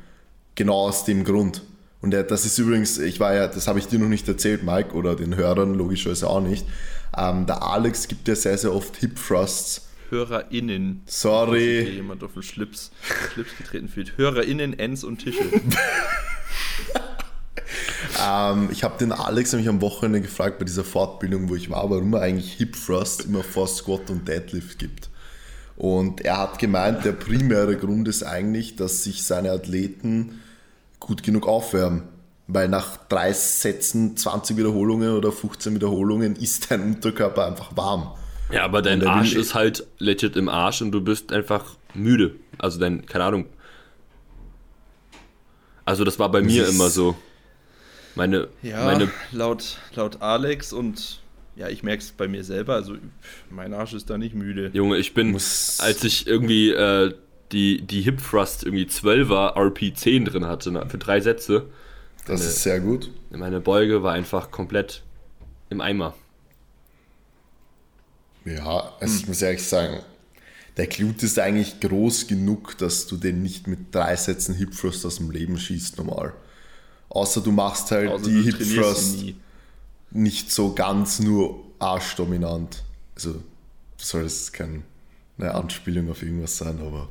Genau 0.55 0.89
aus 0.89 1.05
dem 1.05 1.25
Grund. 1.25 1.63
Und 2.01 2.15
er, 2.15 2.25
das 2.25 2.45
ist 2.45 2.59
übrigens, 2.59 2.99
ich 2.99 3.21
war 3.21 3.35
ja, 3.35 3.47
das 3.47 3.69
habe 3.69 3.79
ich 3.79 3.87
dir 3.87 3.99
noch 3.99 4.09
nicht 4.09 4.27
erzählt, 4.29 4.63
Mike, 4.63 4.93
oder 4.95 5.17
den 5.17 5.37
Hörern 5.37 5.75
logischerweise 5.75 6.29
auch 6.29 6.41
nicht. 6.41 6.67
Ähm, 7.17 7.47
der 7.47 7.63
Alex 7.63 8.09
gibt 8.09 8.29
ja 8.29 8.35
sehr, 8.35 8.59
sehr 8.59 8.75
oft 8.75 8.97
Hip 8.97 9.17
Thrusts. 9.17 9.89
HörerInnen. 10.11 11.03
Sorry. 11.07 11.83
Hier 11.85 11.95
jemand 11.95 12.25
auf 12.25 12.33
den 12.33 12.43
Schlips, 12.43 12.91
Schlips 13.33 13.57
getreten 13.57 13.89
fühlt. 13.89 14.17
HörerInnen, 14.17 14.79
Ends 14.79 15.05
und 15.05 15.19
Tische. 15.19 15.45
Ähm, 18.21 18.69
ich 18.73 18.85
habe 18.85 18.99
den 18.99 19.13
Alex 19.13 19.53
nämlich 19.53 19.69
am 19.69 19.81
Wochenende 19.81 20.21
gefragt 20.21 20.59
bei 20.59 20.65
dieser 20.65 20.85
Fortbildung, 20.85 21.49
wo 21.49 21.55
ich 21.55 21.71
war, 21.71 21.89
warum 21.91 22.15
er 22.15 22.23
eigentlich 22.23 22.55
Hip 22.55 22.75
Thrust 22.75 23.27
immer 23.27 23.43
vor 23.43 23.69
Squat 23.69 24.11
und 24.11 24.27
Deadlift 24.27 24.79
gibt. 24.79 25.09
Und 25.79 26.23
er 26.23 26.39
hat 26.39 26.59
gemeint, 26.59 27.05
der 27.05 27.13
primäre 27.13 27.77
Grund 27.77 28.09
ist 28.09 28.25
eigentlich, 28.25 28.75
dass 28.75 29.05
sich 29.05 29.23
seine 29.23 29.53
Athleten 29.53 30.41
gut 30.99 31.23
genug 31.23 31.47
aufwärmen. 31.47 32.03
Weil 32.49 32.69
nach 32.69 32.97
drei 33.09 33.33
Sätzen, 33.33 34.17
20 34.17 34.57
Wiederholungen 34.57 35.17
oder 35.17 35.31
15 35.31 35.77
Wiederholungen 35.77 36.35
ist 36.35 36.73
dein 36.73 36.83
Unterkörper 36.83 37.47
einfach 37.47 37.77
warm. 37.77 38.11
Ja, 38.51 38.65
aber 38.65 38.83
dein 38.83 39.07
Arsch 39.07 39.35
ist 39.35 39.55
halt 39.55 39.87
legit 39.99 40.35
im 40.35 40.49
Arsch 40.49 40.83
und 40.83 40.91
du 40.91 41.01
bist 41.01 41.33
einfach 41.33 41.77
müde. 41.95 42.35
Also 42.59 42.81
dein, 42.81 43.07
keine 43.07 43.25
Ahnung. 43.25 43.47
Also 45.85 46.03
das 46.03 46.19
war 46.19 46.29
bei 46.29 46.41
mir 46.43 46.67
immer 46.67 46.89
so. 46.89 47.15
Meine, 48.17 48.49
Ja, 48.63 48.85
meine, 48.85 49.13
laut, 49.31 49.79
laut 49.95 50.23
Alex 50.23 50.73
und 50.73 51.21
ja, 51.59 51.69
ich 51.69 51.83
merke 51.83 52.03
es 52.03 52.13
bei 52.13 52.29
mir 52.29 52.45
selber. 52.45 52.75
Also, 52.75 52.97
mein 53.51 53.75
Arsch 53.75 53.95
ist 53.95 54.09
da 54.11 54.19
nicht 54.19 54.35
müde. 54.35 54.71
Junge, 54.73 54.97
ich 54.99 55.15
bin, 55.15 55.33
Muss- 55.33 55.81
als 55.81 56.05
ich 56.05 56.27
irgendwie 56.27 56.71
äh, 56.71 57.15
die, 57.53 57.83
die 57.83 58.03
Hip 58.03 58.21
Thrust 58.23 58.65
irgendwie 58.65 58.85
12er 58.87 59.57
RP10 59.57 60.25
drin 60.25 60.47
hatte, 60.47 60.71
ne, 60.71 60.87
für 60.89 60.99
drei 60.99 61.21
Sätze, 61.21 61.67
Das 62.27 62.43
ist 62.43 62.63
sehr 62.63 62.81
gut. 62.81 63.11
meine 63.31 63.61
Beuge 63.61 64.03
war 64.03 64.13
einfach 64.13 64.51
komplett 64.51 65.03
im 65.71 65.81
Eimer. 65.81 66.15
Ja, 68.45 68.95
also 69.01 69.17
ich 69.19 69.27
muss 69.29 69.43
ehrlich 69.43 69.63
sagen, 69.63 70.01
der 70.77 70.87
Glute 70.87 71.27
ist 71.27 71.39
eigentlich 71.39 71.81
groß 71.81 72.29
genug, 72.29 72.79
dass 72.79 73.07
du 73.07 73.17
den 73.17 73.43
nicht 73.43 73.67
mit 73.67 73.95
drei 73.95 74.17
Sätzen 74.17 74.55
Hip 74.57 74.73
Thrust 74.77 75.05
aus 75.07 75.17
dem 75.17 75.31
Leben 75.31 75.59
schießt 75.59 75.99
normal. 75.99 76.35
Außer 77.11 77.41
du 77.43 77.53
machst 77.53 77.91
halt 77.93 78.11
Außer 78.11 78.25
die 78.25 78.43
Hip 78.43 78.59
Thrust 78.59 79.17
nie. 79.23 79.37
Nicht 80.11 80.51
so 80.53 80.73
ganz 80.75 81.19
nur 81.21 81.65
arschdominant. 81.79 82.83
Also 83.15 83.43
soll 83.97 84.23
es 84.25 84.53
keine 84.53 84.83
Anspielung 85.39 86.11
auf 86.11 86.23
irgendwas 86.23 86.57
sein, 86.57 86.79
aber 86.81 87.09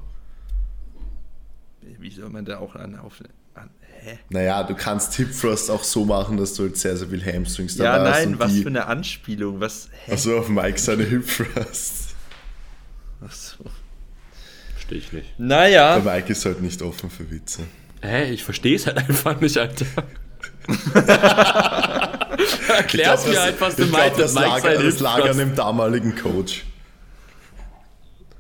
Wie 2.00 2.12
soll 2.12 2.30
man 2.30 2.46
da 2.46 2.60
auch 2.60 2.76
an, 2.76 2.98
auf, 3.00 3.22
an 3.56 3.70
hä? 4.02 4.20
naja, 4.30 4.64
du 4.64 4.76
kannst 4.76 5.14
Hip 5.16 5.30
Thrust 5.40 5.70
auch 5.72 5.84
so 5.84 6.06
machen, 6.06 6.38
dass 6.38 6.54
du 6.54 6.64
halt 6.64 6.78
sehr, 6.78 6.96
sehr 6.98 7.08
viel 7.10 7.24
Hamstrings 7.26 7.78
Ja, 7.78 7.98
dabei 7.98 8.10
hast. 8.12 8.18
nein, 8.20 8.34
und 8.34 8.40
was 8.40 8.54
die, 8.54 8.62
für 8.64 8.70
eine 8.70 8.86
Anspielung, 8.88 9.60
was, 9.60 9.90
hä? 10.06 10.12
Also 10.12 10.38
auf 10.38 10.50
Mike 10.50 10.80
seine 10.80 11.04
Hip 11.04 11.26
Thrust. 11.28 12.16
Ach 13.26 13.32
so. 13.32 13.64
Verstehe 14.74 14.98
ich 15.00 15.12
nicht. 15.14 15.40
Naja, 15.40 16.00
Der 16.00 16.14
Mike 16.16 16.32
ist 16.32 16.46
halt 16.46 16.62
nicht 16.62 16.82
offen 16.82 17.10
für 17.10 17.30
Witze. 17.32 17.64
Hä, 18.02 18.32
ich 18.32 18.44
verstehe 18.44 18.76
es 18.76 18.86
halt 18.88 18.98
einfach 18.98 19.40
nicht, 19.42 19.58
Alter. 19.58 19.86
Erklär's 22.68 23.26
mir 23.28 23.40
halt, 23.42 23.60
was 23.60 23.76
du 23.76 23.84
ich 23.84 23.90
glaub, 23.90 24.02
meinst. 24.02 24.20
das, 24.20 24.34
Mike 24.34 24.48
lag, 24.48 24.62
sein 24.62 24.84
das 24.86 25.00
lag 25.00 25.30
an 25.30 25.38
dem 25.38 25.56
damaligen 25.56 26.16
Coach. 26.16 26.66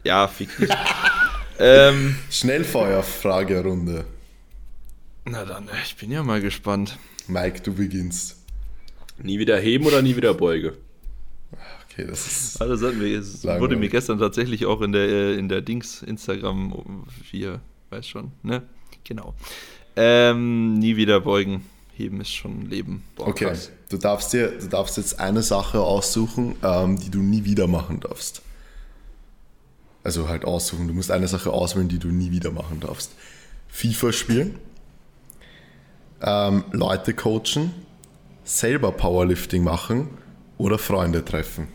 ja, 0.04 0.28
fick 0.28 0.56
dich. 0.58 0.70
ähm, 1.60 2.18
Schnellfeuer-Fragerunde. 2.30 4.06
na 5.26 5.46
dann, 5.46 5.70
ich 5.84 5.96
bin 5.96 6.12
ja 6.12 6.24
mal 6.24 6.42
gespannt. 6.42 6.98
Mike, 7.28 7.62
du 7.62 7.74
beginnst. 7.74 8.38
Nie 9.22 9.40
wieder 9.40 9.58
heben 9.60 9.86
oder 9.86 10.02
nie 10.02 10.16
wieder 10.16 10.34
Beuge? 10.34 10.78
Okay, 11.92 12.06
das 12.08 12.28
ist. 12.28 12.62
Also 12.62 12.76
das 12.88 13.00
wir, 13.00 13.20
es 13.20 13.44
Langweilig. 13.44 13.62
wurde 13.62 13.76
mir 13.78 13.90
gestern 13.90 14.20
tatsächlich 14.20 14.66
auch 14.68 14.82
in 14.82 14.92
der, 14.92 15.08
äh, 15.10 15.34
in 15.36 15.50
der 15.50 15.62
Dings 15.62 16.04
Instagram, 16.04 17.06
hier, 17.24 17.60
weiß 17.90 18.08
schon, 18.08 18.32
ne? 18.44 18.62
Genau. 19.04 19.34
Ähm, 19.96 20.76
nie 20.76 20.96
wieder 20.96 21.20
beugen. 21.22 21.66
Heben 21.98 22.22
ist 22.22 22.32
schon 22.34 22.62
Leben. 22.68 23.04
Boah, 23.16 23.28
Okay, 23.30 23.46
krass. 23.46 23.72
du 23.90 23.98
darfst 23.98 24.32
dir, 24.34 24.50
du 24.60 24.68
darfst 24.68 24.98
jetzt 24.98 25.20
eine 25.20 25.42
Sache 25.42 25.82
aussuchen, 25.82 26.56
ähm, 26.64 27.00
die 27.00 27.10
du 27.10 27.20
nie 27.20 27.44
wieder 27.44 27.68
machen 27.68 28.00
darfst. 28.00 28.42
Also 30.04 30.30
halt 30.30 30.46
aussuchen. 30.46 30.88
Du 30.88 30.94
musst 30.94 31.12
eine 31.12 31.28
Sache 31.28 31.52
auswählen, 31.52 31.90
die 31.90 32.00
du 32.00 32.10
nie 32.10 32.32
wieder 32.32 32.52
machen 32.52 32.80
darfst. 32.80 33.12
FIFA 33.68 34.14
spielen, 34.14 34.60
ähm, 36.22 36.64
Leute 36.72 37.14
coachen, 37.14 37.74
selber 38.44 38.92
Powerlifting 38.92 39.64
machen 39.64 40.10
oder 40.58 40.78
Freunde 40.78 41.26
treffen. 41.26 41.68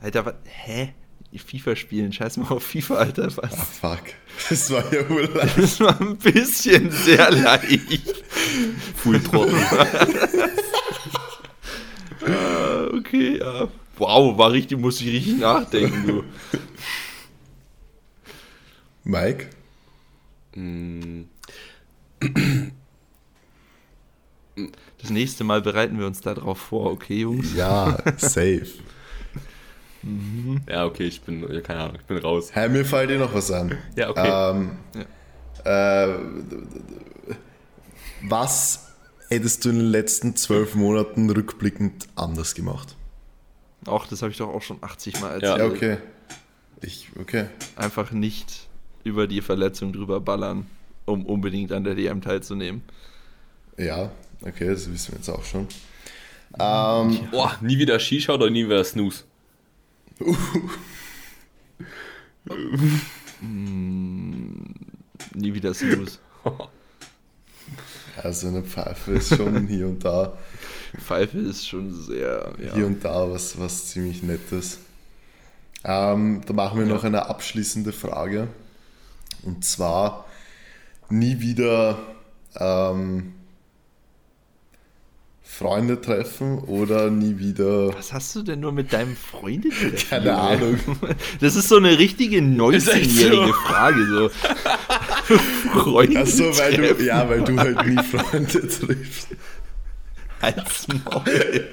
Alter, 0.00 0.26
was? 0.26 0.34
Hä? 0.44 0.94
FIFA 1.36 1.76
spielen, 1.76 2.12
scheiß 2.12 2.38
mal 2.38 2.48
auf 2.48 2.62
FIFA, 2.64 2.94
Alter, 2.96 3.36
was? 3.36 3.52
Ah, 3.52 3.64
fuck. 3.64 4.02
Das 4.48 4.70
war 4.70 4.92
ja 4.92 5.08
wohl 5.10 5.24
leicht. 5.34 5.58
Das 5.58 5.80
war 5.80 6.00
ein 6.00 6.16
bisschen 6.16 6.90
sehr 6.90 7.30
leicht. 7.30 8.24
Full 8.96 9.22
Trottel. 9.22 9.54
ah, 12.26 12.86
okay, 12.96 13.38
ja. 13.38 13.68
Wow, 13.98 14.38
war 14.38 14.52
richtig, 14.52 14.78
muss 14.78 15.00
ich 15.00 15.08
richtig 15.08 15.38
nachdenken, 15.38 16.06
du. 16.06 16.24
Mike? 19.04 19.50
Das 24.98 25.10
nächste 25.10 25.44
Mal 25.44 25.62
bereiten 25.62 25.98
wir 25.98 26.06
uns 26.06 26.20
darauf 26.20 26.58
vor, 26.58 26.92
okay, 26.92 27.20
Jungs? 27.20 27.54
Ja, 27.54 27.98
safe. 28.16 28.66
Ja, 30.68 30.84
okay, 30.86 31.04
ich 31.04 31.20
bin, 31.22 31.40
ja, 31.52 31.60
keine 31.60 31.80
Ahnung, 31.80 31.96
ich 31.96 32.04
bin 32.06 32.18
raus. 32.18 32.50
Hey, 32.52 32.68
mir 32.68 32.84
fällt 32.84 33.10
dir 33.10 33.18
noch 33.18 33.34
was 33.34 33.50
an. 33.50 33.76
Ja, 33.96 34.10
okay. 34.10 34.50
Ähm, 34.50 34.78
äh, 35.64 37.34
was 38.22 38.88
hättest 39.28 39.64
du 39.64 39.70
in 39.70 39.76
den 39.78 39.90
letzten 39.90 40.36
zwölf 40.36 40.74
Monaten 40.74 41.30
rückblickend 41.30 42.08
anders 42.14 42.54
gemacht? 42.54 42.96
Auch 43.86 44.06
das 44.06 44.22
habe 44.22 44.30
ich 44.32 44.38
doch 44.38 44.48
auch 44.48 44.62
schon 44.62 44.78
80 44.80 45.20
Mal 45.20 45.40
Ja. 45.42 45.56
erzählt. 45.56 45.58
Ja, 45.58 45.66
okay. 45.76 45.96
Ich, 46.80 47.08
okay. 47.20 47.46
Einfach 47.76 48.12
nicht 48.12 48.68
über 49.04 49.26
die 49.26 49.40
Verletzung 49.40 49.92
drüber 49.92 50.20
ballern, 50.20 50.66
um 51.06 51.24
unbedingt 51.26 51.72
an 51.72 51.84
der 51.84 51.94
DM 51.94 52.20
teilzunehmen. 52.20 52.82
Ja, 53.76 54.10
okay, 54.42 54.68
das 54.68 54.90
wissen 54.92 55.12
wir 55.12 55.18
jetzt 55.18 55.28
auch 55.28 55.44
schon. 55.44 55.66
Ähm, 56.58 57.28
Boah, 57.30 57.56
nie 57.60 57.78
wieder 57.78 57.98
Shisha 58.00 58.34
oder 58.34 58.50
nie 58.50 58.64
wieder 58.66 58.82
Snooze? 58.84 59.24
Nie 65.34 65.54
wieder 65.54 65.72
Snooze. 65.74 66.18
also 68.22 68.48
eine 68.48 68.62
Pfeife 68.62 69.12
ist 69.12 69.36
schon 69.36 69.66
hier 69.68 69.86
und 69.86 70.04
da, 70.04 70.36
Pfeife 70.98 71.38
ist 71.38 71.68
schon 71.68 71.92
sehr. 71.94 72.52
hier 72.58 72.76
Ja. 72.78 72.86
und 72.86 73.04
da 73.04 73.30
was, 73.30 73.58
was 73.58 73.86
ziemlich 73.88 74.22
Nettes. 74.22 74.78
Ähm, 75.84 76.40
da 76.46 76.52
machen 76.52 76.80
wir 76.80 76.86
noch 76.86 77.04
eine 77.04 77.26
abschließende 77.26 77.92
Frage. 77.92 78.48
Und 79.42 79.64
zwar 79.64 80.24
nie 81.08 81.40
wieder 81.40 81.98
ähm, 82.56 83.34
Freunde 85.58 86.00
treffen 86.00 86.58
oder 86.60 87.10
nie 87.10 87.38
wieder. 87.38 87.92
Was 87.94 88.12
hast 88.12 88.36
du 88.36 88.42
denn 88.42 88.60
nur 88.60 88.70
mit 88.70 88.92
deinem 88.92 89.16
Freundin? 89.16 89.72
Keine 90.08 90.36
Ahnung. 90.36 90.78
Das 91.40 91.56
ist 91.56 91.68
so 91.68 91.76
eine 91.76 91.98
richtige 91.98 92.36
echt 92.38 92.46
19-jährige 92.46 93.46
so. 93.48 93.52
Frage. 93.52 94.06
So. 94.06 94.28
Freunde 95.80 96.20
Achso, 96.20 96.44
weil 96.58 96.76
du, 96.76 96.82
treffen. 96.86 97.04
ja, 97.04 97.28
weil 97.28 97.42
du 97.42 97.58
halt 97.58 97.86
nie 97.86 98.02
Freunde 98.04 98.68
triffst. 98.68 99.28
Halt's 100.40 100.86
Maul. 100.88 101.64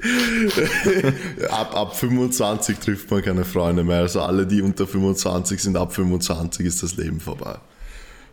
Ab, 1.50 1.76
ab 1.76 1.96
25 1.96 2.78
trifft 2.78 3.10
man 3.10 3.22
keine 3.22 3.44
Freunde 3.44 3.82
mehr. 3.84 3.98
Also 4.00 4.20
alle, 4.20 4.46
die 4.46 4.62
unter 4.62 4.86
25 4.86 5.60
sind, 5.62 5.76
ab 5.76 5.92
25 5.92 6.66
ist 6.66 6.82
das 6.82 6.96
Leben 6.96 7.20
vorbei. 7.20 7.56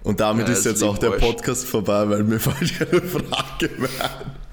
Und 0.04 0.20
damit 0.20 0.48
Ja, 0.48 0.54
ist 0.54 0.66
jetzt 0.66 0.84
auch 0.84 0.98
der. 1.00 1.12
Podcast 1.12 1.66
vorbei, 1.66 2.08
weil 2.10 2.24
mir 2.24 2.40
fällt 2.40 2.78
keine 2.78 3.02
Frage 3.02 3.70
mehr 3.78 3.90
ein. 4.02 4.45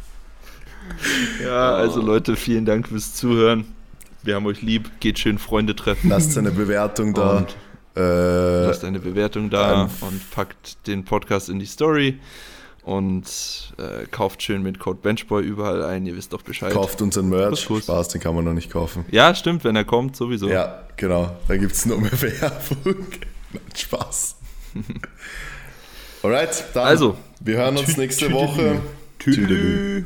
Ja, 1.43 1.75
also 1.75 2.01
Leute, 2.01 2.37
vielen 2.37 2.65
Dank 2.65 2.89
fürs 2.89 3.15
Zuhören. 3.15 3.65
Wir 4.23 4.37
haben 4.37 4.47
euch 4.47 4.63
lieb. 4.63 4.91
Geht 5.01 5.19
schön 5.19 5.39
Freunde 5.39 5.75
treffen. 5.75 6.09
Lasst 6.11 6.37
eine 6.39 6.51
Bewertung 6.53 7.13
da. 7.15 7.39
Und 7.39 7.57
Äh, 7.97 8.67
Lasst 8.67 8.85
eine 8.85 9.01
Bewertung 9.01 9.51
da 9.51 9.83
ähm, 9.85 9.91
und 10.01 10.31
packt 10.31 10.87
den 10.87 11.05
Podcast 11.05 11.49
in 11.51 11.59
die 11.59 11.67
Story 11.67 12.19
und 12.85 13.25
äh, 13.79 14.07
kauft 14.11 14.43
schön 14.43 14.63
mit 14.63 14.79
Code 14.79 14.99
Benchboy 15.03 15.43
überall 15.43 15.83
ein. 15.85 16.07
Ihr 16.07 16.17
wisst 16.17 16.33
doch 16.33 16.41
Bescheid. 16.43 16.73
kauft 16.73 17.03
unseren 17.03 17.29
Merch. 17.29 17.51
Kuss, 17.51 17.67
Kuss. 17.67 17.83
Spaß, 17.85 18.09
den 18.09 18.21
kann 18.23 18.35
man 18.35 18.45
noch 18.45 18.55
nicht 18.55 18.71
kaufen. 18.71 19.05
Ja, 19.11 19.35
stimmt, 19.35 19.65
wenn 19.65 19.77
er 19.77 19.85
kommt, 19.85 20.17
sowieso. 20.17 20.49
Ja, 20.49 20.85
genau. 20.97 21.37
Da 21.49 21.57
gibt 21.59 21.73
es 21.73 21.85
noch 21.85 21.99
mehr 22.01 22.11
Werbung. 22.23 23.07
Spaß. 23.77 24.37
Alright, 26.23 26.65
dann. 26.75 26.87
Also, 26.87 27.17
wir 27.41 27.57
hören 27.59 27.77
uns 27.77 27.97
nächste. 27.97 28.33
Woche. 28.33 28.81
Tüdelü. 29.19 30.05